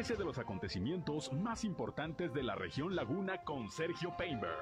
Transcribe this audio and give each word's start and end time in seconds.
Entérese 0.00 0.18
de 0.18 0.24
los 0.24 0.38
acontecimientos 0.38 1.30
más 1.30 1.62
importantes 1.62 2.32
de 2.32 2.42
la 2.42 2.54
región 2.54 2.96
Laguna 2.96 3.44
con 3.44 3.70
Sergio 3.70 4.16
Painberg. 4.16 4.56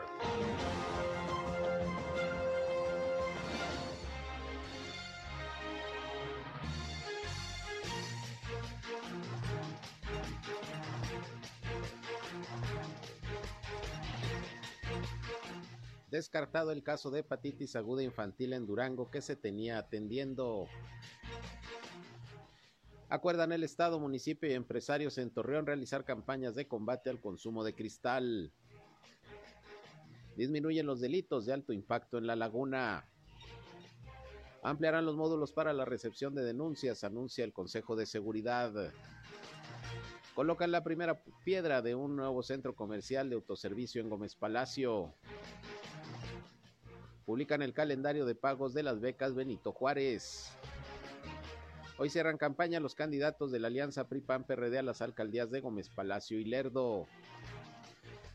Descartado 16.11 16.73
el 16.73 16.83
caso 16.83 17.13
de 17.13 17.21
hepatitis 17.21 17.77
aguda 17.77 18.03
infantil 18.03 18.55
en 18.55 18.67
Durango 18.67 19.09
que 19.09 19.23
se 19.23 19.37
tenía 19.37 19.79
atendiendo. 19.79 20.67
Acuerdan 23.11 23.53
el 23.53 23.65
Estado, 23.65 23.99
municipio 23.99 24.51
y 24.51 24.53
empresarios 24.53 25.17
en 25.17 25.31
Torreón 25.31 25.65
realizar 25.65 26.05
campañas 26.05 26.55
de 26.55 26.69
combate 26.69 27.09
al 27.09 27.21
consumo 27.21 27.65
de 27.65 27.75
cristal. 27.75 28.53
Disminuyen 30.37 30.87
los 30.87 31.01
delitos 31.01 31.47
de 31.47 31.55
alto 31.55 31.73
impacto 31.73 32.19
en 32.19 32.27
la 32.27 32.37
laguna. 32.37 33.09
Ampliarán 34.63 35.07
los 35.07 35.17
módulos 35.17 35.53
para 35.53 35.73
la 35.73 35.87
recepción 35.87 36.35
de 36.35 36.45
denuncias, 36.45 37.03
anuncia 37.03 37.45
el 37.45 37.55
Consejo 37.55 37.97
de 37.97 38.05
Seguridad. 38.05 38.93
Colocan 40.35 40.71
la 40.71 40.85
primera 40.85 41.23
piedra 41.45 41.81
de 41.81 41.95
un 41.95 42.15
nuevo 42.15 42.43
centro 42.43 42.77
comercial 42.77 43.31
de 43.31 43.37
autoservicio 43.37 44.03
en 44.03 44.11
Gómez 44.11 44.35
Palacio 44.35 45.15
publican 47.29 47.61
el 47.61 47.75
calendario 47.75 48.25
de 48.25 48.35
pagos 48.35 48.73
de 48.73 48.83
las 48.83 49.01
becas 49.01 49.35
Benito 49.35 49.71
Juárez. 49.71 50.51
Hoy 52.01 52.11
cierran 52.11 52.39
campaña 52.39 52.79
los 52.79 52.95
candidatos 52.95 53.51
de 53.51 53.59
la 53.59 53.67
Alianza 53.67 54.09
PRI-PAN-PRD 54.09 54.79
a 54.79 54.83
las 54.83 55.03
alcaldías 55.03 55.51
de 55.51 55.61
Gómez 55.61 55.91
Palacio 55.91 56.39
y 56.39 56.45
Lerdo. 56.45 57.09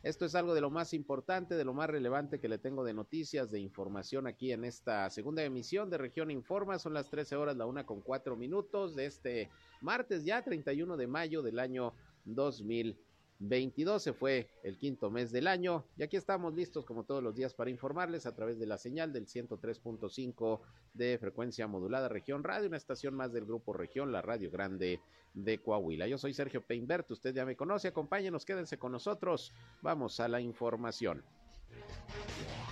Esto 0.04 0.26
es 0.26 0.36
algo 0.36 0.54
de 0.54 0.60
lo 0.60 0.70
más 0.70 0.94
importante, 0.94 1.56
de 1.56 1.64
lo 1.64 1.74
más 1.74 1.90
relevante 1.90 2.42
que 2.42 2.50
le 2.50 2.58
tengo 2.58 2.84
de 2.84 2.94
noticias, 2.94 3.52
de 3.52 3.62
información 3.62 4.28
aquí 4.28 4.52
en 4.52 4.66
esta 4.66 5.10
segunda 5.10 5.44
emisión 5.44 5.90
de 5.90 5.98
Región 5.98 6.30
Informa. 6.30 6.78
Son 6.78 6.94
las 6.94 7.10
13 7.10 7.38
horas, 7.38 7.56
la 7.56 7.66
una 7.66 7.86
con 7.86 8.02
cuatro 8.02 8.36
minutos 8.36 8.98
de 8.98 9.06
este 9.06 9.50
martes 9.80 10.26
ya 10.26 10.44
31 10.44 10.98
de 10.98 11.08
mayo 11.08 11.42
del 11.42 11.58
año 11.58 11.94
2020. 12.26 13.13
22 13.46 14.02
se 14.02 14.14
fue 14.14 14.50
el 14.64 14.78
quinto 14.78 15.12
mes 15.12 15.32
del 15.32 15.48
año 15.48 15.86
y 15.98 16.04
aquí 16.04 16.16
estamos 16.16 16.54
listos 16.54 16.86
como 16.86 17.04
todos 17.04 17.22
los 17.22 17.36
días 17.36 17.54
para 17.54 17.70
informarles 17.70 18.26
a 18.26 18.34
través 18.34 18.58
de 18.58 18.66
la 18.66 18.78
señal 18.78 19.12
del 19.12 19.26
103.5 19.28 20.62
de 20.94 21.18
frecuencia 21.18 21.68
modulada 21.68 22.08
región 22.08 22.44
radio, 22.44 22.70
una 22.70 22.78
estación 22.78 23.16
más 23.16 23.34
del 23.34 23.44
grupo 23.44 23.74
región, 23.74 24.14
la 24.14 24.22
radio 24.22 24.50
grande 24.50 25.02
de 25.34 25.62
Coahuila. 25.62 26.08
Yo 26.08 26.18
soy 26.18 26.34
Sergio 26.34 26.66
Peinbert, 26.66 27.12
usted 27.12 27.36
ya 27.36 27.46
me 27.46 27.58
conoce, 27.58 27.90
acompáñenos, 27.90 28.46
quédense 28.46 28.78
con 28.80 28.94
nosotros, 28.94 29.54
vamos 29.82 30.22
a 30.22 30.30
la 30.30 30.40
información. 30.40 31.22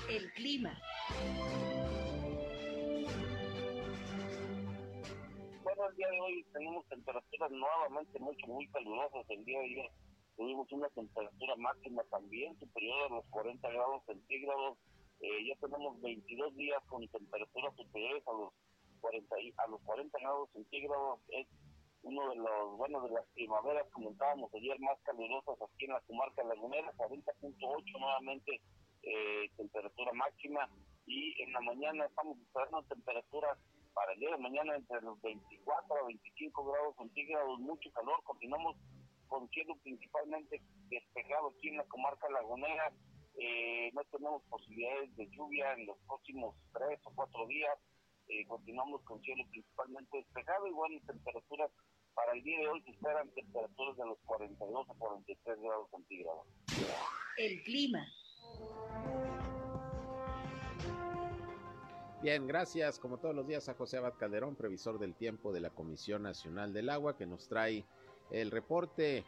El 0.10 0.32
clima. 0.32 0.80
Bueno, 5.64 5.90
el 5.90 5.96
día 5.98 6.10
de 6.12 6.20
hoy 6.22 6.46
tenemos 6.54 6.86
temperaturas 6.88 7.52
nuevamente 7.52 8.20
mucho, 8.20 8.48
muy 8.48 8.68
calurosas 8.70 9.26
el 9.30 9.44
día 9.44 9.60
de 9.60 9.66
hoy 9.66 9.90
tuvimos 10.42 10.72
una 10.72 10.89
temperatura 10.89 11.56
máxima 11.58 12.02
también 12.09 12.58
superior 12.58 12.97
a 13.03 13.14
los 13.14 13.25
40 13.30 13.70
grados 13.70 14.02
centígrados. 14.08 14.75
Eh, 15.20 15.45
ya 15.47 15.56
tenemos 15.61 16.02
22 16.02 16.56
días 16.56 16.81
con 16.88 17.08
temperaturas 17.09 17.75
superiores 17.75 18.28
a 18.28 18.31
los 18.31 18.50
40 19.02 19.36
a 19.36 19.67
los 19.67 19.81
40 19.81 20.17
grados 20.17 20.50
centígrados. 20.53 21.19
Es 21.30 21.47
uno 22.02 22.28
de 22.31 22.38
los 22.38 22.75
bueno 22.75 23.02
de 23.02 23.12
las 23.12 23.25
primaveras 23.36 23.86
comentábamos 23.92 24.52
ayer 24.56 24.80
más 24.80 24.97
calurosas 25.03 25.62
aquí 25.62 25.86
en 25.86 25.94
la 25.94 26.02
comarca 26.02 26.44
lagunera, 26.44 26.92
40.8 26.97 28.00
nuevamente 28.00 28.62
eh, 29.03 29.47
temperatura 29.57 30.12
máxima 30.13 30.68
y 31.06 31.40
en 31.44 31.53
la 31.53 31.62
mañana 31.62 32.06
estamos 32.06 32.40
esperando 32.40 32.81
temperaturas 32.90 33.59
para 33.94 34.13
el 34.13 34.19
día 34.19 34.31
de 34.31 34.38
mañana 34.38 34.75
entre 34.75 35.01
los 35.01 35.22
24 35.22 35.96
a 36.01 36.07
25 36.07 36.66
grados 36.66 36.96
centígrados, 36.97 37.59
mucho 37.59 37.91
calor, 37.91 38.24
continuamos 38.24 38.75
con 39.31 39.50
cielo 39.50 39.78
principalmente 39.81 40.62
despejado 40.90 41.53
aquí 41.56 41.69
en 41.69 41.78
la 41.78 41.86
comarca 41.86 42.30
lagunera. 42.30 42.92
Eh, 43.40 43.90
no 43.94 44.03
tenemos 44.12 44.44
posibilidades 44.50 45.16
de 45.16 45.30
lluvia 45.30 45.74
en 45.74 45.86
los 45.86 45.97
próximos 46.06 46.53
tres 46.74 47.00
o 47.06 47.12
cuatro 47.16 47.47
días. 47.47 47.80
Eh, 48.28 48.46
continuamos 48.46 49.02
con 49.03 49.22
cielo 49.22 49.46
principalmente 49.50 50.18
despejado 50.18 50.68
y 50.68 50.72
buenas 50.72 51.02
temperaturas. 51.08 51.72
Para 52.14 52.34
el 52.34 52.44
día 52.44 52.59
de 52.59 52.68
hoy 52.68 52.81
se 52.81 52.92
esperan 52.92 53.30
temperaturas 53.30 53.96
de 53.96 54.06
los 54.06 54.19
42 54.25 54.90
a 54.90 54.94
43 54.96 55.62
grados 55.62 55.90
centígrados. 55.92 56.48
El 57.38 57.63
clima. 57.63 58.06
Bien, 62.22 62.46
gracias 62.48 63.00
como 63.00 63.18
todos 63.18 63.34
los 63.34 63.48
días 63.48 63.69
a 63.69 63.75
José 63.75 63.98
Abad 63.98 64.16
Calderón, 64.19 64.58
previsor 64.58 65.00
del 65.00 65.16
tiempo 65.16 65.53
de 65.53 65.62
la 65.62 65.69
Comisión 65.69 66.22
Nacional 66.22 66.74
del 66.74 66.90
Agua, 66.90 67.16
que 67.16 67.25
nos 67.25 67.48
trae 67.48 67.86
el 68.31 68.52
reporte 68.52 69.25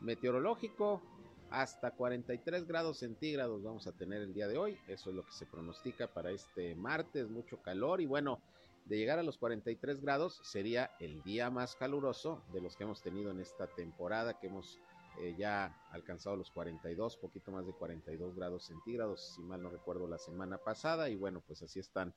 meteorológico 0.00 1.02
hasta 1.50 1.92
43 1.92 2.66
grados 2.66 2.98
centígrados 2.98 3.62
vamos 3.62 3.86
a 3.86 3.92
tener 3.92 4.22
el 4.22 4.34
día 4.34 4.48
de 4.48 4.58
hoy. 4.58 4.78
Eso 4.88 5.10
es 5.10 5.16
lo 5.16 5.24
que 5.24 5.32
se 5.32 5.46
pronostica 5.46 6.08
para 6.08 6.30
este 6.30 6.74
martes, 6.74 7.28
mucho 7.28 7.62
calor 7.62 8.00
y 8.00 8.06
bueno, 8.06 8.40
de 8.86 8.98
llegar 8.98 9.18
a 9.18 9.22
los 9.22 9.38
43 9.38 10.00
grados 10.00 10.40
sería 10.42 10.90
el 11.00 11.22
día 11.22 11.50
más 11.50 11.74
caluroso 11.76 12.42
de 12.52 12.60
los 12.60 12.76
que 12.76 12.84
hemos 12.84 13.02
tenido 13.02 13.30
en 13.30 13.40
esta 13.40 13.66
temporada, 13.66 14.38
que 14.38 14.48
hemos 14.48 14.78
eh, 15.20 15.34
ya 15.38 15.74
alcanzado 15.90 16.36
los 16.36 16.50
42, 16.50 17.16
poquito 17.16 17.50
más 17.50 17.66
de 17.66 17.72
42 17.72 18.34
grados 18.34 18.64
centígrados, 18.64 19.34
si 19.34 19.42
mal 19.42 19.62
no 19.62 19.70
recuerdo 19.70 20.06
la 20.06 20.18
semana 20.18 20.58
pasada 20.58 21.08
y 21.08 21.16
bueno, 21.16 21.42
pues 21.46 21.62
así 21.62 21.78
están 21.78 22.14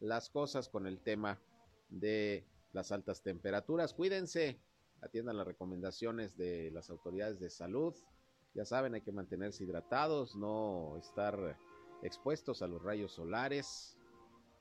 las 0.00 0.30
cosas 0.30 0.68
con 0.68 0.86
el 0.86 1.00
tema 1.00 1.38
de 1.90 2.46
las 2.72 2.92
altas 2.92 3.22
temperaturas. 3.22 3.92
Cuídense, 3.92 4.60
atiendan 5.02 5.36
las 5.36 5.46
recomendaciones 5.46 6.36
de 6.36 6.70
las 6.72 6.90
autoridades 6.90 7.38
de 7.40 7.50
salud. 7.50 7.94
Ya 8.54 8.64
saben, 8.64 8.94
hay 8.94 9.02
que 9.02 9.12
mantenerse 9.12 9.64
hidratados, 9.64 10.34
no 10.34 10.96
estar 10.98 11.58
expuestos 12.02 12.62
a 12.62 12.68
los 12.68 12.82
rayos 12.82 13.12
solares. 13.12 13.96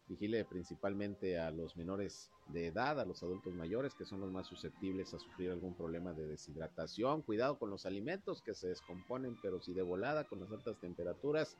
Vigile 0.08 0.46
principalmente 0.46 1.38
a 1.38 1.52
los 1.52 1.76
menores 1.76 2.32
de 2.48 2.68
edad, 2.68 3.00
a 3.00 3.06
los 3.06 3.24
adultos 3.24 3.54
mayores, 3.54 3.94
que 3.94 4.06
son 4.06 4.22
los 4.22 4.32
más 4.32 4.48
susceptibles 4.48 5.14
a 5.14 5.20
sufrir 5.20 5.52
algún 5.52 5.76
problema 5.76 6.14
de 6.14 6.28
deshidratación. 6.28 7.22
Cuidado 7.24 7.60
con 7.60 7.70
los 7.70 7.86
alimentos 7.86 8.42
que 8.42 8.54
se 8.54 8.70
descomponen, 8.70 9.38
pero 9.42 9.60
si 9.62 9.74
de 9.74 9.82
volada 9.82 10.24
con 10.24 10.40
las 10.40 10.52
altas 10.52 10.80
temperaturas 10.80 11.58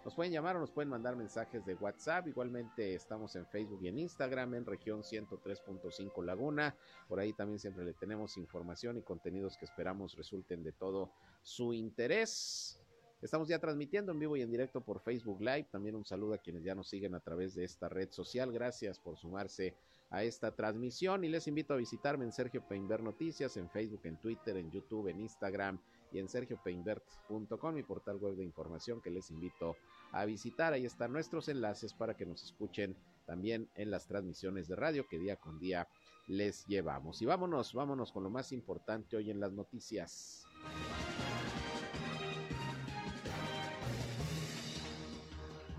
Nos 0.05 0.15
pueden 0.15 0.33
llamar 0.33 0.57
o 0.57 0.61
nos 0.61 0.71
pueden 0.71 0.91
mandar 0.91 1.17
mensajes 1.17 1.65
de 1.65 1.75
WhatsApp. 1.75 2.29
Igualmente 2.29 2.95
estamos 2.95 3.35
en 3.37 3.47
Facebook 3.47 3.81
y 3.83 3.89
en 3.89 3.99
Instagram 3.99 4.55
en 4.55 4.67
región 4.67 5.03
103.5 5.03 6.23
Laguna. 6.23 6.77
Por 7.09 7.19
ahí 7.19 7.33
también 7.33 7.59
siempre 7.59 7.85
le 7.85 7.95
tenemos 7.95 8.37
información 8.37 8.99
y 8.99 9.03
contenidos 9.03 9.57
que 9.57 9.65
esperamos 9.65 10.15
resulten 10.15 10.63
de 10.63 10.73
todo 10.73 11.11
su 11.43 11.73
interés. 11.73 12.84
Estamos 13.25 13.49
ya 13.49 13.59
transmitiendo 13.59 14.13
en 14.13 14.19
vivo 14.19 14.37
y 14.37 14.43
en 14.43 14.51
directo 14.51 14.83
por 14.83 15.01
Facebook 15.01 15.41
Live. 15.41 15.69
También 15.73 15.97
un 15.97 16.05
saludo 16.05 16.35
a 16.35 16.39
quienes 16.39 16.63
ya 16.63 16.75
nos 16.75 16.91
siguen 16.91 17.15
a 17.15 17.21
través 17.21 17.55
de 17.55 17.65
esta 17.65 17.89
red 17.89 18.11
social. 18.11 18.53
Gracias 18.53 18.99
por 18.99 19.17
sumarse 19.17 19.75
a 20.11 20.23
esta 20.23 20.55
transmisión 20.55 21.25
y 21.25 21.31
les 21.31 21.49
invito 21.49 21.73
a 21.73 21.79
visitarme 21.79 22.27
en 22.27 22.33
Sergio 22.33 22.69
Peinbert 22.69 23.03
Noticias, 23.03 23.57
en 23.57 23.71
Facebook, 23.71 24.03
en 24.05 24.21
Twitter, 24.21 24.59
en 24.59 24.71
YouTube, 24.71 25.09
en 25.09 25.21
Instagram 25.21 25.81
y 26.13 26.19
en 26.19 26.29
sergiopeinbert.com, 26.29 27.75
mi 27.75 27.83
portal 27.83 28.19
web 28.19 28.35
de 28.37 28.45
información 28.45 29.01
que 29.01 29.09
les 29.09 29.31
invito 29.31 29.75
a 30.13 30.27
visitar. 30.27 30.75
Ahí 30.75 30.85
están 30.85 31.11
nuestros 31.11 31.49
enlaces 31.49 31.95
para 31.95 32.19
que 32.19 32.27
nos 32.27 32.45
escuchen 32.45 32.95
también 33.25 33.71
en 33.75 33.91
las 33.91 34.07
transmisiones 34.07 34.69
de 34.69 34.77
radio 34.77 35.09
que 35.09 35.19
día 35.19 35.37
con 35.37 35.59
día 35.59 35.89
les 36.27 36.67
llevamos. 36.67 37.23
Y 37.23 37.25
vámonos, 37.25 37.73
vámonos 37.73 38.13
con 38.13 38.23
lo 38.23 38.29
más 38.29 38.53
importante 38.53 39.17
hoy 39.17 39.31
en 39.31 39.41
las 39.41 39.53
noticias. 39.53 40.47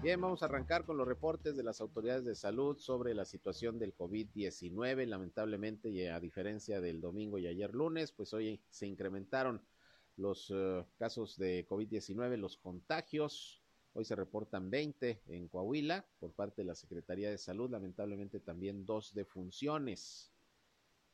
Bien, 0.06 0.22
vamos 0.22 0.44
a 0.44 0.46
arrancar 0.46 0.86
con 0.86 0.98
los 0.98 1.08
reportes 1.08 1.58
de 1.58 1.64
las 1.64 1.82
autoridades 1.82 2.26
de 2.26 2.36
salud 2.36 2.78
sobre 2.78 3.16
la 3.16 3.26
situación 3.26 3.80
del 3.80 3.98
COVID-19. 3.98 5.08
Lamentablemente, 5.08 5.90
y 5.90 6.06
a 6.06 6.20
diferencia 6.20 6.80
del 6.80 7.02
domingo 7.02 7.40
y 7.40 7.48
ayer 7.48 7.74
lunes, 7.74 8.12
pues 8.12 8.32
hoy 8.32 8.62
se 8.70 8.86
incrementaron 8.86 9.66
los 10.16 10.52
uh, 10.52 10.86
casos 11.00 11.38
de 11.38 11.66
COVID-19, 11.68 12.38
los 12.38 12.56
contagios. 12.58 13.64
Hoy 13.94 14.06
se 14.06 14.16
reportan 14.16 14.70
20 14.70 15.24
en 15.26 15.48
Coahuila 15.48 16.06
por 16.20 16.34
parte 16.34 16.62
de 16.62 16.68
la 16.68 16.76
Secretaría 16.76 17.32
de 17.32 17.40
Salud, 17.40 17.72
lamentablemente 17.72 18.40
también 18.40 18.86
dos 18.86 19.12
defunciones. 19.16 20.32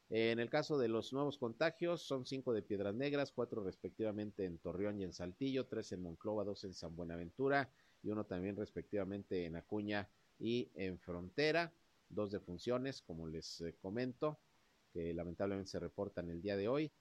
En 0.09 0.41
el 0.41 0.49
caso 0.49 0.77
de 0.77 0.89
los 0.89 1.13
nuevos 1.13 1.37
contagios, 1.37 2.01
son 2.01 2.25
cinco 2.25 2.51
de 2.51 2.61
Piedras 2.61 2.93
Negras, 2.93 3.31
cuatro 3.31 3.63
respectivamente 3.63 4.43
en 4.43 4.57
Torreón 4.57 4.99
y 4.99 5.05
en 5.05 5.13
Saltillo, 5.13 5.67
tres 5.67 5.93
en 5.93 6.01
Monclova, 6.01 6.43
dos 6.43 6.65
en 6.65 6.73
San 6.73 6.93
Buenaventura 6.93 7.71
y 8.03 8.09
uno 8.09 8.25
también 8.25 8.55
respectivamente 8.55 9.45
en 9.45 9.55
Acuña 9.55 10.09
y 10.39 10.71
en 10.75 10.99
Frontera. 10.99 11.73
Dos 12.09 12.31
defunciones, 12.31 13.01
como 13.01 13.27
les 13.27 13.61
eh, 13.61 13.75
comento, 13.81 14.39
que 14.91 15.13
lamentablemente 15.13 15.71
se 15.71 15.79
reportan 15.79 16.29
el 16.29 16.41
día 16.41 16.57
de 16.57 16.67
hoy. 16.67 16.91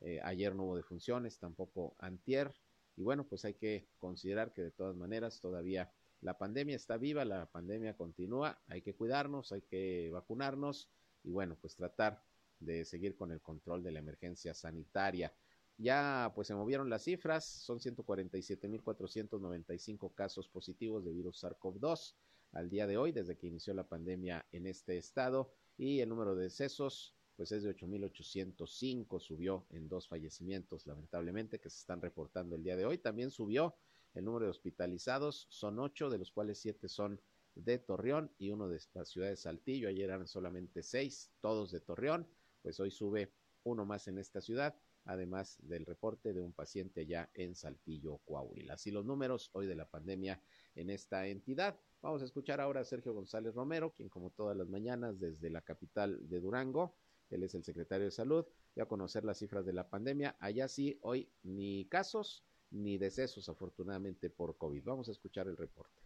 Eh, 0.00 0.20
ayer 0.22 0.54
no 0.54 0.64
hubo 0.64 0.76
defunciones, 0.76 1.38
tampoco 1.38 1.94
antier. 1.98 2.52
Y 2.96 3.02
bueno, 3.02 3.26
pues 3.26 3.44
hay 3.44 3.54
que 3.54 3.88
considerar 3.98 4.52
que 4.52 4.62
de 4.62 4.70
todas 4.70 4.96
maneras 4.96 5.40
todavía 5.40 5.92
la 6.20 6.36
pandemia 6.36 6.76
está 6.76 6.96
viva, 6.96 7.24
la 7.24 7.46
pandemia 7.46 7.96
continúa, 7.96 8.60
hay 8.66 8.82
que 8.82 8.94
cuidarnos, 8.94 9.52
hay 9.52 9.62
que 9.62 10.10
vacunarnos 10.12 10.88
y 11.22 11.30
bueno, 11.30 11.56
pues 11.60 11.74
tratar 11.76 12.22
de 12.58 12.84
seguir 12.84 13.16
con 13.16 13.30
el 13.30 13.40
control 13.40 13.82
de 13.82 13.92
la 13.92 14.00
emergencia 14.00 14.52
sanitaria. 14.52 15.32
Ya 15.82 16.30
pues 16.34 16.48
se 16.48 16.54
movieron 16.54 16.90
las 16.90 17.04
cifras, 17.04 17.46
son 17.46 17.78
147.495 17.78 20.14
casos 20.14 20.46
positivos 20.46 21.06
de 21.06 21.14
virus 21.14 21.42
SARS-CoV-2 21.42 22.16
al 22.52 22.68
día 22.68 22.86
de 22.86 22.98
hoy, 22.98 23.12
desde 23.12 23.38
que 23.38 23.46
inició 23.46 23.72
la 23.72 23.88
pandemia 23.88 24.46
en 24.52 24.66
este 24.66 24.98
estado, 24.98 25.54
y 25.78 26.00
el 26.00 26.10
número 26.10 26.34
de 26.34 26.42
decesos 26.44 27.16
pues 27.34 27.50
es 27.52 27.62
de 27.62 27.74
8.805, 27.74 29.20
subió 29.20 29.66
en 29.70 29.88
dos 29.88 30.06
fallecimientos 30.06 30.86
lamentablemente 30.86 31.58
que 31.58 31.70
se 31.70 31.78
están 31.78 32.02
reportando 32.02 32.56
el 32.56 32.62
día 32.62 32.76
de 32.76 32.84
hoy. 32.84 32.98
También 32.98 33.30
subió 33.30 33.74
el 34.12 34.26
número 34.26 34.44
de 34.44 34.50
hospitalizados, 34.50 35.46
son 35.48 35.78
ocho, 35.78 36.10
de 36.10 36.18
los 36.18 36.30
cuales 36.30 36.58
siete 36.58 36.90
son 36.90 37.22
de 37.54 37.78
Torreón 37.78 38.30
y 38.36 38.50
uno 38.50 38.68
de 38.68 38.82
la 38.92 39.06
ciudad 39.06 39.28
de 39.28 39.36
Saltillo. 39.36 39.88
Ayer 39.88 40.10
eran 40.10 40.26
solamente 40.26 40.82
seis, 40.82 41.30
todos 41.40 41.70
de 41.70 41.80
Torreón, 41.80 42.28
pues 42.60 42.78
hoy 42.80 42.90
sube 42.90 43.32
uno 43.62 43.86
más 43.86 44.08
en 44.08 44.18
esta 44.18 44.42
ciudad 44.42 44.76
además 45.04 45.58
del 45.62 45.86
reporte 45.86 46.32
de 46.32 46.40
un 46.40 46.52
paciente 46.52 47.06
ya 47.06 47.30
en 47.34 47.54
Saltillo, 47.54 48.18
Coahuila. 48.24 48.74
Así 48.74 48.90
los 48.90 49.04
números 49.04 49.50
hoy 49.52 49.66
de 49.66 49.74
la 49.74 49.86
pandemia 49.86 50.40
en 50.74 50.90
esta 50.90 51.26
entidad. 51.26 51.78
Vamos 52.02 52.22
a 52.22 52.24
escuchar 52.24 52.60
ahora 52.60 52.80
a 52.80 52.84
Sergio 52.84 53.12
González 53.12 53.54
Romero, 53.54 53.92
quien 53.92 54.08
como 54.08 54.30
todas 54.30 54.56
las 54.56 54.68
mañanas 54.68 55.18
desde 55.18 55.50
la 55.50 55.62
capital 55.62 56.28
de 56.28 56.40
Durango, 56.40 56.96
él 57.30 57.44
es 57.44 57.54
el 57.54 57.62
secretario 57.62 58.06
de 58.06 58.10
salud, 58.10 58.44
va 58.78 58.84
a 58.84 58.88
conocer 58.88 59.24
las 59.24 59.38
cifras 59.38 59.64
de 59.64 59.72
la 59.72 59.88
pandemia. 59.88 60.36
Allá 60.40 60.68
sí, 60.68 60.98
hoy 61.02 61.28
ni 61.42 61.86
casos 61.86 62.44
ni 62.70 62.98
decesos 62.98 63.48
afortunadamente 63.48 64.30
por 64.30 64.56
COVID. 64.56 64.84
Vamos 64.84 65.08
a 65.08 65.12
escuchar 65.12 65.48
el 65.48 65.56
reporte. 65.56 66.02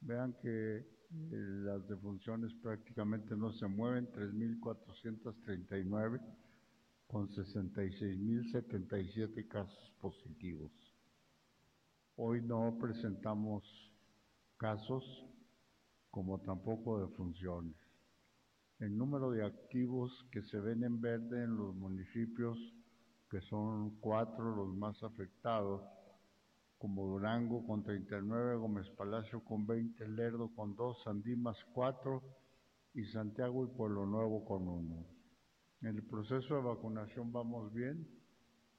Vean 0.00 0.34
que 0.40 0.78
eh, 0.78 0.84
las 1.10 1.86
defunciones 1.88 2.52
prácticamente 2.62 3.36
no 3.36 3.52
se 3.52 3.66
mueven, 3.66 4.10
3.439 4.12 6.20
con 7.10 7.28
66.077 7.30 9.48
casos 9.48 9.92
positivos. 10.00 10.70
Hoy 12.14 12.40
no 12.40 12.78
presentamos 12.80 13.64
casos 14.56 15.04
como 16.12 16.40
tampoco 16.40 17.00
de 17.00 17.08
funciones. 17.16 17.74
El 18.78 18.96
número 18.96 19.32
de 19.32 19.44
activos 19.44 20.24
que 20.30 20.42
se 20.42 20.60
ven 20.60 20.84
en 20.84 21.00
verde 21.00 21.42
en 21.42 21.56
los 21.56 21.74
municipios, 21.74 22.56
que 23.28 23.40
son 23.40 23.98
cuatro 23.98 24.54
los 24.54 24.68
más 24.68 25.02
afectados, 25.02 25.82
como 26.78 27.08
Durango 27.08 27.66
con 27.66 27.82
39, 27.82 28.54
Gómez 28.54 28.88
Palacio 28.90 29.42
con 29.42 29.66
20, 29.66 30.06
Lerdo 30.10 30.54
con 30.54 30.76
2, 30.76 31.02
Sandimas 31.02 31.56
4 31.74 32.22
y 32.94 33.04
Santiago 33.06 33.64
y 33.64 33.68
Pueblo 33.76 34.06
Nuevo 34.06 34.44
con 34.44 34.68
1. 34.68 35.19
En 35.82 35.96
el 35.96 36.02
proceso 36.02 36.56
de 36.56 36.60
vacunación 36.60 37.32
vamos 37.32 37.72
bien, 37.72 38.06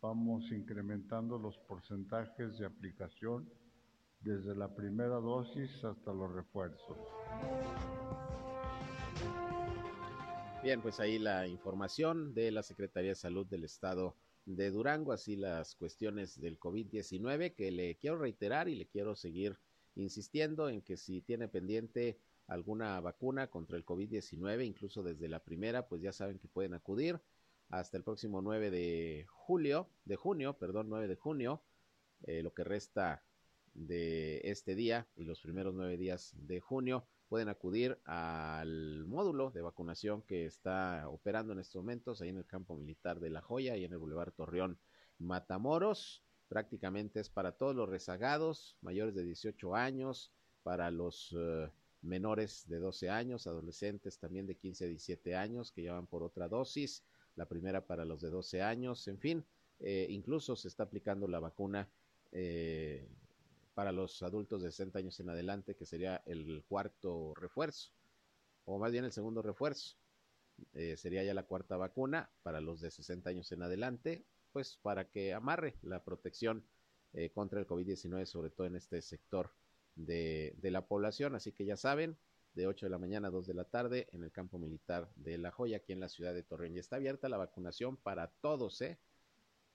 vamos 0.01 0.43
incrementando 0.51 1.39
los 1.39 1.57
porcentajes 1.57 2.59
de 2.59 2.67
aplicación 2.67 3.49
desde 4.19 4.55
la 4.55 4.75
primera 4.75 5.15
dosis 5.15 5.83
hasta 5.83 6.13
los 6.13 6.31
refuerzos. 6.31 6.97
Bien, 10.61 10.79
pues 10.79 10.99
ahí 10.99 11.17
la 11.17 11.47
información 11.47 12.35
de 12.35 12.51
la 12.51 12.61
Secretaría 12.61 13.11
de 13.11 13.15
Salud 13.15 13.47
del 13.47 13.63
Estado 13.63 14.15
de 14.45 14.69
Durango, 14.69 15.11
así 15.11 15.35
las 15.35 15.73
cuestiones 15.75 16.39
del 16.39 16.59
COVID-19 16.59 17.55
que 17.55 17.71
le 17.71 17.95
quiero 17.95 18.19
reiterar 18.19 18.69
y 18.69 18.75
le 18.75 18.85
quiero 18.85 19.15
seguir 19.15 19.57
insistiendo 19.95 20.69
en 20.69 20.83
que 20.83 20.97
si 20.97 21.21
tiene 21.21 21.47
pendiente 21.47 22.19
alguna 22.51 22.99
vacuna 22.99 23.47
contra 23.47 23.77
el 23.77 23.85
COVID-19, 23.85 24.65
incluso 24.65 25.03
desde 25.03 25.29
la 25.29 25.39
primera, 25.39 25.87
pues 25.87 26.01
ya 26.01 26.11
saben 26.11 26.37
que 26.37 26.49
pueden 26.49 26.73
acudir 26.73 27.21
hasta 27.69 27.95
el 27.95 28.03
próximo 28.03 28.41
9 28.41 28.69
de 28.69 29.25
julio, 29.29 29.87
de 30.03 30.17
junio, 30.17 30.57
perdón, 30.57 30.89
9 30.89 31.07
de 31.07 31.15
junio, 31.15 31.61
eh, 32.23 32.43
lo 32.43 32.53
que 32.53 32.65
resta 32.65 33.23
de 33.73 34.41
este 34.43 34.75
día 34.75 35.07
y 35.15 35.23
los 35.23 35.39
primeros 35.39 35.73
nueve 35.73 35.95
días 35.95 36.33
de 36.35 36.59
junio, 36.59 37.05
pueden 37.29 37.47
acudir 37.47 37.97
al 38.03 39.05
módulo 39.07 39.51
de 39.51 39.61
vacunación 39.61 40.21
que 40.21 40.45
está 40.45 41.07
operando 41.07 41.53
en 41.53 41.59
estos 41.59 41.81
momentos 41.81 42.21
ahí 42.21 42.27
en 42.27 42.37
el 42.37 42.45
campo 42.45 42.75
militar 42.75 43.21
de 43.21 43.29
La 43.29 43.41
Joya 43.41 43.77
y 43.77 43.85
en 43.85 43.93
el 43.93 43.97
Boulevard 43.97 44.33
Torreón 44.33 44.77
Matamoros. 45.19 46.21
Prácticamente 46.49 47.21
es 47.21 47.29
para 47.29 47.53
todos 47.53 47.73
los 47.73 47.87
rezagados 47.87 48.75
mayores 48.81 49.15
de 49.15 49.23
18 49.23 49.73
años, 49.73 50.33
para 50.63 50.91
los 50.91 51.31
uh, 51.31 51.69
menores 52.01 52.67
de 52.67 52.79
12 52.79 53.09
años, 53.09 53.47
adolescentes 53.47 54.19
también 54.19 54.47
de 54.47 54.55
15 54.55 54.85
a 54.85 54.87
17 54.87 55.35
años 55.35 55.71
que 55.71 55.81
llevan 55.81 56.07
por 56.07 56.23
otra 56.23 56.47
dosis, 56.47 57.03
la 57.35 57.47
primera 57.47 57.85
para 57.85 58.05
los 58.05 58.21
de 58.21 58.29
12 58.29 58.61
años, 58.61 59.07
en 59.07 59.19
fin, 59.19 59.45
eh, 59.79 60.07
incluso 60.09 60.55
se 60.55 60.67
está 60.67 60.83
aplicando 60.83 61.27
la 61.27 61.39
vacuna 61.39 61.89
eh, 62.31 63.07
para 63.73 63.91
los 63.91 64.21
adultos 64.21 64.61
de 64.61 64.71
60 64.71 64.99
años 64.99 65.19
en 65.19 65.29
adelante, 65.29 65.75
que 65.75 65.85
sería 65.85 66.21
el 66.25 66.63
cuarto 66.67 67.33
refuerzo, 67.35 67.91
o 68.65 68.77
más 68.79 68.91
bien 68.91 69.05
el 69.05 69.11
segundo 69.11 69.41
refuerzo. 69.41 69.97
Eh, 70.73 70.95
sería 70.97 71.23
ya 71.23 71.33
la 71.33 71.47
cuarta 71.47 71.77
vacuna 71.77 72.29
para 72.43 72.61
los 72.61 72.81
de 72.81 72.91
60 72.91 73.29
años 73.29 73.51
en 73.51 73.63
adelante, 73.63 74.25
pues 74.51 74.77
para 74.81 75.09
que 75.09 75.33
amarre 75.33 75.77
la 75.81 76.03
protección 76.03 76.65
contra 77.33 77.59
el 77.59 77.67
COVID-19, 77.67 78.25
sobre 78.25 78.51
todo 78.51 78.67
en 78.67 78.77
este 78.77 79.01
sector 79.01 79.51
de, 80.05 80.55
la 80.63 80.87
población. 80.87 81.35
Así 81.35 81.51
que 81.51 81.65
ya 81.65 81.77
saben, 81.77 82.17
de 82.53 82.67
8 82.67 82.85
de 82.85 82.89
la 82.89 82.97
mañana 82.97 83.29
a 83.29 83.31
2 83.31 83.47
de 83.47 83.53
la 83.53 83.63
tarde 83.63 84.07
en 84.11 84.23
el 84.23 84.31
campo 84.31 84.59
militar 84.59 85.09
de 85.15 85.37
La 85.37 85.51
Joya, 85.51 85.77
aquí 85.77 85.93
en 85.93 85.99
la 85.99 86.09
ciudad 86.09 86.33
de 86.33 86.43
Torreón. 86.43 86.75
Y 86.75 86.79
está 86.79 86.97
abierta 86.97 87.29
la 87.29 87.37
vacunación 87.37 87.97
para 87.97 88.27
todos, 88.27 88.81
¿eh? 88.81 88.99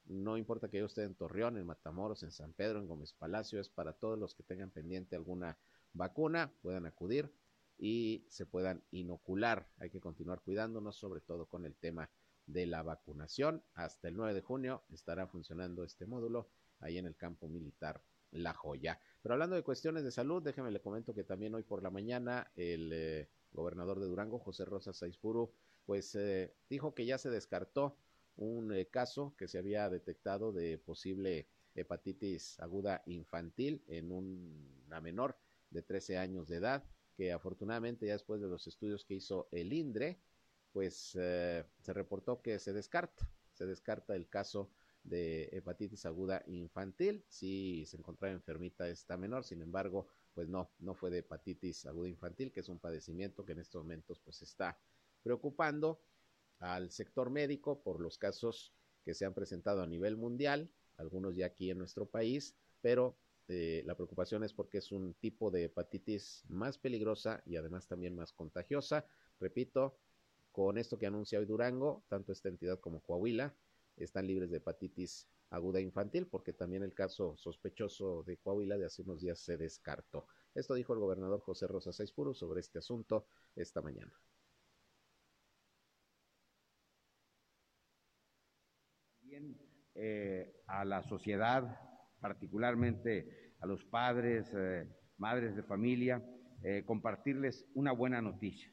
No 0.06 0.37
importa 0.37 0.68
que 0.68 0.78
yo 0.78 0.87
esté 0.87 1.02
en 1.02 1.16
Torreón, 1.16 1.56
en 1.56 1.66
Matamoros, 1.66 2.23
en 2.23 2.30
San 2.30 2.52
Pedro, 2.52 2.78
en 2.78 2.87
Gómez 2.87 3.12
Palacio, 3.12 3.59
es 3.61 3.68
para 3.68 3.92
todos 3.92 4.18
los 4.18 4.35
que 4.35 4.45
tengan 4.45 4.71
pendiente 4.71 5.16
alguna 5.16 5.59
vacuna, 5.95 6.52
puedan 6.62 6.87
acudir 6.87 7.33
y 7.78 8.25
se 8.28 8.47
puedan 8.47 8.85
inocular. 8.92 9.68
Hay 9.78 9.90
que 9.90 10.00
continuar 10.00 10.42
cuidándonos, 10.42 10.97
sobre 10.97 11.21
todo 11.21 11.47
con 11.47 11.66
el 11.66 11.75
tema 11.75 12.09
de 12.47 12.66
la 12.66 12.83
vacunación. 12.83 13.64
Hasta 13.75 14.09
el 14.09 14.16
9 14.16 14.35
de 14.35 14.42
junio 14.42 14.85
estará 14.92 15.26
funcionando 15.26 15.83
este 15.83 16.06
módulo 16.06 16.49
ahí 16.78 16.99
en 16.99 17.06
el 17.06 17.16
campo 17.16 17.49
militar 17.49 18.00
La 18.37 18.55
Joya. 18.55 19.00
Pero 19.23 19.35
hablando 19.35 19.57
de 19.57 19.62
cuestiones 19.62 20.05
de 20.05 20.11
salud, 20.11 20.43
déjeme 20.43 20.71
le 20.71 20.81
comento 20.81 21.14
que 21.14 21.25
también 21.25 21.55
hoy 21.55 21.62
por 21.62 21.83
la 21.83 21.90
mañana 21.90 22.50
el 22.57 22.90
eh, 22.93 23.28
gobernador 23.52 24.00
de 24.00 24.07
Durango, 24.07 24.38
José 24.38 24.64
Rosa 24.64 24.93
Saizpuru, 24.93 25.52
pues 25.85 26.14
eh, 26.14 26.55
dijo 26.69 26.95
que 26.95 27.07
ya 27.07 27.19
se 27.19 27.31
descartó 27.31 27.97
un 28.37 28.73
eh, 28.73 28.87
caso 28.87 29.35
que 29.37 29.49
se 29.49 29.59
había 29.59 29.88
detectado 29.88 30.52
de 30.52 30.78
posible 30.78 31.49
hepatitis 31.75 32.59
aguda 32.61 33.02
infantil 33.07 33.83
en 33.88 34.12
una 34.12 35.00
menor 35.00 35.37
de 35.71 35.83
13 35.83 36.19
años 36.19 36.49
de 36.49 36.57
edad, 36.57 36.85
que 37.16 37.33
afortunadamente 37.33 38.07
ya 38.07 38.12
después 38.12 38.40
de 38.40 38.49
los 38.49 38.66
estudios 38.66 39.05
que 39.05 39.14
hizo 39.14 39.49
el 39.52 39.73
INDRE, 39.73 40.19
pues 40.73 40.95
se 40.95 41.93
reportó 41.93 42.43
que 42.43 42.59
se 42.59 42.73
descarta, 42.73 43.28
se 43.52 43.66
descarta 43.66 44.14
el 44.14 44.28
caso 44.28 44.71
de 45.07 45.49
hepatitis 45.53 46.05
aguda 46.07 46.43
infantil. 46.47 47.25
si 47.29 47.85
se 47.87 47.97
encontraba 47.97 48.35
enfermita 48.35 48.89
esta 48.89 49.17
menor, 49.17 49.45
sin 49.45 49.63
embargo, 49.63 50.09
pues 50.35 50.49
no, 50.49 50.71
no 50.81 50.95
fue 50.95 51.11
de 51.11 51.19
hepatitis 51.19 51.87
aguda 51.87 52.09
infantil, 52.09 52.53
que 52.53 52.61
es 52.61 52.69
un 52.69 52.79
padecimiento 52.79 53.45
que 53.45 53.53
en 53.53 53.61
estos 53.61 53.83
momentos 53.83 54.21
pues 54.21 54.43
está 54.43 54.79
preocupando 55.23 56.01
al 56.59 56.91
sector 56.91 57.31
médico 57.31 57.83
por 57.83 58.01
los 58.01 58.19
casos 58.19 58.73
que 59.05 59.15
se 59.15 59.25
han 59.25 59.35
presentado 59.35 59.83
a 59.83 59.87
nivel 59.87 60.17
mundial, 60.17 60.71
algunos 60.97 61.37
ya 61.37 61.47
aquí 61.47 61.71
en 61.71 61.79
nuestro 61.79 62.07
país, 62.07 62.57
pero 62.81 63.17
eh, 63.49 63.83
la 63.87 63.95
preocupación 63.95 64.43
es 64.43 64.53
porque 64.53 64.79
es 64.79 64.91
un 64.91 65.15
tipo 65.15 65.51
de 65.51 65.65
hepatitis 65.65 66.45
más 66.49 66.79
peligrosa 66.79 67.43
y 67.47 67.57
además 67.57 67.87
también 67.87 68.17
más 68.17 68.33
contagiosa. 68.33 69.07
Repito, 69.39 69.97
con 70.51 70.79
esto 70.79 70.99
que 70.99 71.07
anuncia 71.07 71.39
hoy 71.39 71.45
Durango, 71.45 72.03
tanto 72.09 72.33
esta 72.33 72.49
entidad 72.49 72.81
como 72.81 73.01
Coahuila 73.01 73.55
están 73.97 74.26
libres 74.26 74.50
de 74.50 74.59
hepatitis 74.59 75.29
aguda 75.50 75.81
infantil, 75.81 76.26
porque 76.26 76.53
también 76.53 76.83
el 76.83 76.93
caso 76.93 77.37
sospechoso 77.37 78.23
de 78.25 78.37
Coahuila 78.38 78.76
de 78.76 78.87
hace 78.87 79.03
unos 79.03 79.21
días 79.21 79.38
se 79.38 79.57
descartó. 79.57 80.26
Esto 80.55 80.75
dijo 80.75 80.93
el 80.95 81.00
gobernador 81.00 81.41
José 81.41 81.67
Rosa 81.67 81.93
Saizpuro 81.93 82.35
sobre 82.35 82.61
este 82.61 82.79
asunto 82.79 83.26
esta 83.55 83.81
mañana. 83.81 84.12
También 89.21 89.57
eh, 89.95 90.62
a 90.67 90.85
la 90.85 91.03
sociedad, 91.03 91.79
particularmente 92.21 93.55
a 93.61 93.67
los 93.67 93.85
padres, 93.85 94.53
eh, 94.55 94.88
madres 95.17 95.57
de 95.57 95.62
familia, 95.62 96.23
eh, 96.62 96.85
compartirles 96.85 97.67
una 97.75 97.93
buena 97.93 98.21
noticia, 98.21 98.73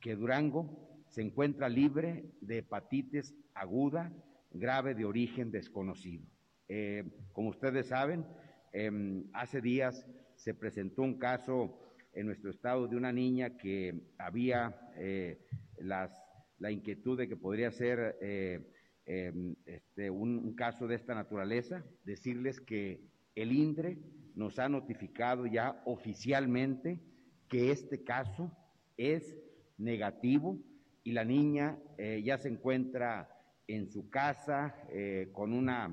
que 0.00 0.16
Durango 0.16 1.04
se 1.08 1.22
encuentra 1.22 1.68
libre 1.68 2.32
de 2.40 2.58
hepatitis 2.58 3.34
aguda 3.54 4.12
grave 4.58 4.94
de 4.94 5.04
origen 5.04 5.50
desconocido. 5.50 6.26
Eh, 6.68 7.04
como 7.32 7.50
ustedes 7.50 7.86
saben, 7.86 8.26
em, 8.72 9.24
hace 9.32 9.60
días 9.60 10.06
se 10.34 10.54
presentó 10.54 11.02
un 11.02 11.18
caso 11.18 11.78
en 12.12 12.26
nuestro 12.26 12.50
estado 12.50 12.88
de 12.88 12.96
una 12.96 13.12
niña 13.12 13.56
que 13.56 14.12
había 14.18 14.74
eh, 14.96 15.38
la 15.78 16.70
inquietud 16.70 17.18
de 17.18 17.28
que 17.28 17.36
podría 17.36 17.70
ser 17.70 18.16
eh, 18.20 18.72
em, 19.04 19.54
este, 19.66 20.10
un, 20.10 20.54
caso 20.54 20.86
de 20.86 20.96
esta 20.96 21.14
naturaleza. 21.14 21.84
Decirles 22.04 22.60
que 22.60 23.00
el 23.34 23.52
INDRE 23.52 23.98
nos 24.34 24.58
ha 24.58 24.68
notificado 24.68 25.46
ya 25.46 25.82
oficialmente 25.84 27.00
que 27.48 27.70
este 27.70 28.02
caso 28.02 28.50
es 28.96 29.36
negativo 29.78 30.58
y 31.04 31.12
la 31.12 31.24
niña 31.24 31.78
ya 32.24 32.36
se 32.38 32.48
encuentra 32.48 33.35
en 33.68 33.88
su 33.88 34.08
casa 34.10 34.74
eh, 34.90 35.30
con 35.32 35.52
una 35.52 35.90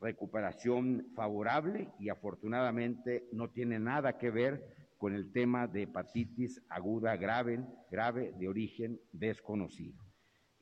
recuperación 0.00 1.06
favorable 1.14 1.88
y 1.98 2.08
afortunadamente 2.08 3.28
no 3.32 3.50
tiene 3.50 3.78
nada 3.78 4.18
que 4.18 4.30
ver 4.30 4.76
con 4.98 5.14
el 5.14 5.32
tema 5.32 5.66
de 5.66 5.82
hepatitis 5.82 6.62
aguda 6.68 7.16
grave, 7.16 7.60
grave 7.90 8.32
de 8.38 8.48
origen 8.48 9.00
desconocido. 9.12 10.02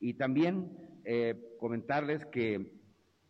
Y 0.00 0.14
también 0.14 1.00
eh, 1.04 1.56
comentarles 1.58 2.26
que 2.26 2.54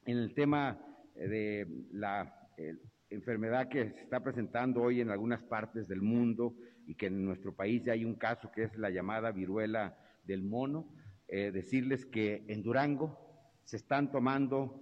en 0.06 0.18
el 0.18 0.34
tema 0.34 0.78
de 1.14 1.66
la 1.92 2.48
eh, 2.56 2.76
enfermedad 3.10 3.68
que 3.68 3.90
se 3.90 4.00
está 4.00 4.22
presentando 4.22 4.82
hoy 4.82 5.00
en 5.00 5.10
algunas 5.10 5.42
partes 5.42 5.86
del 5.88 6.02
mundo 6.02 6.54
y 6.86 6.94
que 6.94 7.06
en 7.06 7.24
nuestro 7.24 7.54
país 7.54 7.82
ya 7.84 7.92
hay 7.92 8.04
un 8.04 8.14
caso 8.14 8.50
que 8.50 8.64
es 8.64 8.76
la 8.76 8.90
llamada 8.90 9.30
viruela 9.30 9.96
del 10.24 10.42
mono, 10.42 10.88
eh, 11.28 11.50
decirles 11.50 12.06
que 12.06 12.44
en 12.48 12.62
Durango 12.62 13.18
se 13.64 13.76
están 13.76 14.10
tomando 14.10 14.80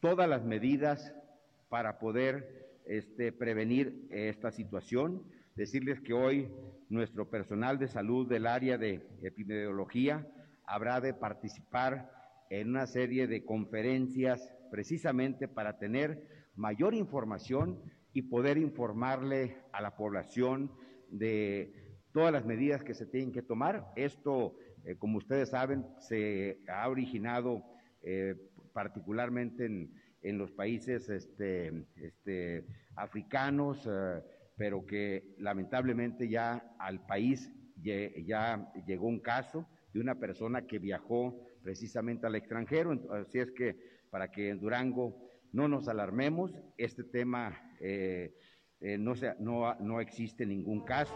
todas 0.00 0.28
las 0.28 0.44
medidas 0.44 1.14
para 1.68 1.98
poder 1.98 2.80
este, 2.86 3.32
prevenir 3.32 4.08
esta 4.10 4.50
situación. 4.50 5.22
Decirles 5.54 6.00
que 6.00 6.12
hoy 6.12 6.50
nuestro 6.88 7.30
personal 7.30 7.78
de 7.78 7.88
salud 7.88 8.28
del 8.28 8.46
área 8.46 8.78
de 8.78 9.06
epidemiología 9.22 10.26
habrá 10.66 11.00
de 11.00 11.14
participar 11.14 12.10
en 12.50 12.70
una 12.70 12.86
serie 12.86 13.26
de 13.26 13.44
conferencias 13.44 14.54
precisamente 14.70 15.48
para 15.48 15.78
tener 15.78 16.50
mayor 16.56 16.94
información 16.94 17.80
y 18.12 18.22
poder 18.22 18.58
informarle 18.58 19.56
a 19.72 19.82
la 19.82 19.96
población 19.96 20.70
de 21.10 21.98
todas 22.12 22.32
las 22.32 22.44
medidas 22.44 22.84
que 22.84 22.94
se 22.94 23.06
tienen 23.06 23.32
que 23.32 23.42
tomar. 23.42 23.92
Esto, 23.96 24.56
eh, 24.84 24.96
como 24.96 25.18
ustedes 25.18 25.50
saben, 25.50 25.86
se 25.98 26.58
ha 26.68 26.88
originado 26.88 27.62
eh, 28.02 28.34
particularmente 28.72 29.64
en, 29.64 29.94
en, 30.22 30.38
los 30.38 30.52
países 30.52 31.08
este, 31.08 31.86
este, 31.96 32.66
africanos, 32.96 33.88
eh, 33.90 34.22
pero 34.56 34.84
que 34.84 35.34
lamentablemente 35.38 36.28
ya 36.28 36.74
al 36.78 37.04
país 37.06 37.50
ya 37.82 38.72
llegó 38.86 39.08
un 39.08 39.20
caso 39.20 39.68
de 39.92 40.00
una 40.00 40.14
persona 40.14 40.66
que 40.66 40.78
viajó 40.78 41.44
precisamente 41.62 42.26
al 42.26 42.36
extranjero. 42.36 42.92
Así 43.10 43.40
es 43.40 43.50
que 43.50 43.76
para 44.10 44.30
que 44.30 44.50
en 44.50 44.60
Durango 44.60 45.30
no 45.52 45.68
nos 45.68 45.88
alarmemos, 45.88 46.52
este 46.78 47.04
tema 47.04 47.60
no, 48.80 49.16
sea, 49.16 49.36
no, 49.38 49.74
no 49.80 50.00
existe 50.00 50.46
ningún 50.46 50.84
caso. 50.84 51.14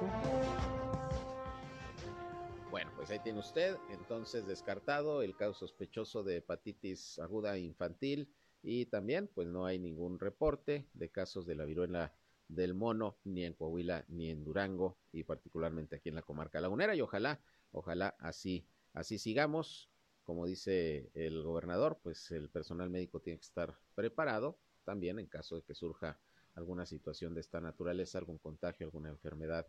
Pues 3.09 3.21
ahí 3.21 3.25
tiene 3.25 3.39
usted, 3.39 3.75
entonces 3.89 4.47
descartado 4.47 5.23
el 5.23 5.35
caso 5.35 5.55
sospechoso 5.55 6.23
de 6.23 6.37
hepatitis 6.37 7.19
aguda 7.19 7.57
infantil. 7.57 8.29
Y 8.63 8.85
también 8.85 9.31
pues 9.35 9.49
no 9.49 9.65
hay 9.65 9.79
ningún 9.79 10.19
reporte 10.19 10.87
de 10.93 11.09
casos 11.09 11.47
de 11.47 11.55
la 11.55 11.65
viruela 11.65 12.13
del 12.49 12.75
mono 12.75 13.17
ni 13.25 13.47
en 13.47 13.55
Coahuila 13.55 14.05
ni 14.09 14.29
en 14.29 14.45
Durango 14.45 14.99
y 15.11 15.25
particularmente 15.25 15.97
aquí 15.97 16.11
en 16.11 16.17
la 16.17 16.23
comarca 16.23 16.61
lagunera. 16.61 16.95
Y 16.95 17.01
ojalá, 17.01 17.41
ojalá 17.73 18.15
así, 18.19 18.67
así 18.93 19.19
sigamos. 19.19 19.89
Como 20.23 20.45
dice 20.45 21.11
el 21.15 21.43
gobernador, 21.43 21.99
pues 22.03 22.31
el 22.31 22.51
personal 22.51 22.91
médico 22.91 23.21
tiene 23.21 23.39
que 23.39 23.47
estar 23.47 23.75
preparado 23.95 24.59
también 24.85 25.19
en 25.19 25.29
caso 25.29 25.57
de 25.57 25.63
que 25.63 25.75
surja 25.75 26.21
alguna 26.55 26.85
situación 26.85 27.33
de 27.33 27.41
esta 27.41 27.59
naturaleza, 27.59 28.19
algún 28.19 28.37
contagio, 28.37 28.85
alguna 28.85 29.09
enfermedad 29.09 29.67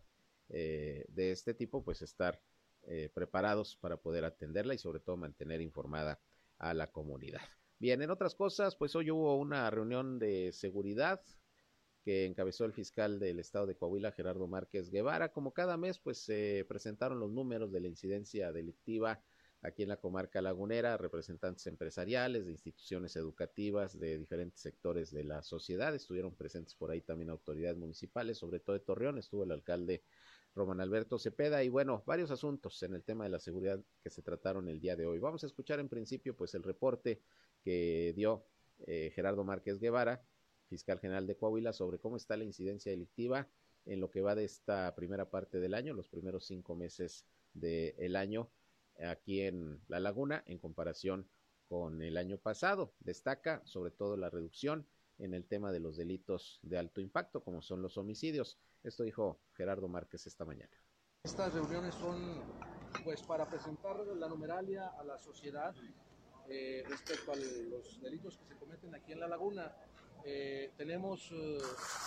eh, 0.50 1.06
de 1.08 1.30
este 1.30 1.54
tipo, 1.54 1.82
pues 1.82 2.02
estar 2.02 2.38
eh, 2.84 3.10
preparados 3.12 3.76
para 3.76 3.96
poder 3.96 4.24
atenderla 4.24 4.74
y 4.74 4.78
sobre 4.78 5.00
todo 5.00 5.16
mantener 5.16 5.60
informada 5.60 6.20
a 6.58 6.74
la 6.74 6.90
comunidad. 6.90 7.42
Bien, 7.78 8.02
en 8.02 8.10
otras 8.10 8.34
cosas, 8.34 8.76
pues 8.76 8.94
hoy 8.94 9.10
hubo 9.10 9.36
una 9.36 9.70
reunión 9.70 10.18
de 10.18 10.52
seguridad 10.52 11.22
que 12.02 12.26
encabezó 12.26 12.64
el 12.64 12.72
fiscal 12.72 13.18
del 13.18 13.38
estado 13.38 13.66
de 13.66 13.76
Coahuila, 13.76 14.12
Gerardo 14.12 14.46
Márquez 14.46 14.90
Guevara. 14.90 15.32
Como 15.32 15.52
cada 15.52 15.76
mes, 15.76 15.98
pues 15.98 16.18
se 16.18 16.64
presentaron 16.68 17.20
los 17.20 17.30
números 17.30 17.72
de 17.72 17.80
la 17.80 17.88
incidencia 17.88 18.52
delictiva 18.52 19.22
aquí 19.62 19.82
en 19.82 19.90
la 19.90 19.98
comarca 19.98 20.40
lagunera, 20.40 20.96
representantes 20.96 21.66
empresariales, 21.66 22.46
de 22.46 22.52
instituciones 22.52 23.16
educativas, 23.16 23.98
de 23.98 24.18
diferentes 24.18 24.60
sectores 24.60 25.10
de 25.10 25.24
la 25.24 25.42
sociedad. 25.42 25.94
Estuvieron 25.94 26.34
presentes 26.34 26.74
por 26.74 26.90
ahí 26.90 27.02
también 27.02 27.30
autoridades 27.30 27.76
municipales, 27.76 28.38
sobre 28.38 28.60
todo 28.60 28.74
de 28.74 28.80
Torreón, 28.80 29.18
estuvo 29.18 29.44
el 29.44 29.52
alcalde 29.52 30.02
Roman 30.54 30.80
Alberto 30.80 31.18
Cepeda 31.18 31.62
y 31.62 31.68
bueno, 31.68 32.02
varios 32.06 32.30
asuntos 32.30 32.82
en 32.82 32.94
el 32.94 33.02
tema 33.02 33.24
de 33.24 33.30
la 33.30 33.38
seguridad 33.38 33.80
que 34.02 34.10
se 34.10 34.22
trataron 34.22 34.68
el 34.68 34.80
día 34.80 34.96
de 34.96 35.06
hoy. 35.06 35.18
Vamos 35.18 35.44
a 35.44 35.46
escuchar 35.46 35.80
en 35.80 35.88
principio 35.88 36.36
pues 36.36 36.54
el 36.54 36.62
reporte 36.62 37.20
que 37.62 38.12
dio 38.16 38.44
eh, 38.86 39.12
Gerardo 39.14 39.44
Márquez 39.44 39.78
Guevara, 39.78 40.22
fiscal 40.68 40.98
general 40.98 41.26
de 41.26 41.36
Coahuila, 41.36 41.72
sobre 41.72 41.98
cómo 41.98 42.16
está 42.16 42.36
la 42.36 42.44
incidencia 42.44 42.90
delictiva 42.90 43.48
en 43.86 44.00
lo 44.00 44.10
que 44.10 44.22
va 44.22 44.34
de 44.34 44.44
esta 44.44 44.94
primera 44.94 45.30
parte 45.30 45.60
del 45.60 45.74
año, 45.74 45.94
los 45.94 46.08
primeros 46.08 46.46
cinco 46.46 46.74
meses 46.74 47.24
del 47.54 48.16
año 48.16 48.50
aquí 49.06 49.40
en 49.40 49.80
La 49.88 50.00
Laguna 50.00 50.42
en 50.46 50.58
comparación 50.58 51.26
con 51.68 52.02
el 52.02 52.16
año 52.16 52.38
pasado. 52.38 52.92
Destaca 53.00 53.62
sobre 53.64 53.90
todo 53.90 54.16
la 54.16 54.30
reducción 54.30 54.86
en 55.20 55.34
el 55.34 55.46
tema 55.46 55.70
de 55.70 55.80
los 55.80 55.96
delitos 55.96 56.58
de 56.62 56.78
alto 56.78 57.00
impacto, 57.00 57.42
como 57.42 57.62
son 57.62 57.82
los 57.82 57.98
homicidios. 57.98 58.58
Esto 58.82 59.04
dijo 59.04 59.40
Gerardo 59.52 59.86
Márquez 59.86 60.26
esta 60.26 60.44
mañana. 60.44 60.72
Estas 61.22 61.52
reuniones 61.52 61.94
son 61.94 62.42
pues 63.04 63.22
para 63.22 63.48
presentar 63.48 63.96
la 64.06 64.28
numeralia 64.28 64.88
a 64.88 65.04
la 65.04 65.18
sociedad 65.18 65.74
eh, 66.48 66.82
respecto 66.88 67.32
a 67.32 67.36
los 67.36 68.00
delitos 68.00 68.38
que 68.38 68.46
se 68.46 68.56
cometen 68.56 68.94
aquí 68.94 69.12
en 69.12 69.20
la 69.20 69.28
laguna. 69.28 69.72
Eh, 70.24 70.72
tenemos 70.76 71.30
eh, 71.32 71.58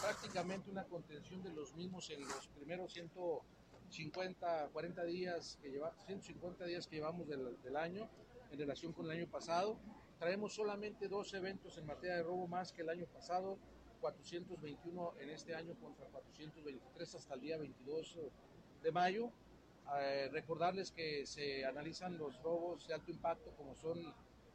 prácticamente 0.02 0.70
una 0.70 0.84
contención 0.86 1.42
de 1.44 1.52
los 1.54 1.74
mismos 1.76 2.10
en 2.10 2.22
los 2.22 2.48
primeros 2.48 2.94
150, 2.94 4.70
40 4.74 5.04
días 5.04 5.58
que 5.62 5.70
lleva, 5.70 5.94
150 6.06 6.66
días 6.66 6.88
que 6.88 6.96
llevamos 6.98 7.28
del, 7.28 7.62
del 7.62 7.76
año 7.76 8.10
en 8.52 8.60
relación 8.60 8.94
con 8.94 9.06
el 9.06 9.12
año 9.12 9.28
pasado. 9.28 9.78
Traemos 10.24 10.54
solamente 10.54 11.10
dos 11.10 11.34
eventos 11.34 11.78
en 11.78 11.86
materia 11.86 12.16
de 12.16 12.24
robo 12.24 12.48
más 12.48 12.72
que 12.72 12.82
el 12.82 12.88
año 12.88 13.06
pasado, 13.08 13.58
421 14.00 15.16
en 15.20 15.30
este 15.30 15.54
año 15.54 15.76
contra 15.82 16.06
423 16.06 17.16
hasta 17.16 17.34
el 17.34 17.42
día 17.42 17.58
22 17.58 18.20
de 18.82 18.92
mayo. 18.94 19.32
Eh, 20.00 20.30
recordarles 20.32 20.94
que 20.94 21.26
se 21.26 21.66
analizan 21.66 22.18
los 22.18 22.42
robos 22.42 22.88
de 22.88 22.94
alto 22.94 23.12
impacto 23.12 23.52
como 23.58 23.76
son 23.76 24.00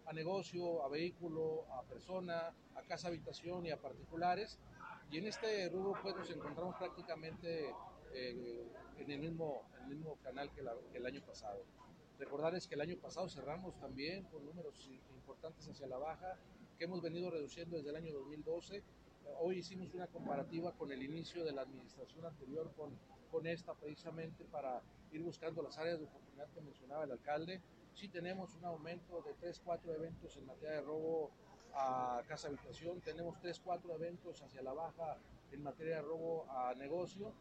a 0.06 0.12
negocio, 0.14 0.82
a 0.86 0.88
vehículo, 0.88 1.66
a 1.74 1.82
persona, 1.82 2.54
a 2.74 2.82
casa 2.88 3.08
habitación 3.08 3.66
y 3.66 3.70
a 3.70 3.76
particulares. 3.76 4.58
Y 5.10 5.18
en 5.18 5.26
este 5.26 5.68
rubro 5.68 6.00
pues 6.02 6.16
nos 6.16 6.30
encontramos 6.30 6.76
prácticamente 6.76 7.74
eh, 8.14 8.66
en 8.96 9.10
el 9.10 9.18
mismo, 9.18 9.64
el 9.82 9.88
mismo 9.88 10.16
canal 10.24 10.50
que, 10.50 10.62
el 10.94 11.04
año 11.04 11.20
pasado. 11.26 11.62
Recordarles 12.18 12.66
que 12.66 12.74
el 12.74 12.80
año 12.80 12.96
pasado 12.96 13.28
cerramos 13.28 13.78
también 13.78 14.24
con 14.24 14.44
números 14.44 14.90
importantes 15.14 15.68
hacia 15.68 15.86
la 15.86 15.98
baja, 15.98 16.36
que 16.76 16.84
hemos 16.84 17.00
venido 17.00 17.30
reduciendo 17.30 17.76
desde 17.76 17.90
el 17.90 17.96
año 17.96 18.12
2012. 18.12 18.82
Hoy 19.40 19.58
hicimos 19.58 19.94
una 19.94 20.08
comparativa 20.08 20.72
con 20.72 20.90
el 20.90 21.00
inicio 21.00 21.44
de 21.44 21.52
la 21.52 21.62
administración 21.62 22.26
anterior 22.26 22.72
con, 22.76 22.90
con 23.30 23.46
esta 23.46 23.72
precisamente 23.74 24.44
para 24.46 24.82
ir 25.12 25.22
buscando 25.22 25.62
las 25.62 25.78
áreas 25.78 26.00
de 26.00 26.06
oportunidad 26.06 26.48
que 26.48 26.60
mencionaba 26.60 27.04
el 27.04 27.12
alcalde. 27.12 27.60
Sí 27.94 28.08
tenemos 28.08 28.52
un 28.56 28.64
aumento 28.64 29.22
de 29.22 29.34
3, 29.34 29.60
4 29.64 29.94
eventos 29.94 30.36
en 30.36 30.46
materia 30.46 30.76
de 30.76 30.80
robo 30.80 31.30
a 31.74 32.22
casa 32.26 32.48
habitación, 32.48 33.00
tenemos 33.00 33.38
3, 33.40 33.60
4 33.60 33.94
eventos 33.94 34.42
hacia 34.42 34.62
la 34.62 34.72
baja 34.72 35.18
en 35.52 35.62
materia 35.62 35.96
de 35.96 36.02
robo 36.02 36.50
a 36.50 36.74
negocio 36.74 37.32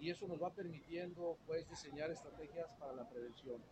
y 0.00 0.10
eso 0.10 0.26
nos 0.26 0.42
va 0.42 0.50
permitiendo 0.50 1.36
pues 1.46 1.68
diseñar 1.68 2.10
estrategias 2.10 2.68
para 2.80 2.94
la 2.94 3.08
prevención. 3.08 3.62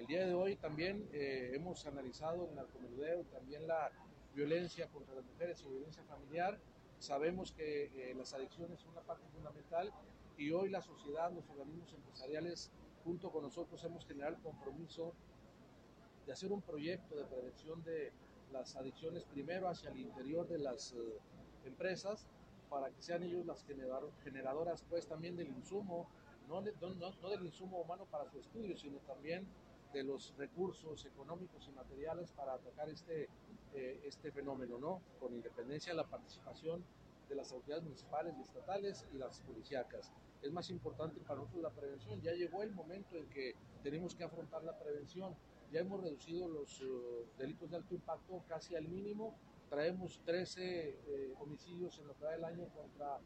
El 0.00 0.06
día 0.06 0.24
de 0.24 0.32
hoy 0.32 0.56
también 0.56 1.06
eh, 1.12 1.50
hemos 1.52 1.84
analizado 1.84 2.48
el 2.48 2.54
narcomenudeo, 2.54 3.22
también 3.24 3.68
la 3.68 3.90
violencia 4.34 4.88
contra 4.88 5.14
las 5.14 5.26
mujeres 5.26 5.60
y 5.60 5.68
violencia 5.68 6.02
familiar. 6.04 6.58
Sabemos 6.98 7.52
que 7.52 7.84
eh, 7.94 8.14
las 8.14 8.32
adicciones 8.32 8.80
son 8.80 8.92
una 8.92 9.02
parte 9.02 9.26
fundamental 9.28 9.92
y 10.38 10.52
hoy 10.52 10.70
la 10.70 10.80
sociedad, 10.80 11.30
los 11.30 11.46
organismos 11.50 11.92
empresariales, 11.92 12.70
junto 13.04 13.30
con 13.30 13.42
nosotros 13.42 13.84
hemos 13.84 14.06
generado 14.06 14.36
el 14.36 14.40
compromiso 14.42 15.12
de 16.24 16.32
hacer 16.32 16.50
un 16.50 16.62
proyecto 16.62 17.14
de 17.14 17.26
prevención 17.26 17.84
de 17.84 18.10
las 18.52 18.76
adicciones 18.76 19.24
primero 19.24 19.68
hacia 19.68 19.90
el 19.90 19.98
interior 19.98 20.48
de 20.48 20.60
las 20.60 20.94
eh, 20.94 21.18
empresas 21.66 22.26
para 22.70 22.88
que 22.88 23.02
sean 23.02 23.22
ellos 23.22 23.44
las 23.44 23.66
generadoras 24.24 24.82
pues 24.88 25.06
también 25.06 25.36
del 25.36 25.48
insumo, 25.48 26.08
no, 26.48 26.62
no, 26.62 27.28
del 27.28 27.44
insumo 27.44 27.82
humano 27.82 28.06
para 28.10 28.26
su 28.30 28.38
estudio, 28.38 28.74
sino 28.78 28.96
también 29.00 29.46
de 29.92 30.02
los 30.02 30.34
recursos 30.36 31.04
económicos 31.04 31.68
y 31.68 31.72
materiales 31.72 32.30
para 32.32 32.54
atacar 32.54 32.88
este, 32.88 33.28
eh, 33.74 34.00
este 34.04 34.30
fenómeno, 34.30 34.78
¿no? 34.78 35.00
Con 35.18 35.34
independencia 35.34 35.92
de 35.92 35.96
la 35.96 36.06
participación 36.06 36.84
de 37.28 37.34
las 37.34 37.52
autoridades 37.52 37.84
municipales 37.84 38.34
y 38.38 38.42
estatales 38.42 39.06
y 39.14 39.18
las 39.18 39.40
policíacas. 39.40 40.12
Es 40.42 40.50
más 40.50 40.70
importante 40.70 41.20
para 41.20 41.40
nosotros 41.40 41.62
la 41.62 41.70
prevención. 41.70 42.20
Ya 42.20 42.32
llegó 42.32 42.62
el 42.62 42.72
momento 42.72 43.16
en 43.16 43.28
que 43.28 43.54
tenemos 43.82 44.14
que 44.14 44.24
afrontar 44.24 44.64
la 44.64 44.78
prevención. 44.78 45.34
Ya 45.70 45.80
hemos 45.80 46.00
reducido 46.02 46.48
los 46.48 46.80
uh, 46.82 47.26
delitos 47.38 47.70
de 47.70 47.76
alto 47.76 47.94
impacto 47.94 48.42
casi 48.48 48.74
al 48.74 48.88
mínimo 48.88 49.36
traemos 49.70 50.20
13 50.24 50.98
eh, 51.06 51.34
homicidios 51.38 51.96
en 52.00 52.08
lo 52.08 52.16
que 52.16 52.24
va 52.24 52.32
del 52.32 52.44
año 52.44 52.66
contra 52.74 53.20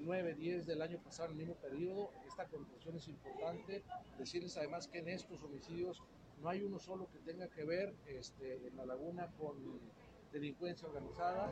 9, 0.00 0.30
eh, 0.30 0.34
10 0.34 0.66
del 0.66 0.82
año 0.82 0.98
pasado 1.02 1.30
en 1.30 1.32
el 1.32 1.46
mismo 1.46 1.54
periodo. 1.56 2.10
Esta 2.26 2.46
contracción 2.46 2.96
es 2.96 3.08
importante. 3.08 3.82
Decirles 4.18 4.56
además 4.56 4.88
que 4.88 4.98
en 4.98 5.08
estos 5.08 5.42
homicidios 5.42 6.02
no 6.42 6.48
hay 6.48 6.62
uno 6.62 6.78
solo 6.78 7.08
que 7.10 7.18
tenga 7.20 7.48
que 7.48 7.64
ver 7.64 7.94
este, 8.06 8.66
en 8.66 8.76
la 8.76 8.86
laguna 8.86 9.32
con 9.38 9.56
delincuencia 10.32 10.88
organizada. 10.88 11.50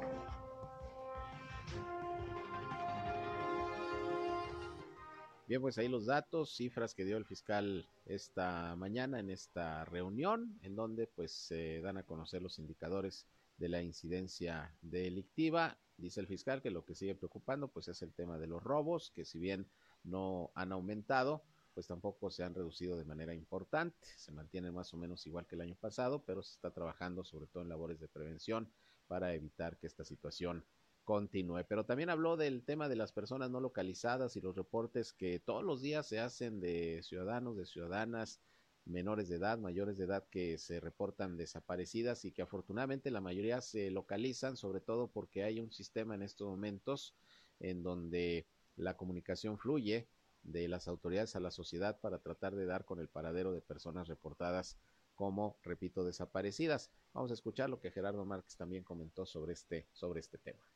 Bien, 5.46 5.60
pues 5.60 5.76
ahí 5.76 5.88
los 5.88 6.06
datos, 6.06 6.54
cifras 6.54 6.94
que 6.94 7.04
dio 7.04 7.16
el 7.16 7.26
fiscal 7.26 7.86
esta 8.06 8.74
mañana 8.76 9.20
en 9.20 9.30
esta 9.30 9.84
reunión, 9.84 10.58
en 10.62 10.76
donde 10.76 11.06
pues 11.06 11.32
se 11.32 11.80
dan 11.80 11.98
a 11.98 12.04
conocer 12.04 12.42
los 12.42 12.58
indicadores 12.58 13.26
de 13.58 13.68
la 13.68 13.82
incidencia 13.82 14.74
delictiva. 14.80 15.78
Dice 16.02 16.18
el 16.18 16.26
fiscal 16.26 16.60
que 16.60 16.72
lo 16.72 16.84
que 16.84 16.96
sigue 16.96 17.14
preocupando 17.14 17.68
pues 17.68 17.86
es 17.86 18.02
el 18.02 18.12
tema 18.12 18.36
de 18.36 18.48
los 18.48 18.60
robos, 18.60 19.12
que 19.14 19.24
si 19.24 19.38
bien 19.38 19.68
no 20.02 20.50
han 20.56 20.72
aumentado, 20.72 21.44
pues 21.74 21.86
tampoco 21.86 22.28
se 22.28 22.42
han 22.42 22.56
reducido 22.56 22.96
de 22.96 23.04
manera 23.04 23.32
importante, 23.34 24.08
se 24.16 24.32
mantienen 24.32 24.74
más 24.74 24.92
o 24.92 24.96
menos 24.96 25.24
igual 25.28 25.46
que 25.46 25.54
el 25.54 25.60
año 25.60 25.76
pasado, 25.76 26.24
pero 26.26 26.42
se 26.42 26.54
está 26.54 26.72
trabajando 26.72 27.22
sobre 27.22 27.46
todo 27.46 27.62
en 27.62 27.68
labores 27.68 28.00
de 28.00 28.08
prevención 28.08 28.68
para 29.06 29.32
evitar 29.32 29.78
que 29.78 29.86
esta 29.86 30.04
situación 30.04 30.64
continúe. 31.04 31.64
Pero 31.68 31.86
también 31.86 32.10
habló 32.10 32.36
del 32.36 32.64
tema 32.64 32.88
de 32.88 32.96
las 32.96 33.12
personas 33.12 33.50
no 33.50 33.60
localizadas 33.60 34.34
y 34.34 34.40
los 34.40 34.56
reportes 34.56 35.12
que 35.12 35.38
todos 35.38 35.62
los 35.62 35.82
días 35.82 36.08
se 36.08 36.18
hacen 36.18 36.58
de 36.58 37.00
ciudadanos, 37.04 37.56
de 37.56 37.64
ciudadanas 37.66 38.40
menores 38.84 39.28
de 39.28 39.36
edad, 39.36 39.58
mayores 39.58 39.96
de 39.96 40.04
edad 40.04 40.24
que 40.28 40.58
se 40.58 40.80
reportan 40.80 41.36
desaparecidas 41.36 42.24
y 42.24 42.32
que 42.32 42.42
afortunadamente 42.42 43.10
la 43.10 43.20
mayoría 43.20 43.60
se 43.60 43.90
localizan, 43.90 44.56
sobre 44.56 44.80
todo 44.80 45.08
porque 45.08 45.44
hay 45.44 45.60
un 45.60 45.70
sistema 45.70 46.14
en 46.14 46.22
estos 46.22 46.48
momentos 46.48 47.14
en 47.60 47.82
donde 47.82 48.46
la 48.76 48.96
comunicación 48.96 49.58
fluye 49.58 50.08
de 50.42 50.66
las 50.68 50.88
autoridades 50.88 51.36
a 51.36 51.40
la 51.40 51.50
sociedad 51.50 52.00
para 52.00 52.18
tratar 52.18 52.56
de 52.56 52.66
dar 52.66 52.84
con 52.84 52.98
el 52.98 53.08
paradero 53.08 53.52
de 53.52 53.60
personas 53.60 54.08
reportadas 54.08 54.76
como, 55.14 55.56
repito, 55.62 56.04
desaparecidas. 56.04 56.90
Vamos 57.12 57.30
a 57.30 57.34
escuchar 57.34 57.70
lo 57.70 57.80
que 57.80 57.92
Gerardo 57.92 58.24
Márquez 58.24 58.56
también 58.56 58.82
comentó 58.82 59.26
sobre 59.26 59.52
este, 59.52 59.86
sobre 59.92 60.20
este 60.20 60.38
tema. 60.38 60.71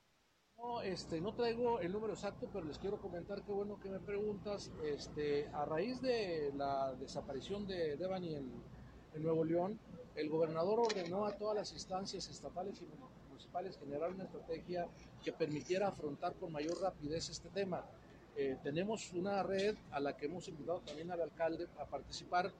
No, 0.58 0.80
este, 0.80 1.20
no 1.20 1.34
traigo 1.34 1.80
el 1.80 1.92
número 1.92 2.14
exacto, 2.14 2.48
pero 2.52 2.64
les 2.64 2.78
quiero 2.78 2.98
comentar 2.98 3.42
que 3.42 3.52
bueno 3.52 3.78
que 3.80 3.90
me 3.90 3.98
preguntas. 4.00 4.70
Este, 4.84 5.48
a 5.52 5.64
raíz 5.64 6.00
de 6.00 6.52
la 6.56 6.94
desaparición 6.94 7.66
de 7.66 7.96
Devani 7.96 8.34
en, 8.34 8.76
Nuevo 9.22 9.44
León, 9.44 9.78
el 10.14 10.28
gobernador 10.28 10.80
ordenó 10.80 11.24
a 11.24 11.32
todas 11.32 11.56
las 11.56 11.72
instancias 11.72 12.28
estatales 12.28 12.82
y 12.82 12.86
municipales 13.30 13.78
generar 13.78 14.10
una 14.10 14.24
estrategia 14.24 14.86
que 15.24 15.32
permitiera 15.32 15.88
afrontar 15.88 16.34
con 16.34 16.52
mayor 16.52 16.78
rapidez 16.82 17.30
este 17.30 17.48
tema. 17.48 17.82
Eh, 18.36 18.58
tenemos 18.62 19.14
una 19.14 19.42
red 19.42 19.74
a 19.90 20.00
la 20.00 20.14
que 20.14 20.26
hemos 20.26 20.48
invitado 20.48 20.80
también 20.80 21.10
al 21.10 21.22
alcalde 21.22 21.66
a 21.78 21.86
participar 21.86 22.52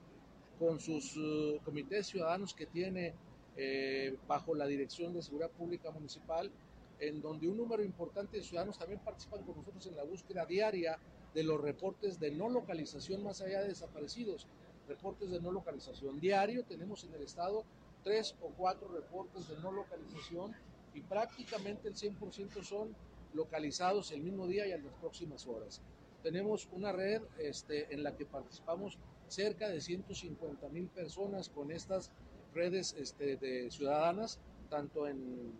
con 0.57 0.79
sus 0.79 1.15
uh, 1.17 1.59
comités 1.63 2.07
ciudadanos 2.07 2.55
que 2.55 2.65
tiene 2.65 3.13
eh, 3.55 4.17
bajo 4.27 4.55
la 4.55 4.65
Dirección 4.65 5.13
de 5.13 5.21
Seguridad 5.21 5.51
Pública 5.51 5.91
Municipal 5.91 6.51
en 6.99 7.21
donde 7.21 7.47
un 7.47 7.57
número 7.57 7.83
importante 7.83 8.37
de 8.37 8.43
ciudadanos 8.43 8.77
también 8.77 8.99
participan 8.99 9.43
con 9.43 9.57
nosotros 9.57 9.85
en 9.87 9.95
la 9.95 10.03
búsqueda 10.03 10.45
diaria 10.45 10.97
de 11.33 11.43
los 11.43 11.61
reportes 11.61 12.19
de 12.19 12.31
no 12.31 12.49
localización 12.49 13.23
más 13.23 13.41
allá 13.41 13.61
de 13.61 13.69
desaparecidos. 13.69 14.47
Reportes 14.87 15.29
de 15.29 15.39
no 15.41 15.51
localización 15.51 16.19
diario, 16.19 16.63
tenemos 16.63 17.03
en 17.03 17.13
el 17.13 17.21
estado 17.21 17.65
tres 18.03 18.35
o 18.41 18.49
cuatro 18.55 18.87
reportes 18.87 19.47
de 19.49 19.57
no 19.59 19.71
localización 19.71 20.55
y 20.93 21.01
prácticamente 21.01 21.89
el 21.89 21.95
100% 21.95 22.63
son 22.63 22.95
localizados 23.33 24.11
el 24.11 24.21
mismo 24.21 24.47
día 24.47 24.65
y 24.67 24.71
en 24.71 24.83
las 24.83 24.93
próximas 24.95 25.45
horas. 25.45 25.81
Tenemos 26.23 26.67
una 26.71 26.91
red 26.91 27.21
este, 27.37 27.93
en 27.93 28.03
la 28.03 28.15
que 28.15 28.25
participamos 28.25 28.97
cerca 29.27 29.69
de 29.69 29.81
150 29.81 30.69
mil 30.69 30.87
personas 30.87 31.49
con 31.49 31.71
estas 31.71 32.11
redes 32.53 32.95
este, 32.97 33.37
de 33.37 33.69
ciudadanas, 33.69 34.39
tanto 34.69 35.07
en 35.07 35.51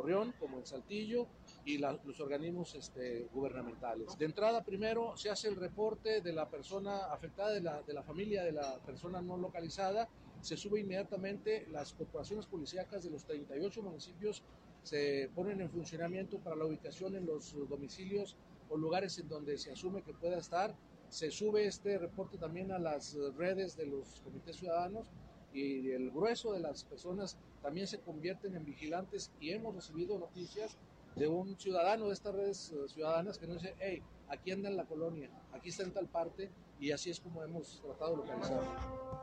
Torreón 0.00 0.32
como 0.38 0.58
en 0.58 0.66
Saltillo 0.66 1.26
y 1.64 1.78
los 1.78 2.20
organismos 2.20 2.74
este, 2.74 3.28
gubernamentales. 3.34 4.16
De 4.16 4.24
entrada, 4.24 4.64
primero 4.64 5.14
se 5.16 5.28
hace 5.28 5.48
el 5.48 5.56
reporte 5.56 6.22
de 6.22 6.32
la 6.32 6.48
persona 6.48 7.12
afectada, 7.12 7.50
de 7.50 7.60
la, 7.60 7.82
de 7.82 7.92
la 7.92 8.02
familia 8.02 8.42
de 8.42 8.52
la 8.52 8.78
persona 8.78 9.20
no 9.20 9.36
localizada, 9.36 10.08
se 10.40 10.56
sube 10.56 10.80
inmediatamente, 10.80 11.66
las 11.70 11.92
corporaciones 11.92 12.46
policíacas 12.46 13.04
de 13.04 13.10
los 13.10 13.24
38 13.24 13.82
municipios 13.82 14.42
se 14.82 15.30
ponen 15.34 15.60
en 15.60 15.68
funcionamiento 15.68 16.38
para 16.38 16.56
la 16.56 16.64
ubicación 16.64 17.14
en 17.14 17.26
los 17.26 17.54
domicilios 17.68 18.38
o 18.70 18.78
lugares 18.78 19.18
en 19.18 19.28
donde 19.28 19.58
se 19.58 19.70
asume 19.70 20.02
que 20.02 20.14
pueda 20.14 20.38
estar. 20.38 20.74
Se 21.10 21.30
sube 21.30 21.66
este 21.66 21.98
reporte 21.98 22.38
también 22.38 22.72
a 22.72 22.78
las 22.78 23.18
redes 23.36 23.76
de 23.76 23.84
los 23.84 24.20
comités 24.22 24.56
ciudadanos 24.56 25.10
y 25.52 25.90
el 25.90 26.10
grueso 26.10 26.52
de 26.52 26.60
las 26.60 26.84
personas 26.84 27.36
también 27.62 27.86
se 27.86 27.98
convierten 28.00 28.56
en 28.56 28.64
vigilantes 28.64 29.30
y 29.40 29.50
hemos 29.50 29.74
recibido 29.74 30.18
noticias 30.18 30.76
de 31.16 31.26
un 31.26 31.58
ciudadano 31.58 32.06
de 32.06 32.14
estas 32.14 32.34
redes 32.34 32.72
eh, 32.72 32.88
ciudadanas 32.88 33.38
que 33.38 33.46
nos 33.46 33.60
dice, 33.60 33.74
hey, 33.80 34.02
aquí 34.28 34.52
anda 34.52 34.68
en 34.68 34.76
la 34.76 34.84
colonia, 34.84 35.28
aquí 35.52 35.70
está 35.70 35.82
en 35.82 35.92
tal 35.92 36.06
parte 36.06 36.50
y 36.78 36.92
así 36.92 37.10
es 37.10 37.20
como 37.20 37.42
hemos 37.42 37.80
tratado 37.82 38.12
de 38.12 38.16
localizarlo. 38.18 39.20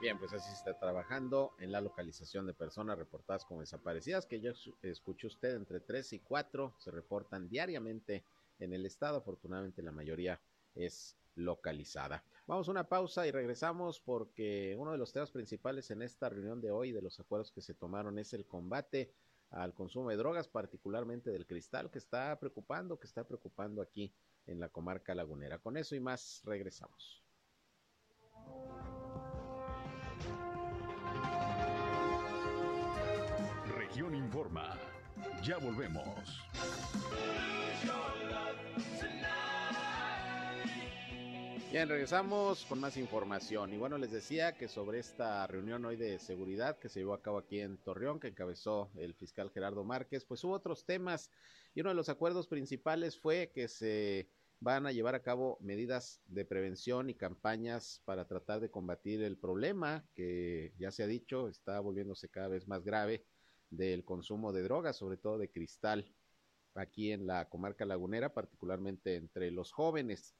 Bien, 0.00 0.16
pues 0.18 0.32
así 0.32 0.48
se 0.50 0.56
está 0.56 0.78
trabajando 0.78 1.54
en 1.58 1.72
la 1.72 1.80
localización 1.80 2.46
de 2.46 2.54
personas 2.54 2.98
reportadas 2.98 3.44
como 3.44 3.60
desaparecidas, 3.60 4.26
que 4.26 4.40
ya 4.40 4.52
escuchó 4.82 5.26
usted, 5.26 5.56
entre 5.56 5.80
3 5.80 6.12
y 6.12 6.18
4 6.20 6.74
se 6.78 6.90
reportan 6.92 7.48
diariamente 7.48 8.24
en 8.60 8.72
el 8.72 8.86
estado. 8.86 9.18
Afortunadamente 9.18 9.82
la 9.82 9.90
mayoría 9.90 10.40
es 10.76 11.16
localizada. 11.34 12.22
Vamos 12.48 12.66
a 12.66 12.70
una 12.70 12.88
pausa 12.88 13.26
y 13.26 13.30
regresamos 13.30 14.00
porque 14.00 14.74
uno 14.78 14.92
de 14.92 14.96
los 14.96 15.12
temas 15.12 15.30
principales 15.30 15.90
en 15.90 16.00
esta 16.00 16.30
reunión 16.30 16.62
de 16.62 16.70
hoy 16.70 16.92
de 16.92 17.02
los 17.02 17.20
acuerdos 17.20 17.52
que 17.52 17.60
se 17.60 17.74
tomaron 17.74 18.18
es 18.18 18.32
el 18.32 18.46
combate 18.46 19.12
al 19.50 19.74
consumo 19.74 20.08
de 20.08 20.16
drogas, 20.16 20.48
particularmente 20.48 21.30
del 21.30 21.46
cristal, 21.46 21.90
que 21.90 21.98
está 21.98 22.40
preocupando, 22.40 22.98
que 22.98 23.06
está 23.06 23.28
preocupando 23.28 23.82
aquí 23.82 24.14
en 24.46 24.60
la 24.60 24.70
comarca 24.70 25.14
lagunera. 25.14 25.58
Con 25.58 25.76
eso 25.76 25.94
y 25.94 26.00
más 26.00 26.40
regresamos. 26.42 27.22
Región 33.76 34.14
Informa. 34.14 34.74
Ya 35.42 35.58
volvemos. 35.58 36.40
Bien, 41.70 41.86
regresamos 41.86 42.64
con 42.64 42.80
más 42.80 42.96
información. 42.96 43.74
Y 43.74 43.76
bueno, 43.76 43.98
les 43.98 44.10
decía 44.10 44.56
que 44.56 44.68
sobre 44.68 45.00
esta 45.00 45.46
reunión 45.46 45.84
hoy 45.84 45.96
de 45.96 46.18
seguridad 46.18 46.78
que 46.78 46.88
se 46.88 47.00
llevó 47.00 47.12
a 47.12 47.20
cabo 47.20 47.36
aquí 47.36 47.60
en 47.60 47.76
Torreón, 47.76 48.18
que 48.18 48.28
encabezó 48.28 48.90
el 48.96 49.12
fiscal 49.12 49.50
Gerardo 49.50 49.84
Márquez, 49.84 50.24
pues 50.24 50.42
hubo 50.44 50.54
otros 50.54 50.86
temas 50.86 51.30
y 51.74 51.82
uno 51.82 51.90
de 51.90 51.94
los 51.94 52.08
acuerdos 52.08 52.46
principales 52.46 53.20
fue 53.20 53.52
que 53.54 53.68
se 53.68 54.30
van 54.60 54.86
a 54.86 54.92
llevar 54.92 55.14
a 55.14 55.22
cabo 55.22 55.58
medidas 55.60 56.22
de 56.26 56.46
prevención 56.46 57.10
y 57.10 57.14
campañas 57.14 58.00
para 58.06 58.26
tratar 58.26 58.60
de 58.60 58.70
combatir 58.70 59.22
el 59.22 59.36
problema 59.36 60.08
que 60.14 60.72
ya 60.78 60.90
se 60.90 61.02
ha 61.02 61.06
dicho 61.06 61.48
está 61.48 61.80
volviéndose 61.80 62.30
cada 62.30 62.48
vez 62.48 62.66
más 62.66 62.82
grave 62.82 63.26
del 63.68 64.06
consumo 64.06 64.54
de 64.54 64.62
drogas, 64.62 64.96
sobre 64.96 65.18
todo 65.18 65.36
de 65.36 65.50
cristal, 65.50 66.10
aquí 66.74 67.12
en 67.12 67.26
la 67.26 67.46
comarca 67.50 67.84
lagunera, 67.84 68.32
particularmente 68.32 69.16
entre 69.16 69.50
los 69.50 69.70
jóvenes 69.70 70.34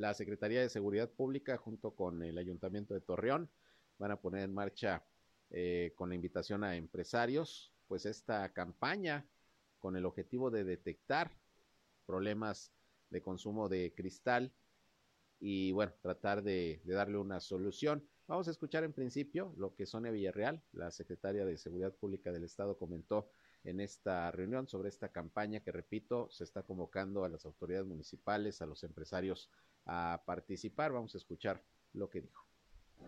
la 0.00 0.14
Secretaría 0.14 0.62
de 0.62 0.70
Seguridad 0.70 1.10
Pública 1.10 1.58
junto 1.58 1.94
con 1.94 2.22
el 2.22 2.38
Ayuntamiento 2.38 2.94
de 2.94 3.02
Torreón 3.02 3.50
van 3.98 4.10
a 4.10 4.20
poner 4.20 4.44
en 4.44 4.54
marcha 4.54 5.04
eh, 5.50 5.92
con 5.94 6.08
la 6.08 6.14
invitación 6.14 6.64
a 6.64 6.76
empresarios, 6.76 7.74
pues 7.86 8.06
esta 8.06 8.50
campaña 8.54 9.26
con 9.78 9.96
el 9.96 10.06
objetivo 10.06 10.50
de 10.50 10.64
detectar 10.64 11.30
problemas 12.06 12.72
de 13.10 13.20
consumo 13.20 13.68
de 13.68 13.92
cristal 13.94 14.54
y 15.38 15.72
bueno, 15.72 15.92
tratar 16.00 16.42
de, 16.42 16.80
de, 16.84 16.94
darle 16.94 17.18
una 17.18 17.38
solución. 17.40 18.02
Vamos 18.26 18.48
a 18.48 18.52
escuchar 18.52 18.84
en 18.84 18.94
principio 18.94 19.52
lo 19.58 19.74
que 19.74 19.84
Sonia 19.84 20.12
Villarreal, 20.12 20.62
la 20.72 20.90
secretaria 20.90 21.44
de 21.44 21.58
Seguridad 21.58 21.94
Pública 21.94 22.32
del 22.32 22.44
Estado, 22.44 22.78
comentó 22.78 23.30
en 23.64 23.80
esta 23.80 24.30
reunión 24.30 24.66
sobre 24.66 24.88
esta 24.88 25.10
campaña 25.10 25.60
que, 25.60 25.72
repito, 25.72 26.30
se 26.30 26.44
está 26.44 26.62
convocando 26.62 27.24
a 27.24 27.28
las 27.28 27.44
autoridades 27.44 27.86
municipales, 27.86 28.62
a 28.62 28.66
los 28.66 28.82
empresarios 28.82 29.50
a 29.90 30.22
participar. 30.24 30.92
Vamos 30.92 31.14
a 31.14 31.18
escuchar 31.18 31.62
lo 31.92 32.08
que 32.08 32.20
dijo. 32.20 32.46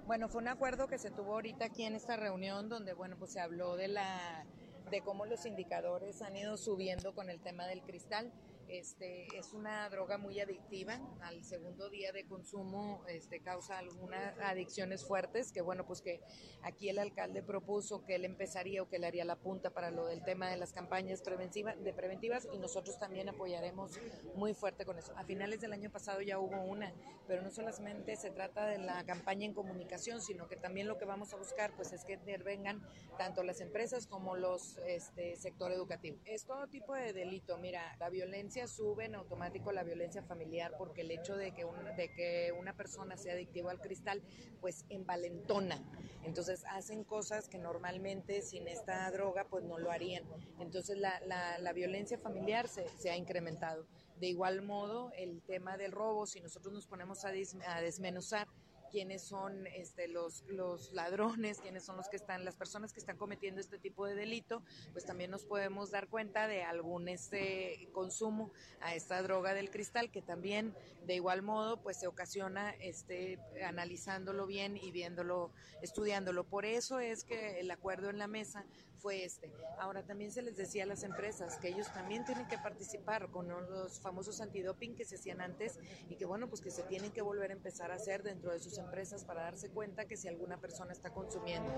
Bueno, 0.07 0.29
fue 0.29 0.43
un 0.43 0.49
acuerdo 0.49 0.89
que 0.89 0.99
se 0.99 1.11
tuvo 1.11 1.35
ahorita 1.35 1.67
aquí 1.67 1.85
en 1.85 1.95
esta 1.95 2.17
reunión 2.17 2.69
donde, 2.69 2.93
bueno, 2.93 3.17
pues 3.19 3.33
se 3.33 3.41
habló 3.41 3.77
de 3.77 3.89
la 3.89 4.45
de 4.91 5.01
cómo 5.01 5.25
los 5.25 5.47
indicadores 5.47 6.21
han 6.21 6.37
ido 6.37 6.57
subiendo 6.59 7.15
con 7.15 7.31
el 7.31 7.41
tema 7.41 7.67
del 7.67 7.83
cristal 7.83 8.31
este, 8.73 9.27
es 9.37 9.53
una 9.53 9.89
droga 9.91 10.17
muy 10.17 10.41
adictiva. 10.41 10.99
Al 11.21 11.45
segundo 11.45 11.91
día 11.91 12.11
de 12.13 12.25
consumo 12.25 13.05
este, 13.07 13.41
causa 13.41 13.79
algunas 13.79 14.39
adicciones 14.41 15.05
fuertes, 15.05 15.53
que 15.53 15.61
bueno, 15.61 15.85
pues 15.87 16.01
que 16.01 16.21
aquí 16.63 16.89
el 16.89 16.99
alcalde 16.99 17.43
propuso 17.43 18.05
que 18.05 18.15
él 18.15 18.25
empezaría 18.25 18.83
o 18.83 18.89
que 18.89 18.99
le 18.99 19.07
haría 19.07 19.27
la 19.27 19.37
punta 19.37 19.71
para 19.71 19.91
lo 19.91 20.07
del 20.07 20.25
tema 20.25 20.49
de 20.49 20.57
las 20.57 20.73
campañas 20.73 21.21
preventivas, 21.21 21.83
de 21.83 21.93
preventivas 21.93 22.49
y 22.51 22.59
nosotros 22.59 22.99
también 22.99 23.29
apoyaremos 23.29 23.99
muy 24.37 24.55
fuerte 24.55 24.87
con 24.87 24.99
eso. 24.99 25.13
A 25.17 25.25
finales 25.25 25.61
del 25.61 25.75
año 25.75 25.91
pasado 25.91 26.23
ya 26.23 26.39
hubo 26.39 26.63
una, 26.63 26.95
pero 27.27 27.43
no 27.43 27.51
solamente 27.51 28.17
se 28.17 28.31
trata 28.31 28.67
de 28.67 28.79
la 28.79 29.05
campaña 29.05 29.45
en 29.45 29.53
comunicación, 29.53 30.23
sino 30.23 30.49
que 30.49 30.57
también 30.57 30.89
lo 30.89 30.97
que 30.97 31.05
vamos 31.05 31.35
a 31.35 31.37
buscar 31.37 31.75
pues 31.77 31.93
es 31.93 32.05
que 32.05 32.15
intervengan 32.15 32.83
tanto 33.19 33.43
las 33.43 33.61
empresas 33.61 34.07
como 34.07 34.35
los 34.35 34.79
este, 34.87 35.37
sector 35.37 35.73
educativo. 35.73 36.17
Es 36.25 36.47
todo 36.47 36.69
tipo 36.69 36.95
de 36.95 37.13
delito, 37.13 37.59
mira, 37.59 37.97
la 37.99 38.09
violencia 38.09 38.62
sube 38.67 39.05
en 39.05 39.15
automático 39.15 39.73
la 39.73 39.83
violencia 39.83 40.23
familiar 40.23 40.75
porque 40.79 41.03
el 41.03 41.11
hecho 41.11 41.37
de 41.37 41.53
que, 41.53 41.67
de 41.97 42.13
que 42.13 42.53
una 42.59 42.77
persona 42.77 43.17
sea 43.17 43.35
adictiva 43.35 43.71
al 43.71 43.81
cristal, 43.81 44.23
pues 44.61 44.85
envalentona. 44.89 45.83
Entonces 46.25 46.65
hacen 46.69 47.05
cosas 47.05 47.49
que 47.49 47.59
normalmente 47.59 48.43
sin 48.43 48.69
esta 48.69 49.11
droga 49.11 49.47
pues 49.49 49.65
no 49.65 49.79
lo 49.79 49.91
harían. 49.91 50.25
Entonces 50.59 50.99
la, 50.99 51.21
la, 51.27 51.59
la 51.59 51.73
violencia 51.73 52.19
familiar 52.19 52.69
se, 52.69 52.89
se, 52.99 53.11
ha 53.11 53.17
incrementado. 53.17 53.87
De 54.19 54.29
igual 54.29 54.63
modo, 54.63 55.11
el 55.17 55.43
tema 55.43 55.77
del 55.77 55.93
robo, 55.93 56.27
si 56.27 56.41
nosotros 56.41 56.73
nos 56.73 56.87
ponemos 56.87 57.25
a, 57.25 57.31
a 57.67 57.81
desmenuzar, 57.81 58.47
quiénes 58.93 59.23
son 59.23 59.67
este, 59.69 60.07
los, 60.07 60.45
los 60.49 60.93
ladrones, 60.93 61.61
quiénes 61.61 61.85
son 61.85 61.97
los 61.97 62.09
que 62.09 62.17
están, 62.17 62.45
las 62.45 62.55
personas 62.55 62.93
que 62.93 63.01
están 63.01 63.17
cometiendo 63.17 63.61
este 63.61 63.79
tipo 63.79 64.07
de 64.07 64.15
delito, 64.15 64.63
pues 64.93 65.07
también 65.07 65.31
nos 65.31 65.45
podemos 65.45 65.91
dar 65.91 66.09
cuenta 66.09 66.47
de 66.47 66.63
algún 66.63 67.09
este 67.09 67.89
consumo 67.93 68.53
a 68.81 68.95
esta 68.95 69.23
droga 69.23 69.55
del 69.55 69.71
cristal 69.71 70.11
que 70.11 70.21
también 70.21 70.75
de 71.07 71.15
igual 71.15 71.43
modo 71.43 71.81
pues 71.83 71.97
se 71.99 72.07
ocasiona 72.07 72.71
este 72.81 73.39
analizándolo 73.65 74.47
bien 74.47 74.77
y 74.77 74.91
viéndolo, 74.91 75.51
estudiándolo. 75.81 76.45
Por 76.45 76.67
eso 76.67 77.01
es 77.01 77.25
que 77.25 77.61
el 77.61 77.71
acuerdo 77.71 78.11
en 78.11 78.19
la 78.19 78.27
mesa 78.27 78.65
fue 79.03 79.25
este. 79.25 79.53
Ahora 79.79 80.05
también 80.05 80.31
se 80.31 80.43
les 80.43 80.57
decía 80.57 80.85
a 80.85 80.87
las 80.87 81.03
empresas 81.03 81.59
que 81.59 81.69
ellos 81.69 81.93
también 81.93 82.25
tienen 82.25 82.47
que 82.47 82.57
participar 82.57 83.31
con 83.31 83.49
los 83.49 84.01
famosos 84.01 84.41
antidoping 84.41 84.95
que 84.95 85.05
se 85.05 85.17
hacían 85.17 85.41
antes 85.41 85.79
y 86.09 86.15
que 86.17 86.25
bueno, 86.25 86.49
pues 86.49 86.61
que 86.61 86.71
se 86.71 86.85
tienen 86.85 87.11
que 87.11 87.21
volver 87.21 87.51
a 87.51 87.55
empezar 87.55 87.91
a 87.91 87.97
hacer 87.97 88.23
dentro 88.23 88.53
de 88.53 88.61
sus 88.61 88.79
empresas 88.79 89.25
para 89.25 89.43
darse 89.43 89.71
cuenta 89.71 90.07
que 90.07 90.17
si 90.17 90.29
alguna 90.29 90.61
persona 90.61 90.93
está 90.93 91.11
consumiendo. 91.13 91.69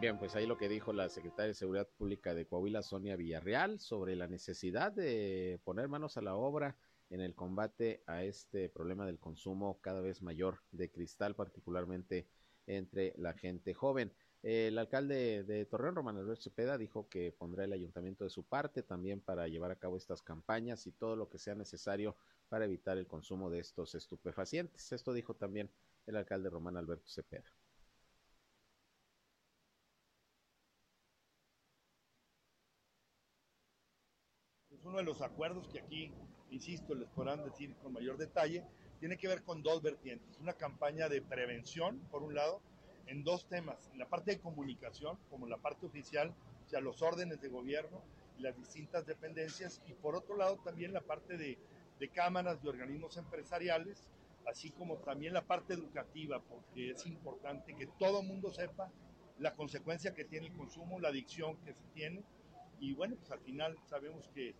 Bien, 0.00 0.16
pues 0.18 0.34
ahí 0.34 0.46
lo 0.46 0.56
que 0.56 0.68
dijo 0.68 0.94
la 0.94 1.10
secretaria 1.10 1.48
de 1.48 1.54
Seguridad 1.54 1.88
Pública 1.98 2.32
de 2.32 2.46
Coahuila, 2.46 2.82
Sonia 2.82 3.16
Villarreal, 3.16 3.80
sobre 3.80 4.16
la 4.16 4.28
necesidad 4.28 4.92
de 4.92 5.60
poner 5.64 5.88
manos 5.88 6.16
a 6.16 6.22
la 6.22 6.36
obra 6.36 6.76
en 7.10 7.20
el 7.20 7.34
combate 7.34 8.02
a 8.06 8.22
este 8.22 8.68
problema 8.68 9.04
del 9.04 9.18
consumo 9.18 9.80
cada 9.82 10.00
vez 10.00 10.22
mayor 10.22 10.62
de 10.70 10.90
cristal, 10.90 11.34
particularmente 11.34 12.28
entre 12.76 13.14
la 13.16 13.34
gente 13.34 13.74
joven. 13.74 14.12
El 14.42 14.78
alcalde 14.78 15.44
de 15.44 15.66
Torreón, 15.66 15.96
Román 15.96 16.16
Alberto 16.16 16.42
Cepeda, 16.42 16.78
dijo 16.78 17.08
que 17.10 17.30
pondrá 17.32 17.64
el 17.64 17.72
ayuntamiento 17.74 18.24
de 18.24 18.30
su 18.30 18.44
parte 18.44 18.82
también 18.82 19.20
para 19.20 19.48
llevar 19.48 19.70
a 19.70 19.78
cabo 19.78 19.96
estas 19.98 20.22
campañas 20.22 20.86
y 20.86 20.92
todo 20.92 21.14
lo 21.14 21.28
que 21.28 21.38
sea 21.38 21.54
necesario 21.54 22.16
para 22.48 22.64
evitar 22.64 22.96
el 22.96 23.06
consumo 23.06 23.50
de 23.50 23.58
estos 23.58 23.94
estupefacientes. 23.94 24.92
Esto 24.92 25.12
dijo 25.12 25.34
también 25.34 25.70
el 26.06 26.16
alcalde 26.16 26.48
Román 26.48 26.76
Alberto 26.78 27.08
Cepeda. 27.08 27.44
Es 34.70 34.86
uno 34.86 34.96
de 34.96 35.04
los 35.04 35.20
acuerdos 35.20 35.68
que 35.68 35.80
aquí, 35.80 36.10
insisto, 36.50 36.94
les 36.94 37.10
podrán 37.10 37.44
decir 37.44 37.76
con 37.76 37.92
mayor 37.92 38.16
detalle, 38.16 38.64
tiene 39.00 39.16
que 39.16 39.28
ver 39.28 39.42
con 39.42 39.62
dos 39.62 39.82
vertientes. 39.82 40.38
Una 40.38 40.52
campaña 40.52 41.08
de 41.08 41.20
prevención, 41.22 41.98
por 42.10 42.22
un 42.22 42.34
lado, 42.34 42.60
en 43.06 43.24
dos 43.24 43.48
temas, 43.48 43.90
en 43.92 43.98
la 43.98 44.06
parte 44.06 44.32
de 44.32 44.38
comunicación, 44.38 45.18
como 45.30 45.48
la 45.48 45.56
parte 45.56 45.86
oficial, 45.86 46.32
o 46.66 46.68
sea, 46.68 46.80
los 46.80 47.02
órdenes 47.02 47.40
de 47.40 47.48
gobierno 47.48 48.02
las 48.40 48.56
distintas 48.56 49.06
dependencias, 49.06 49.80
y 49.86 49.92
por 49.92 50.16
otro 50.16 50.36
lado 50.36 50.56
también 50.64 50.92
la 50.92 51.00
parte 51.00 51.36
de, 51.36 51.58
cámaras, 52.14 52.62
de 52.62 52.68
organismos 52.68 53.16
empresariales, 53.16 54.08
así 54.46 54.70
como 54.70 54.96
también 54.96 55.34
la 55.34 55.42
parte 55.42 55.74
educativa, 55.74 56.40
porque 56.40 56.92
es 56.92 57.06
importante 57.06 57.74
que 57.74 57.86
todo 57.86 58.22
mundo 58.22 58.50
sepa 58.52 58.90
la 59.38 59.54
consecuencia 59.54 60.14
que 60.14 60.24
tiene 60.24 60.46
el 60.46 60.52
consumo, 60.54 60.98
la 60.98 61.08
adicción 61.08 61.56
que 61.58 61.74
se 61.74 61.84
tiene, 61.94 62.22
y 62.80 62.94
bueno, 62.94 63.16
pues 63.16 63.30
al 63.30 63.40
final 63.40 63.76
sabemos 63.84 64.28
que 64.34 64.54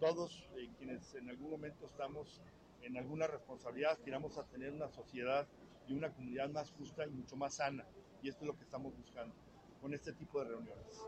todos 0.00 0.46
eh, 0.56 0.68
quienes 0.78 1.14
en 1.14 1.30
algún 1.30 1.50
momento 1.50 1.86
estamos 1.86 2.42
en 2.82 2.96
alguna 2.96 3.26
responsabilidad 3.26 3.92
aspiramos 3.92 4.38
a 4.38 4.44
tener 4.44 4.72
una 4.72 4.88
sociedad 4.88 5.48
y 5.86 5.94
una 5.94 6.12
comunidad 6.12 6.50
más 6.50 6.70
justa 6.72 7.06
y 7.06 7.10
mucho 7.10 7.36
más 7.36 7.56
sana. 7.56 7.86
Y 8.22 8.28
esto 8.28 8.42
es 8.42 8.46
lo 8.48 8.56
que 8.56 8.64
estamos 8.64 8.96
buscando 8.96 9.34
con 9.80 9.94
este 9.94 10.12
tipo 10.12 10.40
de 10.40 10.50
reuniones. 10.50 11.02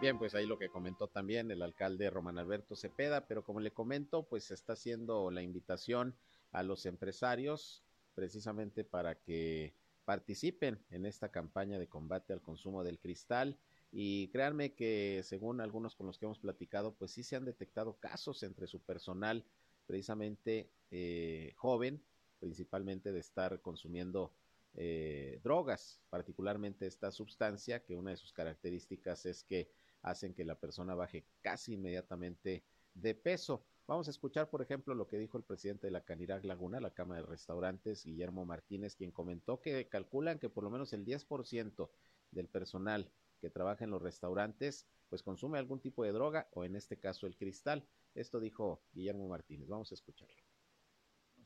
Bien, 0.00 0.18
pues 0.18 0.34
ahí 0.34 0.46
lo 0.46 0.58
que 0.58 0.68
comentó 0.68 1.08
también 1.08 1.50
el 1.50 1.62
alcalde 1.62 2.10
Román 2.10 2.38
Alberto 2.38 2.74
Cepeda, 2.74 3.26
pero 3.26 3.44
como 3.44 3.60
le 3.60 3.72
comento, 3.72 4.24
pues 4.24 4.50
está 4.50 4.72
haciendo 4.72 5.30
la 5.30 5.42
invitación 5.42 6.16
a 6.50 6.62
los 6.62 6.86
empresarios 6.86 7.84
precisamente 8.14 8.84
para 8.84 9.14
que 9.14 9.74
participen 10.04 10.84
en 10.90 11.06
esta 11.06 11.30
campaña 11.30 11.78
de 11.78 11.88
combate 11.88 12.32
al 12.32 12.42
consumo 12.42 12.82
del 12.82 12.98
cristal 12.98 13.56
y 13.92 14.28
créanme 14.28 14.72
que 14.72 15.20
según 15.22 15.60
algunos 15.60 15.94
con 15.94 16.06
los 16.06 16.18
que 16.18 16.24
hemos 16.24 16.38
platicado, 16.38 16.94
pues 16.94 17.10
sí 17.12 17.22
se 17.22 17.36
han 17.36 17.44
detectado 17.44 17.98
casos 18.00 18.42
entre 18.42 18.66
su 18.66 18.80
personal 18.80 19.44
precisamente 19.86 20.70
eh, 20.90 21.52
joven, 21.56 22.02
principalmente 22.40 23.12
de 23.12 23.20
estar 23.20 23.60
consumiendo 23.60 24.32
eh, 24.74 25.38
drogas, 25.44 26.00
particularmente 26.08 26.86
esta 26.86 27.10
sustancia, 27.10 27.84
que 27.84 27.94
una 27.94 28.12
de 28.12 28.16
sus 28.16 28.32
características 28.32 29.26
es 29.26 29.44
que 29.44 29.70
hacen 30.00 30.32
que 30.32 30.46
la 30.46 30.58
persona 30.58 30.94
baje 30.94 31.26
casi 31.42 31.74
inmediatamente 31.74 32.64
de 32.94 33.14
peso. 33.14 33.66
Vamos 33.86 34.08
a 34.08 34.10
escuchar, 34.10 34.48
por 34.48 34.62
ejemplo, 34.62 34.94
lo 34.94 35.06
que 35.06 35.18
dijo 35.18 35.36
el 35.36 35.44
presidente 35.44 35.88
de 35.88 35.90
la 35.90 36.04
Canirac 36.04 36.44
Laguna, 36.44 36.80
la 36.80 36.94
Cámara 36.94 37.20
de 37.20 37.26
Restaurantes, 37.26 38.04
Guillermo 38.04 38.46
Martínez, 38.46 38.96
quien 38.96 39.10
comentó 39.10 39.60
que 39.60 39.88
calculan 39.88 40.38
que 40.38 40.48
por 40.48 40.64
lo 40.64 40.70
menos 40.70 40.94
el 40.94 41.04
10% 41.04 41.90
del 42.30 42.48
personal 42.48 43.10
que 43.42 43.50
trabaja 43.50 43.84
en 43.84 43.90
los 43.90 44.00
restaurantes, 44.00 44.86
pues 45.10 45.24
consume 45.24 45.58
algún 45.58 45.80
tipo 45.80 46.04
de 46.04 46.12
droga 46.12 46.48
o 46.52 46.64
en 46.64 46.76
este 46.76 46.96
caso 46.96 47.26
el 47.26 47.36
cristal. 47.36 47.84
Esto 48.14 48.38
dijo 48.38 48.80
Guillermo 48.92 49.26
Martínez. 49.28 49.68
Vamos 49.68 49.90
a 49.90 49.96
escucharlo. 49.96 50.36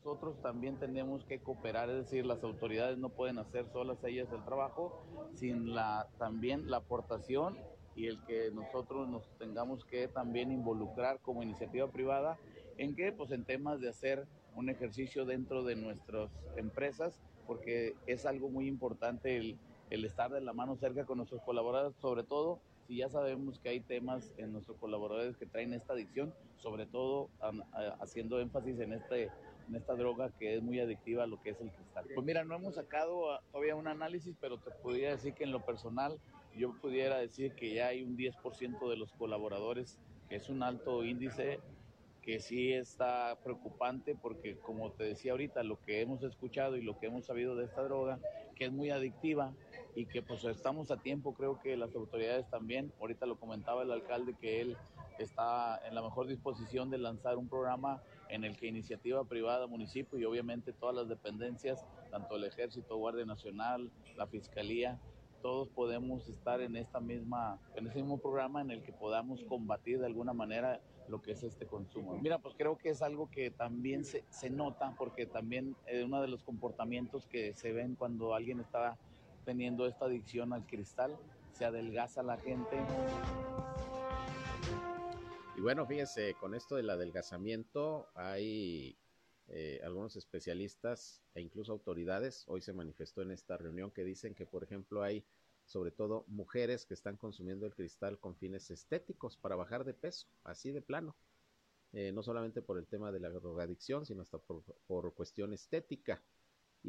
nosotros 0.05 0.41
también 0.43 0.79
tenemos 0.79 1.25
que 1.25 1.41
cooperar, 1.41 1.89
es 1.89 2.05
decir, 2.05 2.27
las 2.27 2.45
autoridades 2.45 2.99
no 2.99 3.09
pueden 3.09 3.39
hacer 3.39 3.67
solas 3.73 4.05
ellas 4.05 4.29
el 4.31 4.45
trabajo 4.45 5.03
sin 5.35 5.75
la 5.75 6.07
también 6.19 6.71
la 6.71 6.77
aportación 6.77 7.57
y 7.97 8.09
el 8.09 8.23
que 8.27 8.51
nosotros 8.53 9.09
nos 9.09 9.27
tengamos 9.39 9.87
que 9.87 10.07
también 10.07 10.53
involucrar 10.53 11.21
como 11.21 11.43
iniciativa 11.43 11.91
privada 11.91 12.39
en 12.77 12.95
qué 12.95 13.11
pues 13.11 13.31
en 13.31 13.47
temas 13.47 13.81
de 13.81 13.89
hacer 13.89 14.27
un 14.55 14.69
ejercicio 14.69 15.25
dentro 15.25 15.65
de 15.65 15.77
nuestras 15.77 16.31
empresas 16.57 17.19
porque 17.47 17.95
es 18.07 18.27
algo 18.27 18.51
muy 18.51 18.69
importante 18.69 19.39
el, 19.39 19.59
el 19.91 20.05
estar 20.05 20.31
de 20.31 20.41
la 20.41 20.53
mano 20.53 20.77
cerca 20.77 21.05
con 21.05 21.19
nuestros 21.19 21.43
colaboradores, 21.43 21.97
sobre 21.99 22.25
todo 22.25 22.61
si 22.87 22.97
ya 22.97 23.09
sabemos 23.09 23.59
que 23.59 23.69
hay 23.69 23.81
temas 23.81 24.33
en 24.37 24.53
nuestros 24.53 24.77
colaboradores 24.79 25.37
que 25.37 25.47
traen 25.47 25.73
esta 25.73 25.93
adicción, 25.93 26.33
sobre 26.57 26.87
todo 26.87 27.31
haciendo 28.01 28.41
énfasis 28.41 28.79
en 28.81 28.93
este 28.93 29.31
en 29.69 29.75
esta 29.75 29.95
droga 29.95 30.31
que 30.39 30.55
es 30.55 30.63
muy 30.63 30.79
adictiva 30.79 31.25
a 31.25 31.27
lo 31.27 31.43
que 31.43 31.51
es 31.51 31.61
el 31.61 31.71
cristal. 31.73 32.07
Pues 32.15 32.25
mira, 32.25 32.45
no 32.45 32.55
hemos 32.55 32.77
sacado 32.77 33.33
ah, 33.33 33.43
todavía 33.51 33.75
un 33.75 33.89
análisis, 33.89 34.37
pero 34.41 34.59
te 34.59 34.71
podría 34.71 35.11
decir 35.11 35.35
que 35.35 35.43
en 35.43 35.51
lo 35.51 35.65
personal 35.65 36.21
yo 36.57 36.73
pudiera 36.81 37.19
decir 37.19 37.53
que 37.55 37.75
ya 37.75 37.89
hay 37.89 38.03
un 38.03 38.17
10% 38.17 38.89
de 38.89 38.97
los 38.97 39.13
colaboradores, 39.13 39.99
que 40.29 40.37
es 40.37 40.49
un 40.49 40.63
alto 40.63 41.05
índice 41.05 41.61
que 42.23 42.41
sí 42.41 42.73
está 42.73 43.39
preocupante 43.45 44.17
porque 44.17 44.57
como 44.59 44.91
te 44.91 45.05
decía 45.05 45.31
ahorita, 45.33 45.63
lo 45.63 45.81
que 45.81 46.01
hemos 46.01 46.25
escuchado 46.25 46.77
y 46.77 46.83
lo 46.83 46.99
que 46.99 47.07
hemos 47.07 47.27
sabido 47.27 47.55
de 47.55 47.67
esta 47.67 47.83
droga, 47.83 48.19
que 48.57 48.65
es 48.65 48.73
muy 48.73 48.91
adictiva, 48.91 49.55
y 49.97 50.05
que 50.05 50.23
pues 50.23 50.45
estamos 50.45 50.91
a 50.91 50.99
tiempo, 50.99 51.33
creo 51.33 51.59
que 51.59 51.75
las 51.75 51.95
autoridades 51.95 52.47
también, 52.51 52.93
ahorita 53.01 53.25
lo 53.25 53.37
comentaba 53.37 53.83
el 53.83 53.91
alcalde 53.91 54.35
que 54.35 54.61
él 54.61 54.77
está 55.19 55.81
en 55.89 55.95
la 55.95 56.03
mejor 56.03 56.27
disposición 56.27 56.91
de 56.91 56.99
lanzar 56.99 57.39
un 57.39 57.49
programa 57.49 58.03
en 58.29 58.45
el 58.45 58.59
que 58.59 58.67
iniciativa 58.67 59.25
privada, 59.25 59.67
municipio 59.67 60.19
y 60.19 60.27
obviamente 60.27 60.75
todas 60.75 60.95
las 60.95 61.09
dependencias, 61.09 61.83
tanto 62.11 62.37
el 62.37 62.45
ejército, 62.45 62.99
Guardia 62.99 63.25
Nacional, 63.25 63.91
la 64.17 64.27
Fiscalía, 64.27 65.01
todos 65.41 65.71
podemos 65.71 66.29
estar 66.29 66.61
en 66.61 66.77
esta 66.77 67.01
misma, 67.01 67.59
en 67.75 67.87
ese 67.87 68.01
mismo 68.01 68.19
programa 68.19 68.61
en 68.61 68.71
el 68.73 68.83
que 68.83 68.93
podamos 68.93 69.43
combatir 69.45 70.01
de 70.01 70.07
alguna 70.07 70.35
manera 70.35 70.79
lo 71.09 71.23
que 71.23 71.33
es 71.33 71.43
este 71.43 71.67
consumo. 71.67 72.19
Mira, 72.21 72.39
pues 72.39 72.55
creo 72.59 72.77
que 72.77 72.91
es 72.91 73.01
algo 73.01 73.31
que 73.31 73.51
también 73.51 74.05
se, 74.05 74.25
se 74.29 74.51
nota 74.51 74.95
porque 74.99 75.25
también 75.25 75.75
es 75.87 76.05
uno 76.05 76.21
de 76.21 76.29
los 76.29 76.43
comportamientos 76.43 77.27
que 77.27 77.55
se 77.55 77.73
ven 77.73 77.95
cuando 77.95 78.35
alguien 78.35 78.61
está 78.61 78.99
teniendo 79.47 79.87
esta 79.87 80.05
adicción 80.05 80.53
al 80.53 80.67
cristal, 80.67 81.17
se 81.53 81.65
adelgaza 81.65 82.23
la 82.23 82.37
gente. 82.37 82.77
Y 85.57 85.61
bueno, 85.63 85.87
fíjese, 85.87 86.35
con 86.35 86.55
esto 86.55 86.75
del 86.75 86.91
adelgazamiento 86.91 88.09
hay 88.15 88.99
eh, 89.49 89.81
algunos 89.85 90.17
especialistas 90.17 91.23
e 91.35 91.41
incluso 91.41 91.73
autoridades, 91.73 92.45
hoy 92.49 92.61
se 92.61 92.75
manifestó 92.75 93.23
en 93.23 93.31
esta 93.31 93.57
reunión 93.57 93.91
que 93.93 94.05
dicen 94.05 94.35
que, 94.35 94.45
por 94.45 94.65
ejemplo, 94.65 95.03
hay 95.03 95.25
sobre 95.65 95.93
todo 95.93 96.25
mujeres 96.29 96.85
que 96.85 96.95
están 96.95 97.17
consumiendo 97.17 97.67
el 97.67 97.75
cristal 97.75 98.19
con 98.19 98.37
fines 98.37 98.71
estéticos 98.71 99.37
para 99.37 99.57
bajar 99.57 99.85
de 99.85 99.95
peso, 99.95 100.27
así 100.45 100.73
de 100.73 100.83
plano. 100.83 101.17
Eh, 101.93 102.13
no 102.13 102.23
solamente 102.23 102.61
por 102.63 102.79
el 102.79 102.87
tema 102.87 103.11
de 103.13 103.21
la 103.21 103.31
drogadicción, 103.31 104.05
sino 104.05 104.23
hasta 104.23 104.39
por, 104.39 104.63
por 104.87 105.15
cuestión 105.15 105.53
estética. 105.53 106.23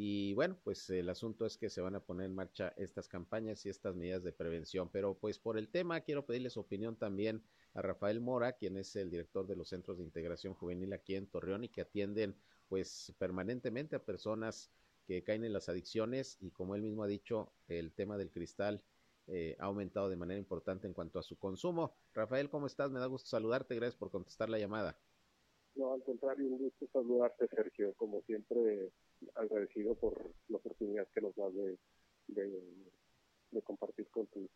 Y 0.00 0.32
bueno, 0.34 0.56
pues 0.62 0.88
el 0.90 1.08
asunto 1.08 1.44
es 1.44 1.58
que 1.58 1.68
se 1.68 1.80
van 1.80 1.96
a 1.96 2.04
poner 2.04 2.26
en 2.26 2.34
marcha 2.36 2.72
estas 2.76 3.08
campañas 3.08 3.66
y 3.66 3.68
estas 3.68 3.96
medidas 3.96 4.22
de 4.22 4.30
prevención. 4.30 4.88
Pero 4.92 5.18
pues 5.18 5.40
por 5.40 5.58
el 5.58 5.68
tema 5.70 6.02
quiero 6.02 6.24
pedirle 6.24 6.50
su 6.50 6.60
opinión 6.60 6.94
también 6.94 7.42
a 7.74 7.82
Rafael 7.82 8.20
Mora, 8.20 8.52
quien 8.52 8.76
es 8.76 8.94
el 8.94 9.10
director 9.10 9.48
de 9.48 9.56
los 9.56 9.70
Centros 9.70 9.98
de 9.98 10.04
Integración 10.04 10.54
Juvenil 10.54 10.92
aquí 10.92 11.16
en 11.16 11.26
Torreón 11.26 11.64
y 11.64 11.68
que 11.68 11.80
atienden 11.80 12.36
pues 12.68 13.12
permanentemente 13.18 13.96
a 13.96 14.04
personas 14.04 14.70
que 15.04 15.24
caen 15.24 15.42
en 15.42 15.52
las 15.52 15.68
adicciones 15.68 16.36
y 16.40 16.52
como 16.52 16.76
él 16.76 16.82
mismo 16.82 17.02
ha 17.02 17.08
dicho, 17.08 17.52
el 17.66 17.92
tema 17.92 18.16
del 18.16 18.30
cristal 18.30 18.84
eh, 19.26 19.56
ha 19.58 19.64
aumentado 19.64 20.08
de 20.08 20.16
manera 20.16 20.38
importante 20.38 20.86
en 20.86 20.94
cuanto 20.94 21.18
a 21.18 21.24
su 21.24 21.36
consumo. 21.40 21.96
Rafael, 22.14 22.48
¿cómo 22.50 22.68
estás? 22.68 22.92
Me 22.92 23.00
da 23.00 23.06
gusto 23.06 23.30
saludarte, 23.30 23.74
gracias 23.74 23.96
por 23.96 24.12
contestar 24.12 24.48
la 24.48 24.60
llamada. 24.60 24.96
No, 25.74 25.92
al 25.92 26.04
contrario, 26.04 26.46
un 26.46 26.58
gusto 26.58 26.86
saludarte, 26.92 27.48
Sergio. 27.48 27.94
Como 27.94 28.22
siempre, 28.22 28.92
agradecido 29.34 29.94
por 29.94 30.34
la 30.48 30.58
oportunidad 30.58 31.06
que 31.08 31.20
nos 31.20 31.34
das 31.34 31.54
de, 31.54 31.78
de, 32.28 33.62
compartir 33.62 34.08
con 34.10 34.26
tu 34.28 34.48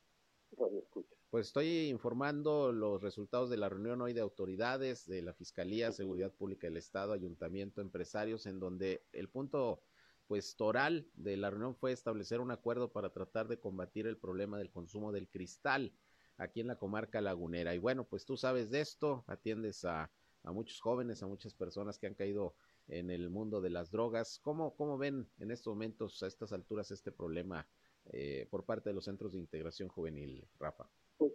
radio 0.57 0.85
Pues 1.31 1.48
estoy 1.48 1.88
informando 1.88 2.72
los 2.72 3.03
resultados 3.03 3.51
de 3.51 3.57
la 3.57 3.68
reunión 3.68 4.01
hoy 4.01 4.12
de 4.12 4.20
autoridades 4.20 5.07
de 5.07 5.22
la 5.22 5.33
Fiscalía, 5.33 5.92
Seguridad 5.92 6.33
Pública 6.33 6.66
del 6.66 6.77
Estado, 6.77 7.12
Ayuntamiento, 7.12 7.81
empresarios, 7.81 8.46
en 8.46 8.61
donde 8.61 9.03
el 9.12 9.29
punto 9.29 9.83
pues 10.29 10.57
toral 10.57 11.11
de 11.14 11.37
la 11.37 11.51
reunión 11.51 11.75
fue 11.75 11.92
establecer 11.92 12.40
un 12.40 12.51
acuerdo 12.51 12.92
para 12.92 13.12
tratar 13.12 13.48
de 13.48 13.59
combatir 13.59 14.07
el 14.07 14.16
problema 14.16 14.59
del 14.59 14.70
consumo 14.70 15.12
del 15.12 15.29
cristal 15.29 15.92
aquí 16.38 16.61
en 16.61 16.68
la 16.68 16.79
comarca 16.79 17.20
lagunera. 17.20 17.75
Y 17.75 17.79
bueno, 17.79 18.05
pues 18.05 18.25
tú 18.25 18.37
sabes 18.37 18.70
de 18.70 18.81
esto, 18.81 19.25
atiendes 19.27 19.85
a 19.85 20.11
a 20.44 20.53
muchos 20.53 20.81
jóvenes, 20.81 21.22
a 21.22 21.27
muchas 21.27 21.55
personas 21.55 21.98
que 21.98 22.07
han 22.07 22.14
caído 22.14 22.55
en 22.88 23.11
el 23.11 23.31
mundo 23.31 23.61
de 23.61 23.71
las 23.71 23.90
drogas. 23.90 24.38
¿Cómo, 24.40 24.75
cómo 24.77 24.99
ven 24.99 25.29
en 25.38 25.51
estos 25.51 25.73
momentos, 25.73 26.23
a 26.23 26.27
estas 26.27 26.53
alturas, 26.53 26.90
este 26.90 27.12
problema 27.12 27.66
eh, 28.07 28.47
por 28.51 28.64
parte 28.64 28.90
de 28.90 28.95
los 28.95 29.05
centros 29.05 29.33
de 29.33 29.38
integración 29.38 29.88
juvenil, 29.88 30.47
Rafa? 30.59 30.88
Pues 31.18 31.33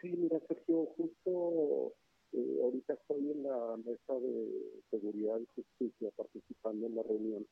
sí, 0.00 0.12
mira, 0.16 0.38
Sergio, 0.46 0.86
justo 0.96 1.94
eh, 2.32 2.58
ahorita 2.62 2.94
estoy 2.94 3.30
en 3.30 3.42
la 3.42 3.76
mesa 3.78 4.14
de 4.20 4.82
seguridad 4.90 5.40
y 5.40 5.46
justicia 5.54 6.10
participando 6.16 6.86
en 6.86 6.94
la 6.94 7.02
reunión 7.02 7.46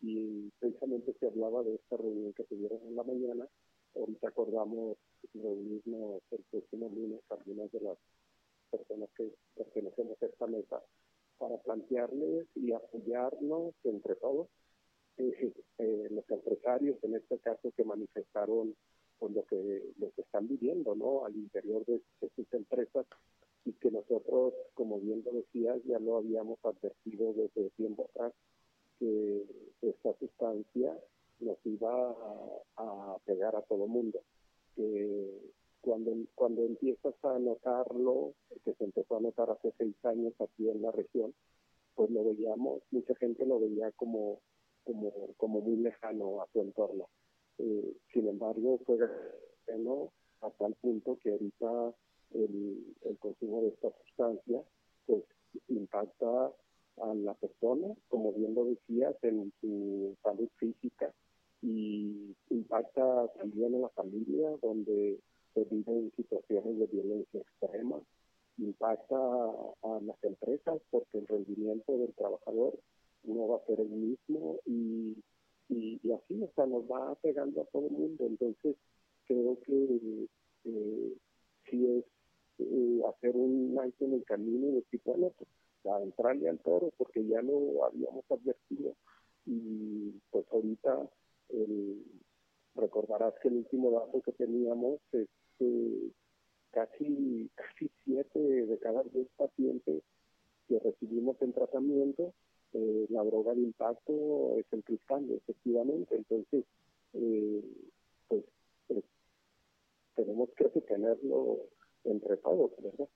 y 0.00 0.50
precisamente 0.58 1.14
se 1.20 1.26
hablaba 1.26 1.62
de 1.62 1.74
esta 1.74 1.96
reunión 1.96 2.32
que 2.32 2.44
tuvieron 2.44 2.80
en 2.86 2.96
la 2.96 3.04
mañana. 3.04 3.48
Ahorita 3.94 4.28
acordamos 4.28 4.96
reunirnos 5.34 6.22
el 6.30 6.42
próximo 6.50 6.88
lunes 6.88 7.20
algunas 7.28 7.70
de 7.72 7.80
las 7.80 7.98
personas 8.70 9.10
que 9.16 9.30
pertenecemos 9.54 10.20
a 10.22 10.26
esta 10.26 10.46
mesa 10.46 10.82
para 11.42 11.56
plantearles 11.56 12.46
y 12.54 12.72
apoyarnos 12.72 13.74
entre 13.82 14.14
todos 14.14 14.46
eh, 15.16 15.52
eh, 15.78 16.08
los 16.12 16.30
empresarios 16.30 17.02
en 17.02 17.16
este 17.16 17.36
caso 17.40 17.72
que 17.76 17.82
manifestaron 17.82 18.76
con 19.18 19.34
lo 19.34 19.44
que 19.46 19.92
lo 19.98 20.12
que 20.12 20.22
están 20.22 20.46
viviendo 20.46 20.94
no 20.94 21.24
al 21.24 21.34
interior 21.34 21.84
de, 21.86 22.00
sus 22.36 22.46
empresas 22.52 23.06
y 23.64 23.72
que 23.72 23.90
nosotros 23.90 24.54
como 24.74 25.00
bien 25.00 25.24
lo 25.24 25.32
decías 25.32 25.82
ya 25.84 25.98
lo 25.98 26.18
habíamos 26.18 26.60
advertido 26.64 27.32
desde 27.32 27.70
tiempo 27.70 28.08
atrás 28.10 28.32
que 29.00 29.44
esta 29.82 30.16
sustancia 30.20 30.96
nos 31.40 31.58
iba 31.64 32.10
a, 32.76 33.14
a 33.14 33.18
pegar 33.24 33.56
a 33.56 33.62
todo 33.62 33.88
mundo 33.88 34.20
que 34.76 35.40
cuando, 35.82 36.12
cuando 36.34 36.64
empiezas 36.64 37.14
a 37.24 37.38
notarlo, 37.38 38.34
que 38.64 38.72
se 38.74 38.84
empezó 38.84 39.16
a 39.16 39.20
notar 39.20 39.50
hace 39.50 39.72
seis 39.76 39.94
años 40.04 40.32
aquí 40.40 40.68
en 40.68 40.80
la 40.82 40.92
región, 40.92 41.34
pues 41.94 42.10
lo 42.10 42.24
veíamos, 42.24 42.82
mucha 42.90 43.14
gente 43.16 43.44
lo 43.44 43.60
veía 43.60 43.90
como, 43.92 44.40
como, 45.36 45.60
muy 45.60 45.76
lejano 45.76 46.40
a 46.40 46.46
su 46.52 46.60
entorno. 46.60 47.08
Eh, 47.58 47.94
sin 48.12 48.28
embargo, 48.28 48.80
fue 48.86 48.96
a 50.42 50.50
tal 50.50 50.74
punto 50.80 51.18
que 51.22 51.30
ahorita 51.30 51.94
el, 52.34 53.18
consumo 53.18 53.62
de 53.62 53.68
esta 53.68 53.90
sustancia 54.04 54.62
pues 55.06 55.24
impacta 55.68 56.52
a 56.98 57.14
la 57.14 57.34
persona, 57.34 57.94
como 58.08 58.32
bien 58.32 58.54
lo 58.54 58.64
decías, 58.64 59.14
en 59.22 59.52
su 59.60 60.16
salud 60.22 60.48
física 60.56 61.12
y 61.62 62.34
impacta 62.50 63.28
también 63.38 63.74
en 63.74 63.82
la 63.82 63.88
familia, 63.90 64.50
donde 64.60 65.20
situaciones 66.32 66.78
de 66.78 66.86
violencia 66.86 67.40
extrema, 67.40 68.00
impacta 68.58 69.16
a, 69.16 70.00
las 70.02 70.22
empresas 70.24 70.80
porque 70.90 71.18
el 71.18 71.26
rendimiento 71.26 71.96
del 71.98 72.12
trabajador 72.14 72.78
no 73.24 73.48
va 73.48 73.56
a 73.56 73.66
ser 73.66 73.80
el 73.80 73.88
mismo 73.88 74.58
y, 74.66 75.16
y, 75.68 76.12
así, 76.12 76.42
o 76.42 76.50
sea, 76.54 76.66
nos 76.66 76.84
va 76.84 77.14
pegando 77.16 77.62
a 77.62 77.66
todo 77.66 77.86
el 77.86 77.92
mundo. 77.92 78.26
Entonces, 78.26 78.76
creo 79.26 79.58
que 79.60 80.28
eh, 80.64 81.12
sí 81.70 81.86
es 81.86 82.04
eh, 82.58 83.02
hacer 83.08 83.36
un 83.36 83.78
alto 83.80 84.04
en 84.04 84.14
el 84.14 84.24
camino 84.24 84.68
y 84.68 84.72
decir, 84.72 85.00
bueno, 85.04 85.32
pues 85.36 85.48
a 85.84 86.00
entrarle 86.00 86.48
al 86.48 86.60
toro 86.60 86.92
porque 86.96 87.26
ya 87.26 87.42
lo 87.42 87.84
habíamos 87.84 88.24
advertido 88.30 88.94
y 89.46 90.12
pues 90.30 90.46
ahorita 90.52 91.10
el, 91.48 92.04
recordarás 92.76 93.34
que 93.42 93.48
el 93.48 93.54
último 93.54 93.90
dato 93.90 94.20
que 94.20 94.30
teníamos 94.32 95.00
es 95.10 95.28
casi, 96.72 97.50
casi 97.54 97.90
siete 98.04 98.38
de 98.38 98.78
cada 98.78 99.02
diez 99.04 99.28
pacientes 99.36 100.02
que 100.68 100.78
recibimos 100.78 101.40
en 101.42 101.52
tratamiento, 101.52 102.32
eh, 102.72 103.06
la 103.10 103.22
droga 103.22 103.54
de 103.54 103.60
impacto 103.60 104.56
es 104.58 104.66
el 104.72 104.82
cristal, 104.82 105.30
efectivamente. 105.30 106.16
Entonces, 106.16 106.64
eh, 107.12 107.62
pues, 108.28 108.44
pues, 108.88 109.04
tenemos 110.14 110.48
que 110.56 110.64
tenerlo 110.80 111.58
entre 112.04 112.36
todos, 112.38 112.72
¿verdad? 112.82 113.08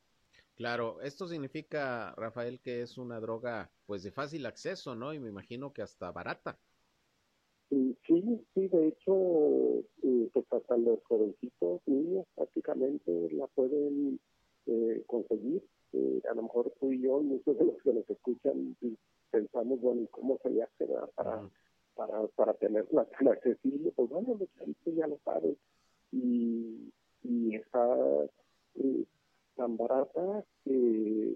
Claro, 0.57 0.96
esto 1.07 1.29
significa, 1.29 2.15
Rafael, 2.17 2.61
que 2.61 2.83
es 2.83 2.99
una 2.99 3.21
droga 3.21 3.71
pues 3.87 4.03
de 4.03 4.11
fácil 4.11 4.45
acceso, 4.47 4.95
¿no? 4.95 5.15
Y 5.15 5.19
me 5.19 5.29
imagino 5.29 5.73
que 5.73 5.83
hasta 5.83 6.11
barata. 6.11 6.59
Sí, 7.69 7.97
sí, 8.07 8.69
de 8.69 8.89
hecho, 8.89 9.81
eh, 10.03 10.31
pues 10.33 10.47
hasta 10.51 10.77
los 10.77 11.03
jovencitos, 11.05 11.81
niños 11.87 12.27
prácticamente 12.35 13.29
la 13.33 13.47
pueden 13.49 14.21
eh, 14.67 15.03
conseguir. 15.07 15.65
Eh, 15.93 16.23
a 16.31 16.35
lo 16.35 16.43
mejor 16.43 16.73
tú 16.79 16.93
y 16.93 17.03
yo, 17.03 17.21
muchos 17.21 17.59
de 17.59 17.65
los 17.65 17.83
que 17.83 17.93
nos 17.93 18.09
escuchan, 18.09 18.77
pensamos, 19.31 19.81
bueno, 19.81 20.07
¿cómo 20.11 20.39
se 20.43 20.51
le 20.51 20.63
hace 20.63 20.87
para, 21.17 21.49
para, 21.95 22.27
para 22.29 22.55
tenerla 22.55 23.05
tan 23.07 23.29
accesible? 23.29 23.93
Pues 23.97 24.09
bueno, 24.11 24.39
los 24.39 24.49
ya 24.97 25.07
lo 25.07 25.19
saben. 25.25 25.57
Y, 26.13 26.93
y 27.25 27.57
está 27.57 28.29
tan 29.57 29.77
barata 29.77 30.45
que 30.65 31.35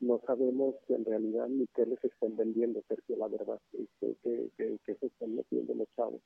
no 0.00 0.20
sabemos 0.26 0.74
en 0.88 1.04
realidad 1.04 1.48
ni 1.48 1.66
qué 1.68 1.86
les 1.86 2.02
estén 2.04 2.36
vendiendo, 2.36 2.82
Sergio, 2.88 3.16
la 3.16 3.28
verdad, 3.28 3.60
este, 3.72 4.16
que, 4.22 4.50
que, 4.56 4.78
que, 4.84 4.94
se 4.96 5.06
están 5.06 5.36
metiendo 5.36 5.74
los 5.74 5.88
chavos, 5.96 6.20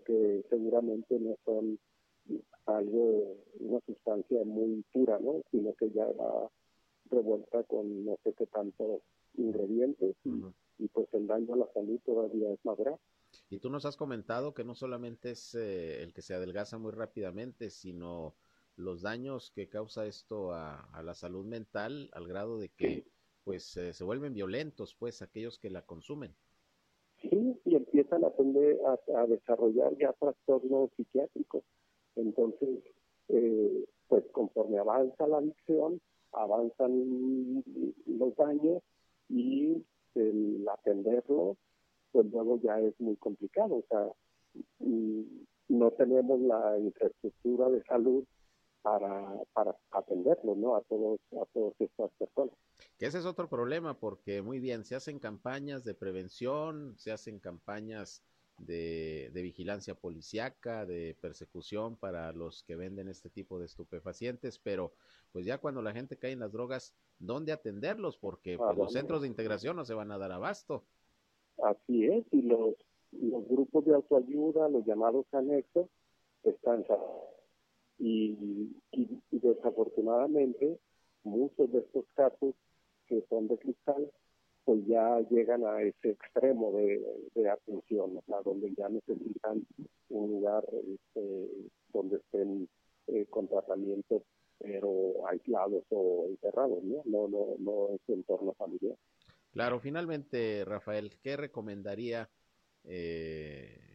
porque 0.00 0.44
seguramente 0.48 1.18
no 1.18 1.36
son 1.44 1.78
algo, 2.66 3.36
una 3.58 3.80
sustancia 3.86 4.44
muy 4.44 4.84
pura, 4.92 5.18
¿no? 5.18 5.42
Sino 5.50 5.74
que 5.74 5.90
ya 5.90 6.06
va 6.06 6.50
revuelta 7.06 7.64
con 7.64 8.04
no 8.04 8.16
sé 8.22 8.32
qué 8.34 8.46
tantos 8.46 9.02
ingredientes 9.34 10.16
y, 10.24 10.88
pues 10.88 11.08
el 11.12 11.26
daño 11.26 11.54
a 11.54 11.58
la 11.58 11.72
salud 11.74 11.98
todavía 12.06 12.52
es 12.52 12.64
más 12.64 12.78
grave. 12.78 12.98
Y 13.48 13.58
tú 13.58 13.68
nos 13.68 13.84
has 13.84 13.96
comentado 13.96 14.54
que 14.54 14.64
no 14.64 14.74
solamente 14.74 15.32
es 15.32 15.54
eh, 15.54 16.02
el 16.02 16.12
que 16.12 16.22
se 16.22 16.34
adelgaza 16.34 16.78
muy 16.78 16.92
rápidamente, 16.92 17.70
sino 17.70 18.34
los 18.76 19.02
daños 19.02 19.50
que 19.50 19.68
causa 19.68 20.06
esto 20.06 20.52
a, 20.52 21.02
la 21.02 21.14
salud 21.14 21.44
mental 21.44 22.08
al 22.12 22.26
grado 22.26 22.58
de 22.58 22.70
que 22.70 23.06
pues 23.44 23.76
eh, 23.76 23.92
se 23.92 24.04
vuelven 24.04 24.34
violentos 24.34 24.94
pues 24.94 25.20
aquellos 25.22 25.58
que 25.58 25.70
la 25.70 25.84
consumen. 25.84 26.34
Sí, 27.20 27.60
empiezan 28.10 28.24
a, 28.24 29.18
a, 29.18 29.22
a 29.22 29.26
desarrollar 29.26 29.96
ya 29.98 30.12
trastornos 30.14 30.90
psiquiátricos. 30.96 31.62
Entonces, 32.16 32.80
eh, 33.28 33.84
pues 34.08 34.24
conforme 34.32 34.78
avanza 34.78 35.26
la 35.26 35.38
adicción, 35.38 36.00
avanzan 36.32 37.64
los 38.06 38.36
daños 38.36 38.82
y 39.28 39.84
el 40.14 40.66
atenderlo, 40.68 41.56
pues 42.12 42.26
luego 42.30 42.60
ya 42.62 42.80
es 42.80 42.98
muy 43.00 43.16
complicado. 43.16 43.76
O 43.76 43.84
sea, 43.88 44.08
mm, 44.80 45.22
no 45.68 45.90
tenemos 45.92 46.40
la 46.40 46.78
infraestructura 46.78 47.68
de 47.70 47.82
salud 47.84 48.24
para, 48.82 49.38
para 49.52 49.76
atenderlo, 49.90 50.54
¿no? 50.54 50.76
A 50.76 50.82
todos, 50.82 51.20
a 51.40 51.44
todas 51.52 51.74
estas 51.78 52.10
personas. 52.18 52.54
Que 52.98 53.06
ese 53.06 53.18
es 53.18 53.26
otro 53.26 53.48
problema, 53.48 53.98
porque 53.98 54.42
muy 54.42 54.58
bien, 54.58 54.84
se 54.84 54.94
hacen 54.94 55.18
campañas 55.18 55.84
de 55.84 55.94
prevención, 55.94 56.94
se 56.96 57.12
hacen 57.12 57.38
campañas 57.38 58.22
de, 58.58 59.30
de 59.32 59.42
vigilancia 59.42 59.94
policiaca, 59.94 60.84
de 60.84 61.16
persecución 61.20 61.96
para 61.96 62.32
los 62.32 62.62
que 62.64 62.76
venden 62.76 63.08
este 63.08 63.30
tipo 63.30 63.58
de 63.58 63.66
estupefacientes, 63.66 64.58
pero 64.58 64.92
pues 65.32 65.46
ya 65.46 65.58
cuando 65.58 65.82
la 65.82 65.92
gente 65.92 66.18
cae 66.18 66.32
en 66.32 66.40
las 66.40 66.52
drogas, 66.52 66.94
¿dónde 67.18 67.52
atenderlos? 67.52 68.18
Porque 68.18 68.58
pues, 68.58 68.76
los 68.76 68.92
centros 68.92 69.22
de 69.22 69.28
integración 69.28 69.76
no 69.76 69.84
se 69.84 69.94
van 69.94 70.10
a 70.10 70.18
dar 70.18 70.32
abasto. 70.32 70.84
Así 71.62 72.06
es, 72.06 72.24
y 72.32 72.42
los, 72.42 72.74
los 73.12 73.46
grupos 73.48 73.84
de 73.84 73.94
autoayuda, 73.94 74.68
los 74.68 74.84
llamados 74.86 75.26
anexos, 75.32 75.88
están 76.42 76.84
y, 78.00 78.72
desafortunadamente 79.30 80.78
muchos 81.22 81.70
de 81.70 81.80
estos 81.80 82.04
casos 82.14 82.54
que 83.06 83.22
son 83.28 83.48
de 83.48 83.58
cristal 83.58 84.10
pues 84.64 84.86
ya 84.86 85.20
llegan 85.30 85.64
a 85.64 85.82
ese 85.82 86.10
extremo 86.10 86.72
de, 86.72 87.48
atención, 87.48 88.20
o 88.26 88.42
donde 88.44 88.72
ya 88.76 88.88
necesitan 88.88 89.66
un 90.10 90.30
lugar 90.30 90.64
este, 90.72 91.48
donde 91.92 92.16
estén 92.16 92.68
eh, 93.08 93.26
con 93.30 93.48
tratamiento, 93.48 94.22
pero 94.58 95.26
aislados 95.26 95.82
o 95.90 96.26
encerrados, 96.28 96.82
¿no? 96.84 97.02
No, 97.06 97.28
no, 97.28 97.98
su 98.06 98.12
entorno 98.12 98.52
familiar. 98.52 98.96
Claro, 99.52 99.80
finalmente, 99.80 100.64
Rafael, 100.64 101.18
¿qué 101.22 101.36
recomendaría 101.36 102.28
eh, 102.84 103.89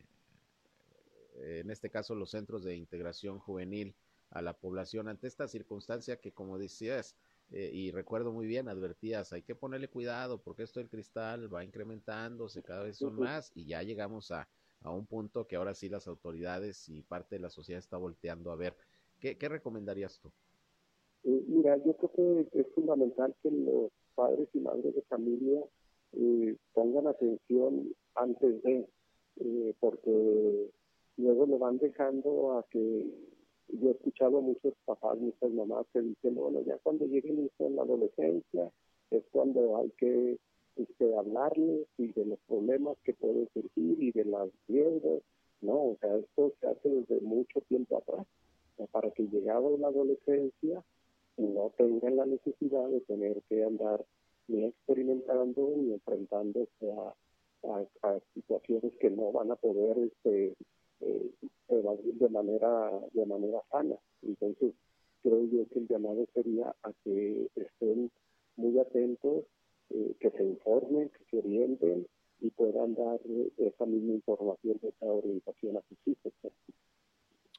en 1.45 1.69
este 1.69 1.89
caso 1.89 2.15
los 2.15 2.31
centros 2.31 2.63
de 2.63 2.75
integración 2.75 3.39
juvenil 3.39 3.95
a 4.31 4.41
la 4.41 4.53
población 4.53 5.07
ante 5.07 5.27
esta 5.27 5.47
circunstancia 5.47 6.17
que 6.17 6.31
como 6.31 6.57
decías 6.57 7.15
eh, 7.51 7.69
y 7.71 7.91
recuerdo 7.91 8.31
muy 8.31 8.47
bien 8.47 8.67
advertías 8.67 9.31
hay 9.33 9.43
que 9.43 9.55
ponerle 9.55 9.87
cuidado 9.87 10.41
porque 10.41 10.63
esto 10.63 10.79
del 10.79 10.89
cristal 10.89 11.53
va 11.53 11.63
incrementándose 11.63 12.63
cada 12.63 12.83
vez 12.83 12.97
son 12.97 13.15
más 13.19 13.51
y 13.55 13.65
ya 13.65 13.83
llegamos 13.83 14.31
a, 14.31 14.47
a 14.81 14.91
un 14.91 15.05
punto 15.05 15.47
que 15.47 15.55
ahora 15.55 15.75
sí 15.75 15.87
las 15.87 16.07
autoridades 16.07 16.89
y 16.89 17.03
parte 17.03 17.35
de 17.35 17.41
la 17.41 17.49
sociedad 17.49 17.79
está 17.79 17.97
volteando 17.97 18.51
a 18.51 18.55
ver. 18.55 18.75
Qué, 19.19 19.37
qué 19.37 19.47
recomendarías 19.47 20.19
tú 20.19 20.31
eh, 21.23 21.43
mira 21.47 21.77
yo 21.85 21.95
creo 21.95 22.49
que 22.51 22.59
es 22.59 22.67
fundamental 22.73 23.35
que 23.43 23.51
los 23.51 23.91
padres 24.15 24.49
y 24.53 24.59
madres 24.59 24.95
de 24.95 25.01
familia 25.03 25.61
eh, 26.13 26.55
pongan 26.73 27.07
atención 27.07 27.93
antes 28.15 28.63
de 28.63 28.87
porque 29.79 30.71
luego 31.17 31.45
lo 31.45 31.57
van 31.57 31.77
dejando 31.77 32.57
a 32.57 32.63
que 32.69 33.05
yo 33.69 33.89
he 33.89 33.91
escuchado 33.91 34.37
a 34.37 34.41
muchos 34.41 34.73
papás, 34.85 35.17
muchas 35.17 35.51
mamás 35.51 35.85
que 35.93 36.01
dicen, 36.01 36.35
bueno, 36.35 36.61
ya 36.61 36.77
cuando 36.83 37.05
lleguen 37.05 37.49
en 37.59 37.75
la 37.75 37.81
adolescencia 37.81 38.71
es 39.11 39.23
cuando 39.31 39.77
hay 39.77 39.89
que 39.91 40.37
este, 40.75 41.15
hablarles 41.15 41.87
y 41.97 42.07
de 42.07 42.25
los 42.25 42.39
problemas 42.47 42.97
que 43.03 43.13
pueden 43.13 43.47
surgir 43.53 44.03
y 44.03 44.11
de 44.11 44.25
las 44.25 44.49
riesgos, 44.67 45.23
¿no? 45.61 45.73
O 45.73 45.97
sea, 45.99 46.15
esto 46.17 46.53
se 46.59 46.67
hace 46.67 46.89
desde 46.89 47.21
mucho 47.21 47.61
tiempo 47.61 47.97
atrás, 47.97 48.25
para 48.91 49.09
que 49.11 49.23
llegado 49.27 49.77
la 49.77 49.87
adolescencia 49.87 50.83
no 51.37 51.71
tengan 51.77 52.17
la 52.17 52.25
necesidad 52.25 52.87
de 52.89 53.01
tener 53.01 53.41
que 53.49 53.63
andar 53.63 54.05
ni 54.47 54.65
experimentando 54.65 55.73
ni 55.77 55.93
enfrentándose 55.93 56.91
a, 56.91 57.13
a 58.03 58.19
situaciones 58.33 58.93
que 58.99 59.09
no 59.09 59.31
van 59.31 59.51
a 59.51 59.55
poder 59.55 59.97
este, 59.97 60.53
eh, 61.01 61.31
de 61.67 62.29
manera 62.29 62.91
de 63.13 63.25
manera 63.25 63.61
sana. 63.71 63.95
Entonces, 64.21 64.73
creo 65.23 65.43
yo 65.45 65.67
que 65.69 65.79
el 65.79 65.87
llamado 65.87 66.27
sería 66.33 66.75
a 66.83 66.93
que 67.03 67.49
estén 67.55 68.11
muy 68.55 68.79
atentos, 68.79 69.45
eh, 69.89 70.15
que 70.19 70.31
se 70.31 70.43
informen, 70.43 71.09
que 71.09 71.25
se 71.29 71.37
orienten 71.39 72.07
y 72.39 72.49
puedan 72.51 72.95
dar 72.95 73.19
esa 73.57 73.85
misma 73.85 74.13
información, 74.13 74.79
esa 74.81 75.05
orientación 75.05 75.77
a 75.77 75.81
sus 75.87 75.97
hijos. 76.05 76.33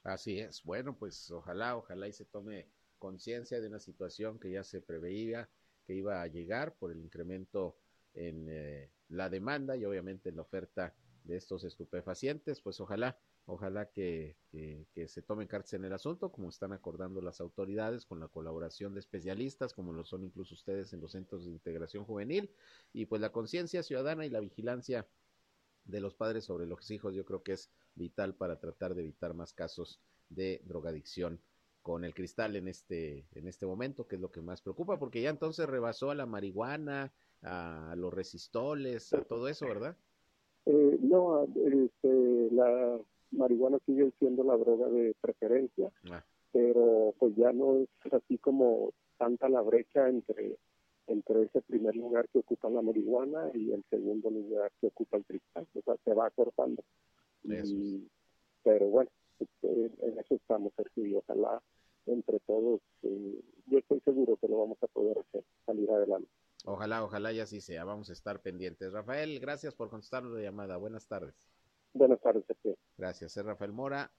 Así 0.04 0.38
es. 0.38 0.62
Bueno, 0.62 0.96
pues 0.96 1.30
ojalá, 1.30 1.76
ojalá 1.76 2.06
y 2.06 2.12
se 2.12 2.24
tome 2.24 2.68
conciencia 2.98 3.60
de 3.60 3.68
una 3.68 3.80
situación 3.80 4.38
que 4.38 4.50
ya 4.50 4.62
se 4.62 4.80
preveía 4.80 5.48
que 5.86 5.94
iba 5.94 6.22
a 6.22 6.26
llegar 6.26 6.74
por 6.74 6.92
el 6.92 7.00
incremento 7.00 7.76
en 8.14 8.46
eh, 8.48 8.90
la 9.08 9.28
demanda 9.28 9.76
y 9.76 9.84
obviamente 9.84 10.30
en 10.30 10.36
la 10.36 10.42
oferta 10.42 10.94
de 11.26 11.36
estos 11.36 11.64
estupefacientes, 11.64 12.60
pues 12.60 12.80
ojalá, 12.80 13.18
ojalá 13.46 13.90
que, 13.90 14.36
que, 14.50 15.08
se 15.08 15.22
tomen 15.22 15.48
cartas 15.48 15.74
en 15.74 15.84
el 15.84 15.92
asunto, 15.92 16.30
como 16.30 16.48
están 16.48 16.72
acordando 16.72 17.20
las 17.20 17.40
autoridades, 17.40 18.06
con 18.06 18.20
la 18.20 18.28
colaboración 18.28 18.94
de 18.94 19.00
especialistas, 19.00 19.74
como 19.74 19.92
lo 19.92 20.04
son 20.04 20.24
incluso 20.24 20.54
ustedes 20.54 20.92
en 20.92 21.00
los 21.00 21.12
centros 21.12 21.44
de 21.44 21.50
integración 21.50 22.04
juvenil, 22.04 22.50
y 22.92 23.06
pues 23.06 23.20
la 23.20 23.32
conciencia 23.32 23.82
ciudadana 23.82 24.26
y 24.26 24.30
la 24.30 24.40
vigilancia 24.40 25.06
de 25.84 26.00
los 26.00 26.14
padres 26.14 26.44
sobre 26.44 26.66
los 26.66 26.90
hijos, 26.90 27.14
yo 27.14 27.24
creo 27.24 27.42
que 27.42 27.52
es 27.52 27.70
vital 27.94 28.34
para 28.34 28.58
tratar 28.58 28.94
de 28.94 29.02
evitar 29.02 29.34
más 29.34 29.52
casos 29.52 30.00
de 30.28 30.60
drogadicción 30.64 31.40
con 31.82 32.04
el 32.04 32.14
cristal 32.14 32.56
en 32.56 32.66
este, 32.66 33.28
en 33.32 33.46
este 33.46 33.64
momento, 33.64 34.08
que 34.08 34.16
es 34.16 34.20
lo 34.20 34.32
que 34.32 34.42
más 34.42 34.60
preocupa, 34.60 34.98
porque 34.98 35.22
ya 35.22 35.30
entonces 35.30 35.68
rebasó 35.68 36.10
a 36.10 36.16
la 36.16 36.26
marihuana, 36.26 37.12
a 37.42 37.94
los 37.96 38.12
resistoles, 38.12 39.12
a 39.12 39.22
todo 39.22 39.46
eso, 39.46 39.66
¿verdad? 39.66 39.96
Eh, 40.66 40.98
no, 41.00 41.44
este, 41.44 42.48
la 42.52 42.98
marihuana 43.30 43.78
sigue 43.86 44.12
siendo 44.18 44.44
la 44.44 44.56
droga 44.56 44.88
de 44.88 45.14
preferencia, 45.20 45.90
ah. 46.10 46.24
pero 46.52 47.14
pues 47.18 47.34
ya 47.36 47.52
no 47.52 47.78
es 47.78 48.12
así 48.12 48.38
como 48.38 48.92
tanta 49.18 49.48
la 49.48 49.62
brecha 49.62 50.08
entre 50.08 50.56
entre 51.08 51.42
ese 51.42 51.62
primer 51.62 51.94
lugar 51.94 52.28
que 52.28 52.40
ocupa 52.40 52.68
la 52.68 52.82
marihuana 52.82 53.50
y 53.54 53.70
el 53.70 53.84
segundo 53.90 54.28
lugar 54.30 54.72
que 54.80 54.88
ocupa 54.88 55.16
el 55.16 55.24
cristal, 55.24 55.66
o 55.74 55.82
sea, 55.82 55.94
se 56.04 56.12
va 56.12 56.30
cortando. 56.30 56.82
pero 58.64 58.86
bueno, 58.86 59.10
este, 59.38 59.92
en 60.00 60.18
eso 60.18 60.34
estamos, 60.34 60.72
Sergio, 60.76 61.06
y 61.06 61.14
ojalá 61.14 61.62
entre 62.06 62.40
todos, 62.40 62.80
eh, 63.02 63.40
yo 63.66 63.78
estoy 63.78 64.00
seguro 64.00 64.36
que 64.36 64.48
lo 64.48 64.58
vamos 64.58 64.78
a 64.82 64.86
poder 64.88 65.18
hacer, 65.18 65.44
salir 65.64 65.90
adelante. 65.90 66.28
Ojalá, 66.64 67.04
ojalá 67.04 67.32
y 67.32 67.40
así 67.40 67.60
sea. 67.60 67.84
Vamos 67.84 68.10
a 68.10 68.12
estar 68.12 68.40
pendientes. 68.40 68.92
Rafael, 68.92 69.38
gracias 69.40 69.74
por 69.74 69.90
contestarnos 69.90 70.32
la 70.32 70.40
llamada. 70.40 70.76
Buenas 70.76 71.06
tardes. 71.06 71.34
Buenas 71.92 72.20
tardes, 72.20 72.44
Gracias. 72.96 73.36
Es 73.36 73.44
Rafael 73.44 73.72
Mora, 73.72 74.10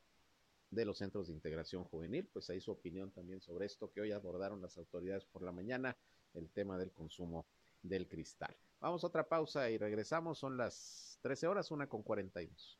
de 0.70 0.86
los 0.86 0.98
centros 0.98 1.28
de 1.28 1.34
integración 1.34 1.84
juvenil, 1.84 2.28
pues 2.32 2.50
ahí 2.50 2.60
su 2.60 2.72
opinión 2.72 3.12
también 3.12 3.42
sobre 3.42 3.66
esto 3.66 3.92
que 3.92 4.02
hoy 4.02 4.12
abordaron 4.12 4.62
las 4.62 4.78
autoridades 4.78 5.26
por 5.26 5.42
la 5.42 5.52
mañana, 5.52 5.98
el 6.34 6.50
tema 6.50 6.78
del 6.78 6.92
consumo 6.92 7.46
del 7.82 8.08
cristal. 8.08 8.56
Vamos 8.80 9.04
a 9.04 9.08
otra 9.08 9.28
pausa 9.28 9.70
y 9.70 9.78
regresamos, 9.78 10.38
son 10.38 10.58
las 10.58 11.20
13 11.22 11.48
horas, 11.48 11.72
una 11.72 11.88
con 11.88 12.04
42. 12.04 12.80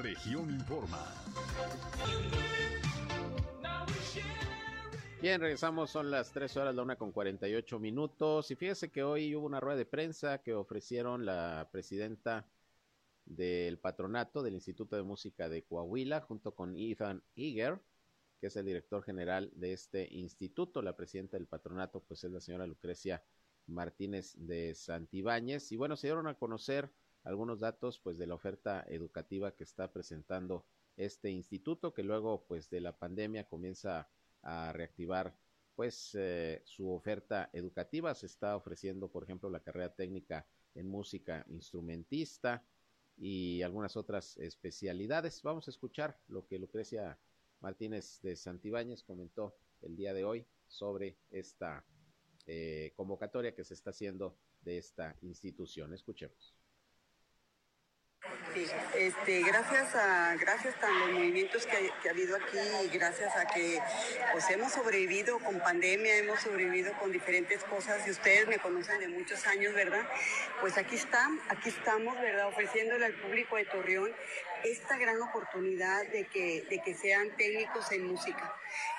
Región 0.00 0.50
Informa. 0.50 1.04
Bien, 5.20 5.40
regresamos, 5.40 5.90
son 5.90 6.12
las 6.12 6.30
3 6.30 6.56
horas, 6.58 6.74
la 6.76 6.82
una 6.82 6.96
con 6.96 7.10
48 7.10 7.80
minutos. 7.80 8.50
Y 8.52 8.54
fíjese 8.54 8.90
que 8.90 9.02
hoy 9.02 9.34
hubo 9.34 9.46
una 9.46 9.58
rueda 9.58 9.76
de 9.76 9.84
prensa 9.84 10.38
que 10.38 10.54
ofrecieron 10.54 11.26
la 11.26 11.68
presidenta 11.72 12.46
del 13.24 13.78
patronato 13.78 14.42
del 14.42 14.54
Instituto 14.54 14.94
de 14.94 15.02
Música 15.02 15.48
de 15.48 15.64
Coahuila, 15.64 16.20
junto 16.20 16.54
con 16.54 16.76
Ethan 16.76 17.22
Eager, 17.34 17.80
que 18.40 18.46
es 18.46 18.56
el 18.56 18.66
director 18.66 19.02
general 19.02 19.50
de 19.54 19.72
este 19.72 20.08
instituto. 20.12 20.82
La 20.82 20.96
presidenta 20.96 21.36
del 21.36 21.48
patronato, 21.48 22.00
pues 22.00 22.22
es 22.22 22.30
la 22.30 22.40
señora 22.40 22.66
Lucrecia 22.66 23.22
Martínez 23.66 24.34
de 24.36 24.74
Santibáñez. 24.76 25.72
Y 25.72 25.76
bueno, 25.76 25.96
se 25.96 26.06
dieron 26.06 26.28
a 26.28 26.34
conocer 26.34 26.92
algunos 27.24 27.60
datos 27.60 27.98
pues 27.98 28.18
de 28.18 28.26
la 28.26 28.34
oferta 28.34 28.84
educativa 28.88 29.54
que 29.54 29.64
está 29.64 29.92
presentando 29.92 30.64
este 30.96 31.30
instituto 31.30 31.94
que 31.94 32.02
luego 32.02 32.44
pues 32.46 32.68
de 32.70 32.80
la 32.80 32.96
pandemia 32.96 33.48
comienza 33.48 34.08
a 34.42 34.72
reactivar 34.72 35.34
pues 35.76 36.10
eh, 36.14 36.60
su 36.64 36.90
oferta 36.90 37.50
educativa. 37.52 38.14
Se 38.14 38.26
está 38.26 38.56
ofreciendo 38.56 39.08
por 39.08 39.22
ejemplo 39.22 39.48
la 39.48 39.60
carrera 39.60 39.94
técnica 39.94 40.46
en 40.74 40.88
música 40.88 41.44
instrumentista 41.48 42.64
y 43.16 43.62
algunas 43.62 43.96
otras 43.96 44.36
especialidades. 44.38 45.42
Vamos 45.42 45.68
a 45.68 45.70
escuchar 45.70 46.18
lo 46.28 46.46
que 46.46 46.58
Lucrecia 46.58 47.18
Martínez 47.60 48.20
de 48.22 48.36
Santibáñez 48.36 49.02
comentó 49.02 49.56
el 49.82 49.96
día 49.96 50.12
de 50.14 50.24
hoy 50.24 50.46
sobre 50.66 51.16
esta 51.30 51.84
eh, 52.46 52.92
convocatoria 52.96 53.54
que 53.54 53.64
se 53.64 53.74
está 53.74 53.90
haciendo 53.90 54.36
de 54.62 54.78
esta 54.78 55.16
institución. 55.22 55.94
Escuchemos 55.94 56.57
este, 58.96 59.42
gracias 59.42 59.94
a 59.94 60.34
gracias 60.36 60.74
a 60.82 60.90
los 60.90 61.12
movimientos 61.12 61.66
que, 61.66 61.90
ha 62.08 62.10
habido 62.10 62.36
aquí 62.36 62.58
y 62.84 62.88
gracias 62.88 63.36
a 63.36 63.46
que 63.46 63.78
pues 64.32 64.50
hemos 64.50 64.72
sobrevivido 64.72 65.38
con 65.38 65.60
pandemia, 65.60 66.16
hemos 66.16 66.40
sobrevivido 66.40 66.92
con 66.94 67.12
diferentes 67.12 67.62
cosas 67.64 68.06
y 68.06 68.10
ustedes 68.10 68.48
me 68.48 68.58
conocen 68.58 68.98
de 68.98 69.08
muchos 69.08 69.46
años, 69.46 69.74
¿verdad? 69.74 70.02
Pues 70.60 70.76
aquí 70.78 70.96
están, 70.96 71.40
aquí 71.48 71.68
estamos, 71.68 72.20
¿verdad? 72.20 72.48
Ofreciéndole 72.48 73.06
al 73.06 73.14
público 73.14 73.56
de 73.56 73.64
Torreón 73.66 74.12
esta 74.64 74.96
gran 74.96 75.20
oportunidad 75.22 76.06
de 76.08 76.26
que, 76.26 76.64
de 76.68 76.80
que 76.82 76.94
sean 76.94 77.36
técnicos 77.36 77.90
en 77.92 78.06
música, 78.06 78.54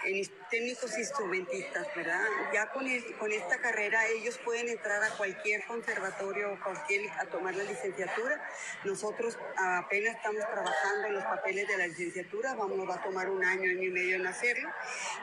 en 0.05 0.21
técnicos 0.49 0.97
instrumentistas, 0.97 1.87
¿verdad? 1.95 2.25
Ya 2.53 2.67
con, 2.71 2.85
con 3.19 3.31
esta 3.31 3.57
carrera 3.57 4.07
ellos 4.07 4.39
pueden 4.43 4.69
entrar 4.69 5.03
a 5.03 5.09
cualquier 5.17 5.65
conservatorio, 5.65 6.59
cualquier, 6.63 7.09
a 7.11 7.25
tomar 7.25 7.55
la 7.55 7.63
licenciatura. 7.63 8.41
Nosotros 8.83 9.37
apenas 9.57 10.15
estamos 10.15 10.41
trabajando 10.41 11.07
en 11.07 11.13
los 11.13 11.23
papeles 11.23 11.67
de 11.67 11.77
la 11.77 11.87
licenciatura, 11.87 12.55
vamos, 12.55 12.89
va 12.89 12.95
a 12.95 13.03
tomar 13.03 13.29
un 13.29 13.43
año, 13.43 13.69
año 13.69 13.83
y 13.83 13.91
medio 13.91 14.15
en 14.15 14.27
hacerlo. 14.27 14.69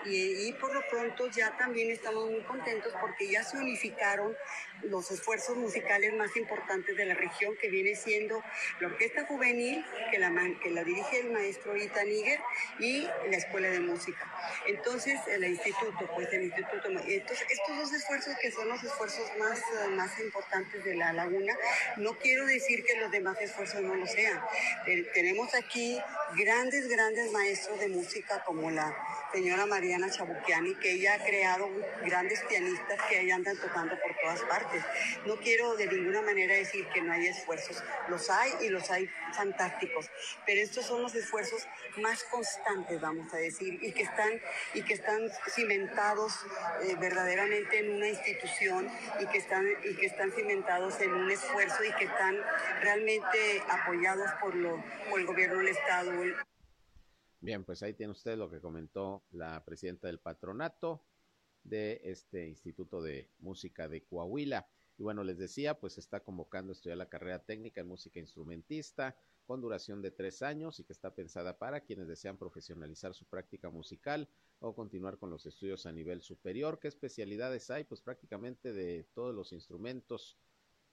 Y, 0.05 0.49
y 0.49 0.53
por 0.55 0.73
lo 0.73 0.87
pronto 0.89 1.29
ya 1.29 1.57
también 1.57 1.91
estamos 1.91 2.31
muy 2.31 2.43
contentos 2.43 2.93
porque 3.01 3.29
ya 3.29 3.43
se 3.43 3.57
unificaron 3.57 4.37
los 4.83 5.11
esfuerzos 5.11 5.57
musicales 5.57 6.15
más 6.15 6.37
importantes 6.37 6.97
de 6.97 7.05
la 7.05 7.15
región, 7.15 7.57
que 7.61 7.69
viene 7.69 7.95
siendo 7.95 8.43
la 8.81 8.89
Orquesta 8.89 9.25
Juvenil, 9.27 9.85
que 10.11 10.19
la, 10.19 10.33
que 10.63 10.71
la 10.71 10.85
dirige 10.85 11.21
el 11.21 11.31
maestro 11.31 11.77
Ita 11.77 12.05
Níger, 12.05 12.41
y 12.79 13.03
la 13.31 13.37
Escuela 13.37 13.69
de 13.69 13.81
Música. 13.81 14.31
Entonces, 14.67 15.21
el 15.29 15.45
instituto, 15.45 16.09
pues 16.15 16.33
el 16.33 16.45
instituto, 16.45 16.89
entonces, 16.89 17.47
estos 17.49 17.77
dos 17.77 17.93
esfuerzos 17.93 18.35
que 18.41 18.51
son 18.51 18.69
los 18.69 18.83
esfuerzos 18.83 19.31
más, 19.39 19.61
más 19.91 20.19
importantes 20.21 20.85
de 20.85 20.95
la 20.95 21.13
laguna, 21.13 21.57
no 21.97 22.19
quiero 22.19 22.47
decir 22.47 22.85
que 22.85 22.97
los 22.97 23.11
demás 23.11 23.37
esfuerzos 23.41 23.83
no 23.83 23.95
lo 23.95 24.07
sean. 24.07 24.41
tenemos 25.15 25.55
aquí 25.55 25.99
grandes, 26.37 26.89
grandes 26.89 27.33
maestros 27.33 27.79
de 27.81 27.89
música 27.89 28.43
como 28.45 28.71
la 28.71 28.97
señora 29.37 29.67
Mariana 29.67 30.09
Chabuquiani, 30.09 30.77
que 30.77 30.93
ella 30.93 31.13
ha 31.13 31.23
creado 31.23 31.69
grandes 32.03 32.43
pianistas 32.49 32.99
que 33.07 33.19
ahí 33.19 33.31
andan 33.31 33.55
tocando 33.59 33.95
por 34.01 34.17
todas 34.17 34.41
partes. 34.45 34.83
No 35.27 35.37
quiero 35.37 35.77
de 35.77 35.87
ninguna 35.89 36.23
manera 36.23 36.55
decir 36.55 36.89
que 36.89 37.03
no 37.03 37.13
hay 37.13 37.27
esfuerzos, 37.27 37.85
los 38.09 38.31
hay 38.31 38.51
y 38.63 38.71
los 38.71 38.91
hay 38.91 39.11
fantásticos, 39.35 40.11
pero 40.47 40.63
estos 40.63 40.87
son 40.87 41.03
los 41.03 41.15
esfuerzos 41.15 41.69
más 41.99 42.25
constantes, 42.25 42.99
vamos 42.99 43.33
a 43.35 43.37
decir, 43.37 43.79
y 43.83 43.93
que 43.93 44.05
están, 44.05 44.41
y 44.73 44.81
que 44.81 44.95
están 44.95 45.21
cimentados 45.51 46.33
eh, 46.85 46.97
verdaderamente 46.99 47.81
en 47.81 47.91
una 47.91 48.09
institución 48.09 48.89
y 49.21 49.27
que, 49.27 49.37
están, 49.37 49.67
y 49.85 49.97
que 49.97 50.07
están 50.07 50.33
cimentados 50.33 50.99
en 51.03 51.13
un 51.13 51.31
esfuerzo 51.31 51.85
y 51.85 51.93
que 51.93 52.07
están 52.07 52.41
realmente 52.81 53.63
apoyados 53.69 54.31
por, 54.41 54.55
lo, 54.55 54.83
por 55.11 55.21
el 55.21 55.27
gobierno 55.27 55.59
del 55.59 55.69
Estado. 55.69 56.11
Bien, 57.47 57.63
pues 57.63 57.81
ahí 57.85 57.95
tiene 57.95 58.11
usted 58.11 58.37
lo 58.37 58.51
que 58.51 58.61
comentó 58.61 59.23
la 59.31 59.65
presidenta 59.65 60.09
del 60.09 60.19
patronato 60.19 61.05
de 61.63 62.01
este 62.03 62.49
Instituto 62.49 63.01
de 63.01 63.31
Música 63.39 63.89
de 63.89 64.03
Coahuila. 64.03 64.67
Y 64.99 65.05
bueno, 65.05 65.23
les 65.23 65.39
decía, 65.39 65.79
pues 65.79 65.97
está 65.97 66.25
convocando 66.25 66.73
a 66.73 66.75
estudiar 66.75 66.99
la 66.99 67.09
carrera 67.09 67.45
técnica 67.45 67.81
en 67.81 67.87
música 67.87 68.19
instrumentista 68.19 69.17
con 69.45 69.61
duración 69.61 70.03
de 70.03 70.11
tres 70.11 70.43
años 70.43 70.81
y 70.81 70.85
que 70.85 70.93
está 70.93 71.15
pensada 71.15 71.57
para 71.57 71.83
quienes 71.83 72.09
desean 72.09 72.37
profesionalizar 72.37 73.15
su 73.15 73.27
práctica 73.27 73.71
musical 73.71 74.29
o 74.59 74.75
continuar 74.75 75.17
con 75.17 75.31
los 75.31 75.47
estudios 75.47 75.87
a 75.87 75.93
nivel 75.93 76.23
superior. 76.23 76.81
¿Qué 76.81 76.89
especialidades 76.89 77.71
hay? 77.71 77.85
Pues 77.85 78.01
prácticamente 78.01 78.73
de 78.73 79.05
todos 79.15 79.33
los 79.33 79.53
instrumentos, 79.53 80.37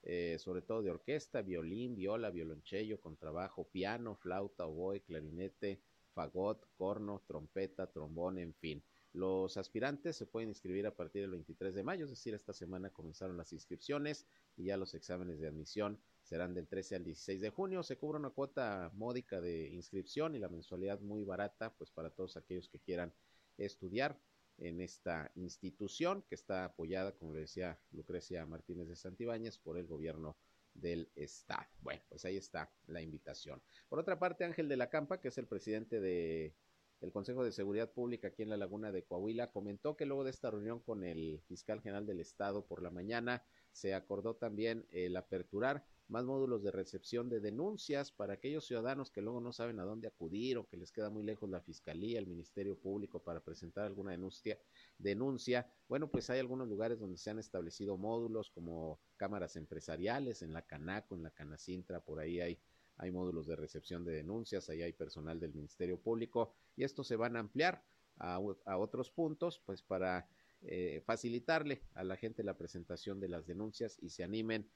eh, 0.04 0.38
sobre 0.38 0.62
todo 0.62 0.84
de 0.84 0.92
orquesta, 0.92 1.42
violín, 1.42 1.96
viola, 1.96 2.30
violonchelo, 2.30 3.02
contrabajo, 3.02 3.68
piano, 3.70 4.16
flauta, 4.18 4.68
oboe, 4.68 5.02
clarinete, 5.02 5.82
fagot, 6.14 6.66
corno, 6.78 7.24
trompeta, 7.28 7.92
trombón, 7.92 8.38
en 8.38 8.54
fin. 8.54 8.84
Los 9.14 9.58
aspirantes 9.58 10.16
se 10.16 10.26
pueden 10.26 10.50
inscribir 10.50 10.88
a 10.88 10.96
partir 10.96 11.22
del 11.22 11.32
23 11.32 11.76
de 11.76 11.84
mayo, 11.84 12.06
es 12.06 12.10
decir, 12.10 12.34
esta 12.34 12.52
semana 12.52 12.90
comenzaron 12.90 13.38
las 13.38 13.54
inscripciones 13.54 14.26
y 14.58 14.66
ya 14.66 14.78
los 14.78 14.96
exámenes 14.96 15.40
de 15.40 15.48
admisión 15.48 16.00
serán 16.24 16.56
del 16.56 16.68
13 16.68 16.96
al 16.96 17.04
16 17.04 17.42
de 17.42 17.50
junio. 17.50 17.84
Se 17.84 17.98
cubre 17.98 18.18
una 18.18 18.32
cuota 18.32 18.92
módica 18.96 19.40
de 19.40 19.70
inscripción 19.70 20.36
y 20.36 20.40
la 20.40 20.50
mensualidad 20.50 21.00
muy 21.02 21.24
barata, 21.24 21.76
pues 21.78 21.92
para 21.92 22.10
todos 22.10 22.38
aquellos 22.38 22.70
que 22.70 22.80
quieran 22.80 23.14
estudiar 23.58 24.20
en 24.58 24.82
esta 24.82 25.32
institución 25.36 26.24
que 26.28 26.36
está 26.36 26.66
apoyada, 26.66 27.12
como 27.14 27.34
le 27.34 27.42
decía 27.42 27.80
Lucrecia 27.92 28.46
Martínez 28.46 28.88
de 28.88 28.96
Santibáñez, 28.96 29.58
por 29.58 29.78
el 29.78 29.86
gobierno 29.86 30.38
del 30.74 31.12
Estado. 31.16 31.68
Bueno, 31.82 32.02
pues 32.10 32.26
ahí 32.26 32.38
está 32.38 32.72
la 32.88 33.02
invitación. 33.02 33.62
Por 33.90 34.00
otra 34.00 34.20
parte, 34.20 34.44
Ángel 34.44 34.68
de 34.68 34.78
la 34.78 34.90
Campa, 34.90 35.20
que 35.20 35.30
es 35.30 35.38
el 35.38 35.48
presidente 35.48 36.00
de 36.00 36.56
el 37.02 37.12
Consejo 37.12 37.44
de 37.44 37.52
Seguridad 37.52 37.92
Pública 37.92 38.30
aquí 38.30 38.44
en 38.44 38.50
la 38.50 38.58
Laguna 38.58 38.92
de 38.92 39.04
Coahuila, 39.04 39.52
comentó 39.52 39.98
que 39.98 40.06
luego 40.06 40.24
de 40.24 40.30
esta 40.30 40.50
reunión 40.50 40.80
con 40.80 41.04
el 41.04 41.42
fiscal 41.48 41.82
general 41.82 42.06
del 42.06 42.22
Estado 42.22 42.66
por 42.66 42.82
la 42.82 42.92
mañana, 42.92 43.44
se 43.74 43.94
acordó 43.94 44.36
también 44.36 44.88
el 44.92 45.18
aperturar 45.18 45.86
más 46.08 46.26
módulos 46.26 46.64
de 46.64 46.72
recepción 46.72 47.30
de 47.30 47.40
denuncias 47.40 48.12
para 48.12 48.34
aquellos 48.34 48.66
ciudadanos 48.66 49.10
que 49.10 49.22
luego 49.22 49.42
no 49.42 49.52
saben 49.52 49.80
a 49.80 49.84
dónde 49.84 50.08
acudir 50.08 50.58
o 50.58 50.68
que 50.68 50.78
les 50.78 50.92
queda 50.92 51.10
muy 51.10 51.24
lejos 51.24 51.50
la 51.50 51.60
Fiscalía, 51.60 52.20
el 52.20 52.28
Ministerio 52.28 52.78
Público 52.78 53.22
para 53.22 53.40
presentar 53.40 53.86
alguna 53.86 54.12
denuncia. 54.12 54.58
denuncia. 54.98 55.68
Bueno, 55.90 56.10
pues 56.10 56.30
hay 56.30 56.40
algunos 56.40 56.68
lugares 56.68 57.00
donde 57.00 57.18
se 57.18 57.30
han 57.30 57.40
establecido 57.40 57.98
módulos 57.98 58.52
como 58.52 59.00
cámaras 59.18 59.56
empresariales, 59.56 60.42
en 60.42 60.54
la 60.54 60.62
Canaco, 60.62 61.16
en 61.16 61.24
la 61.24 61.32
Canacintra, 61.32 62.00
por 62.00 62.20
ahí 62.20 62.40
hay 62.40 62.60
hay 62.98 63.12
módulos 63.12 63.48
de 63.48 63.56
recepción 63.56 64.06
de 64.06 64.14
denuncias, 64.14 64.70
ahí 64.70 64.82
hay 64.82 64.94
personal 64.94 65.40
del 65.40 65.54
Ministerio 65.54 66.00
Público 66.00 66.54
y 66.76 66.84
estos 66.84 67.08
se 67.08 67.16
van 67.16 67.36
a 67.36 67.40
ampliar 67.40 67.84
a, 68.18 68.40
otros 68.78 69.10
puntos, 69.10 69.60
pues 69.66 69.82
para 69.82 70.28
eh, 70.66 71.02
facilitarle 71.06 71.82
a 71.94 72.04
la 72.04 72.16
gente 72.16 72.44
la 72.44 72.58
presentación 72.58 73.20
de 73.20 73.28
las 73.28 73.46
denuncias 73.46 73.98
y 74.02 74.10
se 74.10 74.24
animen 74.24 74.70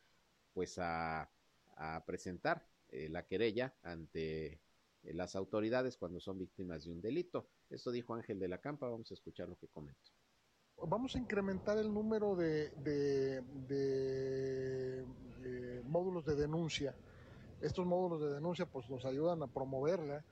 pues 0.53 0.77
a, 0.79 1.29
presentar 2.05 2.67
eh, 2.89 3.07
la 3.07 3.27
querella 3.27 3.75
ante 3.83 4.59
las 5.03 5.35
autoridades 5.35 5.95
cuando 5.95 6.19
son 6.19 6.39
víctimas 6.39 6.85
de 6.85 6.91
un 6.91 7.01
delito. 7.01 7.47
Esto 7.69 7.91
dijo 7.91 8.15
Ángel 8.15 8.39
de 8.39 8.47
la 8.47 8.57
Campa, 8.57 8.89
vamos 8.89 9.11
a 9.11 9.13
escuchar 9.13 9.47
lo 9.47 9.57
que 9.57 9.67
comentó 9.67 10.11
Vamos 10.88 11.15
a 11.15 11.19
incrementar 11.19 11.77
el 11.77 11.93
número 11.93 12.35
de, 12.35 12.69
de, 12.71 13.41
de, 13.67 15.05
de 15.41 15.83
módulos 15.83 16.25
de 16.25 16.35
denuncia. 16.35 16.95
Estos 17.61 17.85
módulos 17.85 18.21
de 18.21 18.33
denuncia 18.33 18.65
pues 18.65 18.89
nos 18.89 19.05
ayudan 19.05 19.41
a 19.43 19.47
promoverla 19.47 20.23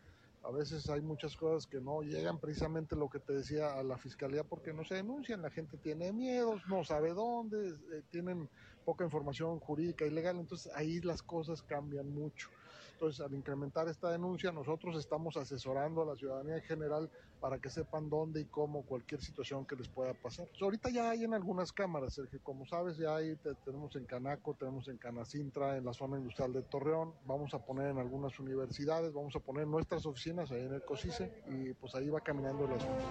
a 0.46 0.52
veces 0.52 0.88
hay 0.90 1.02
muchas 1.02 1.36
cosas 1.36 1.66
que 1.66 1.82
no 1.82 2.02
llegan 2.02 2.40
precisamente 2.40 2.96
lo 2.96 3.10
que 3.10 3.20
te 3.20 3.34
decía 3.34 3.74
a 3.74 3.84
la 3.84 3.98
fiscalía 3.98 4.44
porque 4.44 4.74
no 4.74 4.84
se 4.86 4.96
denuncian, 4.96 5.42
la 5.42 5.50
gente 5.50 5.78
tiene 5.78 6.14
miedos, 6.14 6.62
no 6.68 6.84
sabe 6.84 7.14
dónde, 7.14 7.70
eh, 7.70 8.04
tienen 8.12 8.50
poca 8.86 9.04
información 9.04 9.60
jurídica 9.60 10.06
y 10.06 10.12
legal, 10.12 10.38
entonces 10.38 10.72
ahí 10.76 11.02
las 11.02 11.24
cosas 11.24 11.64
cambian 11.64 12.10
mucho. 12.10 12.50
Entonces, 12.96 13.20
al 13.20 13.34
incrementar 13.34 13.90
esta 13.90 14.10
denuncia, 14.10 14.54
nosotros 14.54 14.96
estamos 14.96 15.36
asesorando 15.36 16.02
a 16.02 16.06
la 16.06 16.16
ciudadanía 16.16 16.56
en 16.56 16.64
general 16.64 17.10
para 17.42 17.60
que 17.60 17.70
sepan 17.70 18.10
dónde 18.10 18.40
y 18.40 18.46
cómo 18.46 18.86
cualquier 18.86 19.20
situación 19.20 19.66
que 19.66 19.76
les 19.76 19.90
pueda 19.90 20.14
pasar. 20.14 20.48
Pues, 20.48 20.62
ahorita 20.62 20.90
ya 20.90 21.10
hay 21.10 21.26
en 21.26 21.34
algunas 21.34 21.74
cámaras, 21.74 22.14
Sergio, 22.14 22.40
como 22.42 22.66
sabes, 22.66 22.96
ya 22.96 23.18
hay, 23.18 23.36
tenemos 23.66 23.94
en 23.98 24.06
Canaco, 24.06 24.54
tenemos 24.54 24.88
en 24.88 24.98
Canacintra, 24.98 25.76
en 25.76 25.84
la 25.84 25.94
zona 25.94 26.18
industrial 26.18 26.54
de 26.54 26.62
Torreón, 26.62 27.14
vamos 27.26 27.54
a 27.54 27.60
poner 27.60 27.90
en 27.90 27.98
algunas 27.98 28.40
universidades, 28.40 29.12
vamos 29.12 29.36
a 29.36 29.42
poner 29.42 29.68
nuestras 29.68 30.06
oficinas 30.06 30.50
ahí 30.52 30.62
en 30.62 30.76
el 30.76 30.86
COSICE 30.86 31.44
y 31.50 31.74
pues 31.74 31.96
ahí 31.96 32.08
va 32.08 32.22
caminando 32.22 32.64
el 32.64 32.72
asunto. 32.76 33.04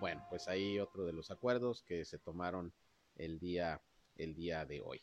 Bueno, 0.00 0.22
pues 0.28 0.48
ahí 0.48 0.78
otro 0.78 1.06
de 1.06 1.14
los 1.14 1.30
acuerdos 1.30 1.82
que 1.82 2.04
se 2.04 2.18
tomaron 2.18 2.74
el 3.16 3.38
día, 3.38 3.80
el 4.16 4.34
día 4.34 4.66
de 4.66 4.82
hoy. 4.82 5.00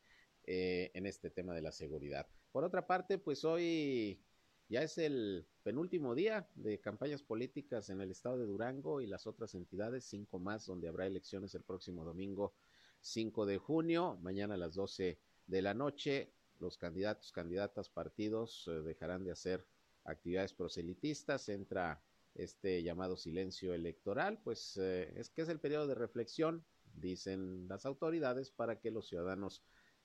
Eh, 0.52 0.90
en 0.96 1.06
este 1.06 1.30
tema 1.30 1.54
de 1.54 1.62
la 1.62 1.72
seguridad. 1.72 2.26
Por 2.52 2.64
otra 2.64 2.88
parte, 2.88 3.20
pues 3.20 3.46
hoy 3.46 4.20
ya 4.68 4.82
es 4.82 4.98
el 4.98 5.46
penúltimo 5.62 6.16
día 6.16 6.50
de 6.56 6.80
campañas 6.80 7.22
políticas 7.22 7.92
en 7.92 8.02
el 8.02 8.10
estado 8.10 8.40
de 8.40 8.48
Durango 8.48 9.00
y 9.00 9.06
las 9.06 9.28
otras 9.28 9.54
entidades, 9.54 10.06
cinco 10.06 10.40
más, 10.40 10.66
donde 10.66 10.88
habrá 10.88 11.06
elecciones 11.06 11.54
el 11.54 11.62
próximo 11.62 12.04
domingo 12.04 12.56
5 13.02 13.46
de 13.46 13.60
junio, 13.60 14.18
mañana 14.24 14.56
a 14.56 14.58
las 14.58 14.74
12 14.74 15.20
de 15.46 15.62
la 15.62 15.76
noche. 15.76 16.34
Los 16.60 16.80
candidatos, 16.80 17.32
candidatas, 17.32 17.92
partidos 17.92 18.68
eh, 18.68 18.82
dejarán 18.82 19.24
de 19.24 19.34
hacer 19.34 19.68
actividades 20.04 20.54
proselitistas, 20.54 21.48
entra 21.50 22.02
este 22.34 22.82
llamado 22.82 23.18
silencio 23.18 23.76
electoral, 23.76 24.42
pues 24.44 24.78
eh, 24.78 25.14
es 25.16 25.30
que 25.30 25.44
es 25.44 25.50
el 25.50 25.60
periodo 25.60 25.86
de 25.86 25.94
reflexión, 25.94 26.66
dicen 26.96 27.68
las 27.68 27.86
autoridades, 27.86 28.50
para 28.50 28.80
que 28.80 28.90
los 28.90 29.08
ciudadanos 29.08 29.62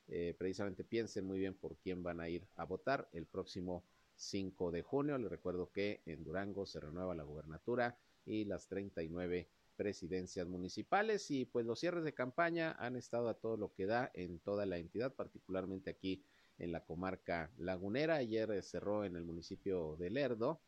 eh, 0.09 0.35
precisamente 0.39 0.85
piensen 0.85 1.25
muy 1.25 1.39
bien 1.39 1.55
por 1.55 1.77
quién 1.77 2.03
van 2.03 2.21
a 2.21 2.29
ir 2.29 2.47
a 2.57 2.65
votar 2.65 3.09
el 3.13 3.27
próximo 3.27 3.85
5 4.17 4.71
de 4.71 4.83
junio. 4.83 5.19
Les 5.19 5.31
recuerdo 5.31 5.71
que 5.73 6.03
en 6.07 6.25
Durango 6.25 6.67
se 6.67 6.81
renueva 6.81 7.15
la 7.15 7.25
gubernatura 7.25 7.97
y 8.27 8.45
las 8.45 8.69
39 8.69 9.49
presidencias 9.77 10.47
municipales 10.47 11.31
y 11.31 11.45
pues 11.45 11.67
los 11.67 11.81
cierres 11.81 12.05
de 12.05 12.15
campaña 12.15 12.73
han 12.79 12.97
estado 12.97 13.29
a 13.29 13.35
todo 13.35 13.57
lo 13.57 13.73
que 13.73 13.87
da 13.87 14.11
en 14.15 14.39
toda 14.39 14.67
la 14.67 14.79
entidad, 14.79 15.13
particularmente 15.13 15.91
aquí 15.91 16.23
en 16.59 16.71
la 16.73 16.85
comarca 16.85 17.51
lagunera. 17.59 18.17
Ayer 18.17 18.51
eh, 18.53 18.63
cerró 18.63 19.05
en 19.05 19.17
el 19.17 19.25
municipio 19.25 19.97
de 19.97 20.11
Lerdo 20.11 20.61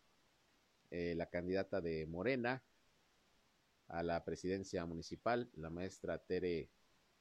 eh, 0.90 1.14
la 1.16 1.26
candidata 1.26 1.80
de 1.80 2.06
Morena 2.06 2.62
a 3.88 4.02
la 4.02 4.24
presidencia 4.24 4.84
municipal, 4.84 5.48
la 5.54 5.70
maestra 5.70 6.18
Tere 6.18 6.68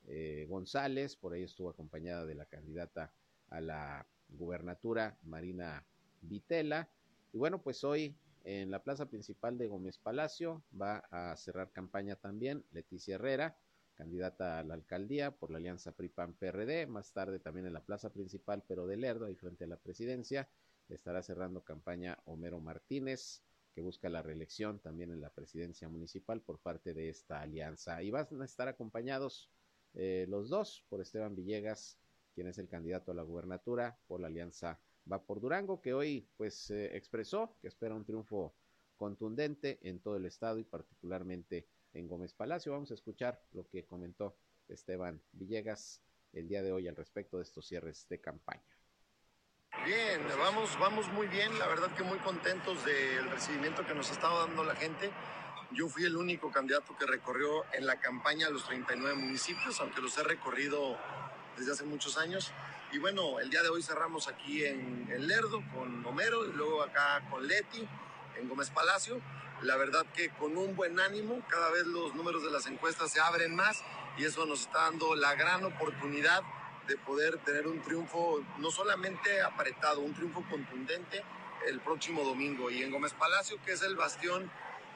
eh, 0.07 0.45
González, 0.49 1.15
por 1.15 1.33
ahí 1.33 1.43
estuvo 1.43 1.69
acompañada 1.69 2.25
de 2.25 2.35
la 2.35 2.45
candidata 2.45 3.11
a 3.49 3.61
la 3.61 4.07
gubernatura, 4.29 5.17
Marina 5.23 5.85
Vitela. 6.21 6.89
Y 7.33 7.37
bueno, 7.37 7.61
pues 7.61 7.83
hoy 7.83 8.15
en 8.43 8.69
la 8.71 8.83
plaza 8.83 9.07
principal 9.07 9.57
de 9.57 9.67
Gómez 9.67 9.97
Palacio 9.97 10.63
va 10.79 10.99
a 11.09 11.35
cerrar 11.35 11.71
campaña 11.71 12.15
también 12.15 12.63
Leticia 12.71 13.15
Herrera, 13.15 13.57
candidata 13.95 14.59
a 14.59 14.63
la 14.63 14.75
alcaldía 14.75 15.31
por 15.31 15.51
la 15.51 15.57
alianza 15.57 15.91
PRI-PAN-PRD. 15.93 16.85
Más 16.87 17.11
tarde 17.11 17.39
también 17.39 17.65
en 17.65 17.73
la 17.73 17.83
plaza 17.83 18.11
principal, 18.11 18.63
pero 18.67 18.85
de 18.85 18.97
Lerdo, 18.97 19.25
ahí 19.25 19.35
frente 19.35 19.63
a 19.63 19.67
la 19.67 19.77
presidencia, 19.77 20.49
estará 20.89 21.23
cerrando 21.23 21.63
campaña 21.63 22.19
Homero 22.25 22.59
Martínez, 22.59 23.41
que 23.73 23.81
busca 23.81 24.09
la 24.09 24.21
reelección 24.21 24.79
también 24.79 25.11
en 25.11 25.21
la 25.21 25.31
presidencia 25.31 25.89
municipal 25.89 26.41
por 26.41 26.59
parte 26.59 26.93
de 26.93 27.09
esta 27.09 27.41
alianza. 27.41 28.03
Y 28.03 28.11
van 28.11 28.27
a 28.41 28.45
estar 28.45 28.67
acompañados 28.67 29.49
eh, 29.95 30.25
los 30.29 30.49
dos 30.49 30.85
por 30.89 31.01
Esteban 31.01 31.35
Villegas, 31.35 31.97
quien 32.33 32.47
es 32.47 32.57
el 32.57 32.67
candidato 32.67 33.11
a 33.11 33.15
la 33.15 33.23
gubernatura 33.23 33.97
por 34.07 34.19
la 34.19 34.27
alianza 34.27 34.79
Va 35.11 35.23
por 35.23 35.39
Durango, 35.39 35.81
que 35.81 35.93
hoy 35.93 36.27
pues 36.35 36.71
eh, 36.71 36.95
expresó 36.97 37.55
que 37.61 37.67
espera 37.67 37.93
un 37.93 38.05
triunfo 38.05 38.55
contundente 38.97 39.77
en 39.83 39.99
todo 39.99 40.15
el 40.15 40.25
estado 40.25 40.57
y 40.57 40.63
particularmente 40.63 41.67
en 41.93 42.07
Gómez 42.07 42.33
Palacio. 42.33 42.71
Vamos 42.71 42.89
a 42.89 42.95
escuchar 42.95 43.39
lo 43.51 43.67
que 43.67 43.85
comentó 43.85 44.35
Esteban 44.67 45.21
Villegas 45.31 46.01
el 46.33 46.47
día 46.47 46.63
de 46.63 46.71
hoy 46.71 46.87
al 46.87 46.95
respecto 46.95 47.37
de 47.37 47.43
estos 47.43 47.67
cierres 47.67 48.07
de 48.09 48.19
campaña. 48.19 48.63
Bien, 49.85 50.21
vamos, 50.39 50.75
vamos 50.79 51.07
muy 51.13 51.27
bien, 51.27 51.57
la 51.59 51.67
verdad 51.67 51.95
que 51.95 52.03
muy 52.03 52.17
contentos 52.19 52.83
del 52.85 53.29
recibimiento 53.29 53.85
que 53.85 53.93
nos 53.93 54.09
ha 54.09 54.13
estado 54.13 54.47
dando 54.47 54.63
la 54.63 54.75
gente. 54.75 55.11
Yo 55.71 55.89
fui 55.89 56.05
el 56.05 56.15
único 56.15 56.51
candidato 56.51 56.95
que 56.97 57.05
recorrió 57.05 57.65
en 57.73 57.85
la 57.85 57.99
campaña 57.99 58.49
los 58.49 58.65
39 58.65 59.15
municipios, 59.15 59.79
aunque 59.81 60.01
los 60.01 60.17
he 60.17 60.23
recorrido 60.23 60.97
desde 61.57 61.71
hace 61.71 61.83
muchos 61.83 62.17
años. 62.17 62.51
Y 62.91 62.99
bueno, 62.99 63.39
el 63.39 63.49
día 63.49 63.63
de 63.63 63.69
hoy 63.69 63.81
cerramos 63.81 64.27
aquí 64.27 64.63
en, 64.63 65.27
Lerdo 65.27 65.63
con 65.73 66.05
Homero 66.05 66.45
y 66.45 66.53
luego 66.53 66.83
acá 66.83 67.23
con 67.29 67.47
Leti 67.47 67.87
en 68.37 68.47
Gómez 68.47 68.69
Palacio. 68.69 69.19
La 69.61 69.75
verdad 69.75 70.05
que 70.13 70.29
con 70.29 70.55
un 70.55 70.75
buen 70.75 70.99
ánimo, 70.99 71.41
cada 71.49 71.71
vez 71.71 71.85
los 71.87 72.13
números 72.13 72.43
de 72.43 72.51
las 72.51 72.67
encuestas 72.67 73.11
se 73.11 73.19
abren 73.19 73.55
más 73.55 73.83
y 74.17 74.25
eso 74.25 74.45
nos 74.45 74.61
está 74.61 74.83
dando 74.83 75.15
la 75.15 75.33
gran 75.35 75.63
oportunidad 75.65 76.43
de 76.87 76.97
poder 76.97 77.37
tener 77.39 77.67
un 77.67 77.81
triunfo 77.81 78.43
no 78.59 78.69
solamente 78.69 79.41
apretado, 79.41 80.01
un 80.01 80.13
triunfo 80.13 80.43
contundente 80.49 81.23
el 81.67 81.79
próximo 81.79 82.23
domingo. 82.23 82.69
Y 82.69 82.83
en 82.83 82.91
Gómez 82.91 83.13
Palacio, 83.13 83.57
que 83.65 83.73
es 83.73 83.81
el 83.81 83.95
bastión 83.95 84.51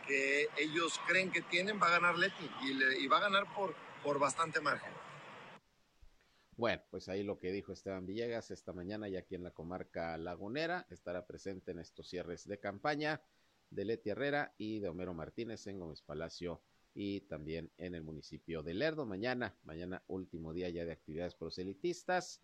que 0.09 0.47
ellos 0.57 0.99
creen 1.07 1.31
que 1.31 1.43
tienen, 1.43 1.79
va 1.79 1.87
a 1.87 1.91
ganar 1.91 2.17
Leti 2.17 2.49
y, 2.63 3.07
va 3.07 3.17
a 3.17 3.21
ganar 3.21 3.45
por, 3.53 3.75
por 4.03 4.17
bastante 4.17 4.59
margen. 4.59 4.91
Bueno, 6.57 6.81
pues 6.89 7.07
ahí 7.07 7.23
lo 7.23 7.37
que 7.37 7.51
dijo 7.51 7.71
Esteban 7.71 8.07
Villegas 8.07 8.49
esta 8.49 8.73
mañana 8.73 9.07
y 9.07 9.15
aquí 9.15 9.35
en 9.35 9.43
la 9.43 9.51
comarca 9.51 10.17
lagunera, 10.17 10.87
estará 10.89 11.27
presente 11.27 11.71
en 11.71 11.79
estos 11.79 12.09
cierres 12.09 12.47
de 12.47 12.59
campaña 12.59 13.21
de 13.69 13.85
Leti 13.85 14.09
Herrera 14.09 14.53
y 14.57 14.79
de 14.79 14.89
Homero 14.89 15.13
Martínez 15.13 15.67
en 15.67 15.79
Gómez 15.79 16.01
Palacio 16.01 16.61
y 16.95 17.21
también 17.21 17.71
en 17.77 17.93
el 17.93 18.01
municipio 18.01 18.63
de 18.63 18.73
Lerdo. 18.73 19.05
Mañana, 19.05 19.55
mañana 19.63 20.03
último 20.07 20.53
día 20.53 20.69
ya 20.69 20.85
de 20.85 20.91
actividades 20.91 21.35
proselitistas, 21.35 22.41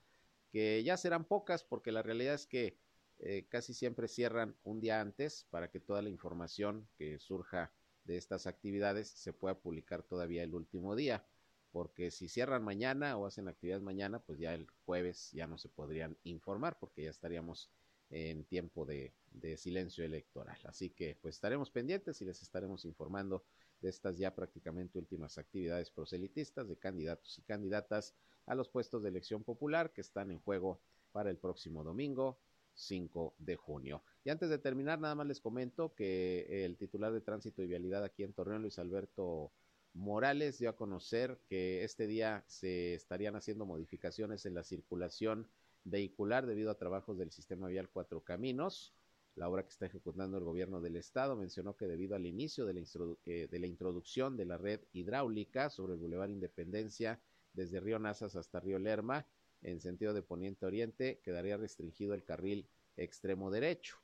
que 0.51 0.83
ya 0.83 0.97
serán 0.97 1.25
pocas 1.25 1.63
porque 1.63 1.91
la 1.91 2.03
realidad 2.03 2.35
es 2.35 2.45
que 2.45 2.77
eh, 3.19 3.45
casi 3.49 3.73
siempre 3.73 4.07
cierran 4.07 4.55
un 4.63 4.79
día 4.81 5.01
antes 5.01 5.45
para 5.49 5.69
que 5.69 5.79
toda 5.79 6.01
la 6.01 6.09
información 6.09 6.87
que 6.97 7.17
surja 7.19 7.71
de 8.03 8.17
estas 8.17 8.45
actividades 8.47 9.09
se 9.09 9.33
pueda 9.33 9.59
publicar 9.59 10.03
todavía 10.03 10.43
el 10.43 10.53
último 10.53 10.95
día, 10.95 11.25
porque 11.71 12.11
si 12.11 12.27
cierran 12.27 12.63
mañana 12.63 13.17
o 13.17 13.25
hacen 13.25 13.47
actividades 13.47 13.83
mañana, 13.83 14.19
pues 14.19 14.39
ya 14.39 14.53
el 14.53 14.67
jueves 14.85 15.31
ya 15.31 15.47
no 15.47 15.57
se 15.57 15.69
podrían 15.69 16.17
informar 16.23 16.77
porque 16.79 17.03
ya 17.03 17.09
estaríamos 17.09 17.71
en 18.09 18.45
tiempo 18.45 18.85
de, 18.85 19.13
de 19.31 19.57
silencio 19.57 20.03
electoral. 20.03 20.59
Así 20.65 20.91
que 20.91 21.17
pues 21.21 21.35
estaremos 21.35 21.71
pendientes 21.71 22.21
y 22.21 22.25
les 22.25 22.41
estaremos 22.41 22.85
informando 22.85 23.43
de 23.81 23.89
estas 23.89 24.17
ya 24.17 24.33
prácticamente 24.35 24.99
últimas 24.99 25.37
actividades 25.37 25.89
proselitistas 25.89 26.67
de 26.67 26.77
candidatos 26.77 27.37
y 27.39 27.41
candidatas 27.41 28.15
a 28.45 28.55
los 28.55 28.69
puestos 28.69 29.01
de 29.01 29.09
elección 29.09 29.43
popular 29.43 29.91
que 29.91 30.01
están 30.01 30.31
en 30.31 30.39
juego 30.39 30.79
para 31.11 31.29
el 31.29 31.37
próximo 31.37 31.83
domingo 31.83 32.39
5 32.75 33.35
de 33.39 33.55
junio. 33.55 34.03
Y 34.23 34.29
antes 34.29 34.49
de 34.49 34.57
terminar, 34.57 34.99
nada 34.99 35.15
más 35.15 35.27
les 35.27 35.41
comento 35.41 35.95
que 35.95 36.65
el 36.65 36.77
titular 36.77 37.11
de 37.13 37.21
tránsito 37.21 37.61
y 37.63 37.67
vialidad 37.67 38.03
aquí 38.03 38.23
en 38.23 38.33
Torreón, 38.33 38.61
Luis 38.61 38.77
Alberto 38.79 39.51
Morales, 39.93 40.59
dio 40.59 40.69
a 40.69 40.75
conocer 40.75 41.39
que 41.47 41.83
este 41.83 42.05
día 42.07 42.43
se 42.47 42.93
estarían 42.93 43.35
haciendo 43.35 43.65
modificaciones 43.65 44.45
en 44.45 44.53
la 44.53 44.63
circulación 44.63 45.47
vehicular 45.85 46.45
debido 46.45 46.71
a 46.71 46.77
trabajos 46.77 47.17
del 47.17 47.31
sistema 47.31 47.67
vial 47.67 47.89
Cuatro 47.89 48.23
Caminos. 48.23 48.93
La 49.35 49.49
obra 49.49 49.63
que 49.63 49.69
está 49.69 49.85
ejecutando 49.85 50.37
el 50.37 50.43
gobierno 50.43 50.81
del 50.81 50.95
estado 50.95 51.35
mencionó 51.35 51.75
que 51.75 51.87
debido 51.87 52.15
al 52.15 52.25
inicio 52.25 52.65
de 52.65 52.73
la, 52.73 52.81
eh, 53.25 53.47
de 53.49 53.59
la 53.59 53.67
introducción 53.67 54.37
de 54.37 54.45
la 54.45 54.57
red 54.57 54.81
hidráulica 54.93 55.69
sobre 55.69 55.93
el 55.93 55.99
Boulevard 55.99 56.29
Independencia 56.29 57.19
desde 57.53 57.79
Río 57.79 57.99
Nazas 57.99 58.35
hasta 58.35 58.59
Río 58.59 58.79
Lerma, 58.79 59.25
en 59.61 59.81
sentido 59.81 60.13
de 60.13 60.21
poniente-oriente, 60.21 61.19
quedaría 61.23 61.57
restringido 61.57 62.13
el 62.13 62.23
carril 62.23 62.67
extremo 62.97 63.51
derecho. 63.51 63.97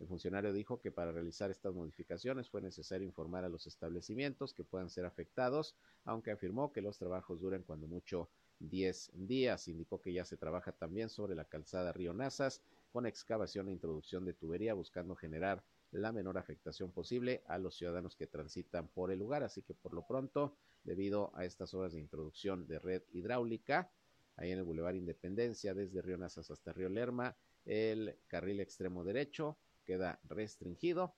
El 0.00 0.08
funcionario 0.08 0.52
dijo 0.52 0.80
que 0.80 0.90
para 0.90 1.12
realizar 1.12 1.50
estas 1.50 1.72
modificaciones 1.72 2.50
fue 2.50 2.60
necesario 2.60 3.06
informar 3.06 3.44
a 3.44 3.48
los 3.48 3.66
establecimientos 3.66 4.52
que 4.52 4.64
puedan 4.64 4.90
ser 4.90 5.04
afectados, 5.04 5.76
aunque 6.04 6.32
afirmó 6.32 6.72
que 6.72 6.82
los 6.82 6.98
trabajos 6.98 7.40
duran 7.40 7.62
cuando 7.62 7.86
mucho 7.86 8.28
10 8.58 9.12
días. 9.14 9.68
Indicó 9.68 10.00
que 10.00 10.12
ya 10.12 10.24
se 10.24 10.36
trabaja 10.36 10.72
también 10.72 11.08
sobre 11.08 11.34
la 11.34 11.44
calzada 11.44 11.92
Río 11.92 12.12
Nazas 12.12 12.60
con 12.92 13.06
excavación 13.06 13.68
e 13.68 13.72
introducción 13.72 14.24
de 14.24 14.34
tubería 14.34 14.74
buscando 14.74 15.14
generar 15.14 15.64
la 15.90 16.12
menor 16.12 16.38
afectación 16.38 16.90
posible 16.90 17.44
a 17.46 17.58
los 17.58 17.76
ciudadanos 17.76 18.16
que 18.16 18.26
transitan 18.26 18.88
por 18.88 19.12
el 19.12 19.20
lugar. 19.20 19.44
Así 19.44 19.62
que 19.62 19.74
por 19.74 19.94
lo 19.94 20.06
pronto, 20.06 20.56
debido 20.82 21.30
a 21.36 21.44
estas 21.44 21.72
obras 21.74 21.92
de 21.92 22.00
introducción 22.00 22.66
de 22.66 22.80
red 22.80 23.02
hidráulica, 23.12 23.90
ahí 24.36 24.50
en 24.50 24.58
el 24.58 24.64
Boulevard 24.64 24.96
Independencia, 24.96 25.74
desde 25.74 26.02
Río 26.02 26.16
Nazas 26.16 26.50
hasta 26.50 26.72
Río 26.72 26.88
Lerma, 26.88 27.36
el 27.64 28.16
carril 28.26 28.60
extremo 28.60 29.04
derecho 29.04 29.58
queda 29.84 30.18
restringido. 30.24 31.14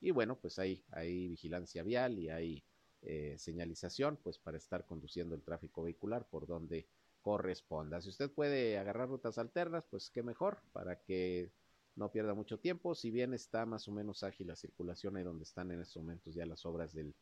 Y 0.00 0.10
bueno, 0.10 0.38
pues 0.40 0.58
hay, 0.58 0.84
hay 0.90 1.28
vigilancia 1.28 1.82
vial 1.82 2.18
y 2.18 2.28
hay 2.28 2.64
eh, 3.02 3.36
señalización, 3.38 4.16
pues 4.22 4.38
para 4.38 4.56
estar 4.56 4.84
conduciendo 4.84 5.34
el 5.34 5.42
tráfico 5.42 5.82
vehicular 5.82 6.26
por 6.28 6.46
donde 6.46 6.86
corresponda. 7.20 8.00
Si 8.00 8.08
usted 8.08 8.30
puede 8.30 8.78
agarrar 8.78 9.08
rutas 9.08 9.38
alternas, 9.38 9.84
pues 9.90 10.10
qué 10.10 10.22
mejor 10.22 10.58
para 10.72 11.00
que 11.00 11.52
no 11.94 12.10
pierda 12.10 12.34
mucho 12.34 12.58
tiempo. 12.58 12.94
Si 12.94 13.10
bien 13.10 13.32
está 13.34 13.64
más 13.64 13.86
o 13.88 13.92
menos 13.92 14.22
ágil 14.22 14.48
la 14.48 14.56
circulación 14.56 15.16
ahí 15.16 15.22
donde 15.22 15.44
están 15.44 15.70
en 15.70 15.80
estos 15.80 16.02
momentos 16.02 16.34
ya 16.34 16.46
las 16.46 16.66
obras 16.66 16.92
del, 16.92 17.14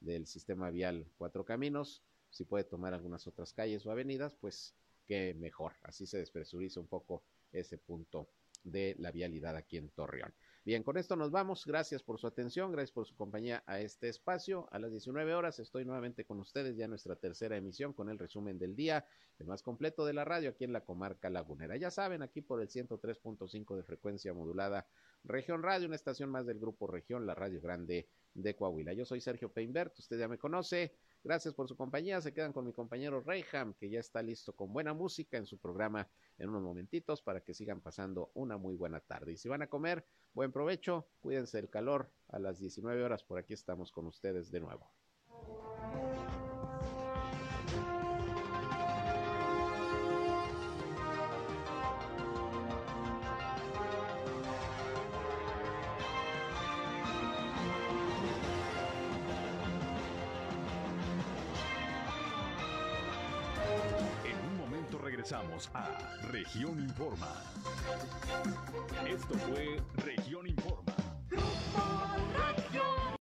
del 0.00 0.26
sistema 0.26 0.70
vial 0.70 1.06
Cuatro 1.16 1.44
Caminos, 1.44 2.02
si 2.30 2.44
puede 2.44 2.64
tomar 2.64 2.94
algunas 2.94 3.26
otras 3.26 3.52
calles 3.52 3.84
o 3.86 3.90
avenidas, 3.90 4.34
pues 4.40 4.74
qué 5.06 5.34
mejor. 5.34 5.72
Así 5.82 6.06
se 6.06 6.18
despresuriza 6.18 6.80
un 6.80 6.88
poco 6.88 7.22
ese 7.52 7.78
punto 7.78 8.28
de 8.64 8.96
la 8.98 9.12
vialidad 9.12 9.56
aquí 9.56 9.76
en 9.76 9.90
Torreón. 9.90 10.34
Bien, 10.64 10.82
con 10.82 10.96
esto 10.96 11.14
nos 11.14 11.30
vamos. 11.30 11.64
Gracias 11.64 12.02
por 12.02 12.18
su 12.18 12.26
atención, 12.26 12.72
gracias 12.72 12.90
por 12.90 13.06
su 13.06 13.14
compañía 13.14 13.62
a 13.66 13.80
este 13.80 14.08
espacio. 14.08 14.68
A 14.72 14.80
las 14.80 14.90
19 14.90 15.32
horas 15.32 15.60
estoy 15.60 15.84
nuevamente 15.84 16.24
con 16.24 16.40
ustedes 16.40 16.76
ya 16.76 16.88
nuestra 16.88 17.14
tercera 17.14 17.56
emisión 17.56 17.92
con 17.92 18.10
el 18.10 18.18
resumen 18.18 18.58
del 18.58 18.74
día, 18.74 19.06
el 19.38 19.46
más 19.46 19.62
completo 19.62 20.04
de 20.04 20.12
la 20.12 20.24
radio 20.24 20.50
aquí 20.50 20.64
en 20.64 20.72
la 20.72 20.84
comarca 20.84 21.30
lagunera. 21.30 21.76
Ya 21.76 21.92
saben, 21.92 22.22
aquí 22.22 22.40
por 22.40 22.60
el 22.60 22.68
103.5 22.68 23.76
de 23.76 23.84
frecuencia 23.84 24.34
modulada 24.34 24.88
Región 25.22 25.62
Radio, 25.62 25.86
una 25.86 25.94
estación 25.94 26.30
más 26.30 26.46
del 26.46 26.58
grupo 26.58 26.88
Región, 26.88 27.26
la 27.26 27.36
Radio 27.36 27.60
Grande 27.60 28.08
de 28.34 28.56
Coahuila. 28.56 28.92
Yo 28.92 29.04
soy 29.04 29.20
Sergio 29.20 29.52
Peinbert, 29.52 29.96
usted 30.00 30.18
ya 30.18 30.26
me 30.26 30.36
conoce. 30.38 30.96
Gracias 31.26 31.54
por 31.54 31.66
su 31.66 31.76
compañía. 31.76 32.20
Se 32.20 32.32
quedan 32.32 32.52
con 32.52 32.64
mi 32.64 32.72
compañero 32.72 33.20
Reyham, 33.20 33.74
que 33.74 33.90
ya 33.90 33.98
está 33.98 34.22
listo 34.22 34.54
con 34.54 34.72
buena 34.72 34.94
música 34.94 35.36
en 35.36 35.44
su 35.44 35.58
programa 35.58 36.08
en 36.38 36.50
unos 36.50 36.62
momentitos 36.62 37.20
para 37.20 37.40
que 37.40 37.52
sigan 37.52 37.80
pasando 37.80 38.30
una 38.34 38.58
muy 38.58 38.76
buena 38.76 39.00
tarde. 39.00 39.32
Y 39.32 39.36
si 39.36 39.48
van 39.48 39.60
a 39.60 39.66
comer, 39.66 40.06
buen 40.34 40.52
provecho, 40.52 41.08
cuídense 41.18 41.56
del 41.56 41.68
calor. 41.68 42.12
A 42.28 42.38
las 42.38 42.60
19 42.60 43.02
horas 43.02 43.24
por 43.24 43.40
aquí 43.40 43.54
estamos 43.54 43.90
con 43.90 44.06
ustedes 44.06 44.52
de 44.52 44.60
nuevo. 44.60 44.92
Región 66.36 66.78
Informa. 66.78 67.32
Esto 69.08 69.38
fue 69.38 69.80
Región 70.04 70.46
Informa. 70.46 70.94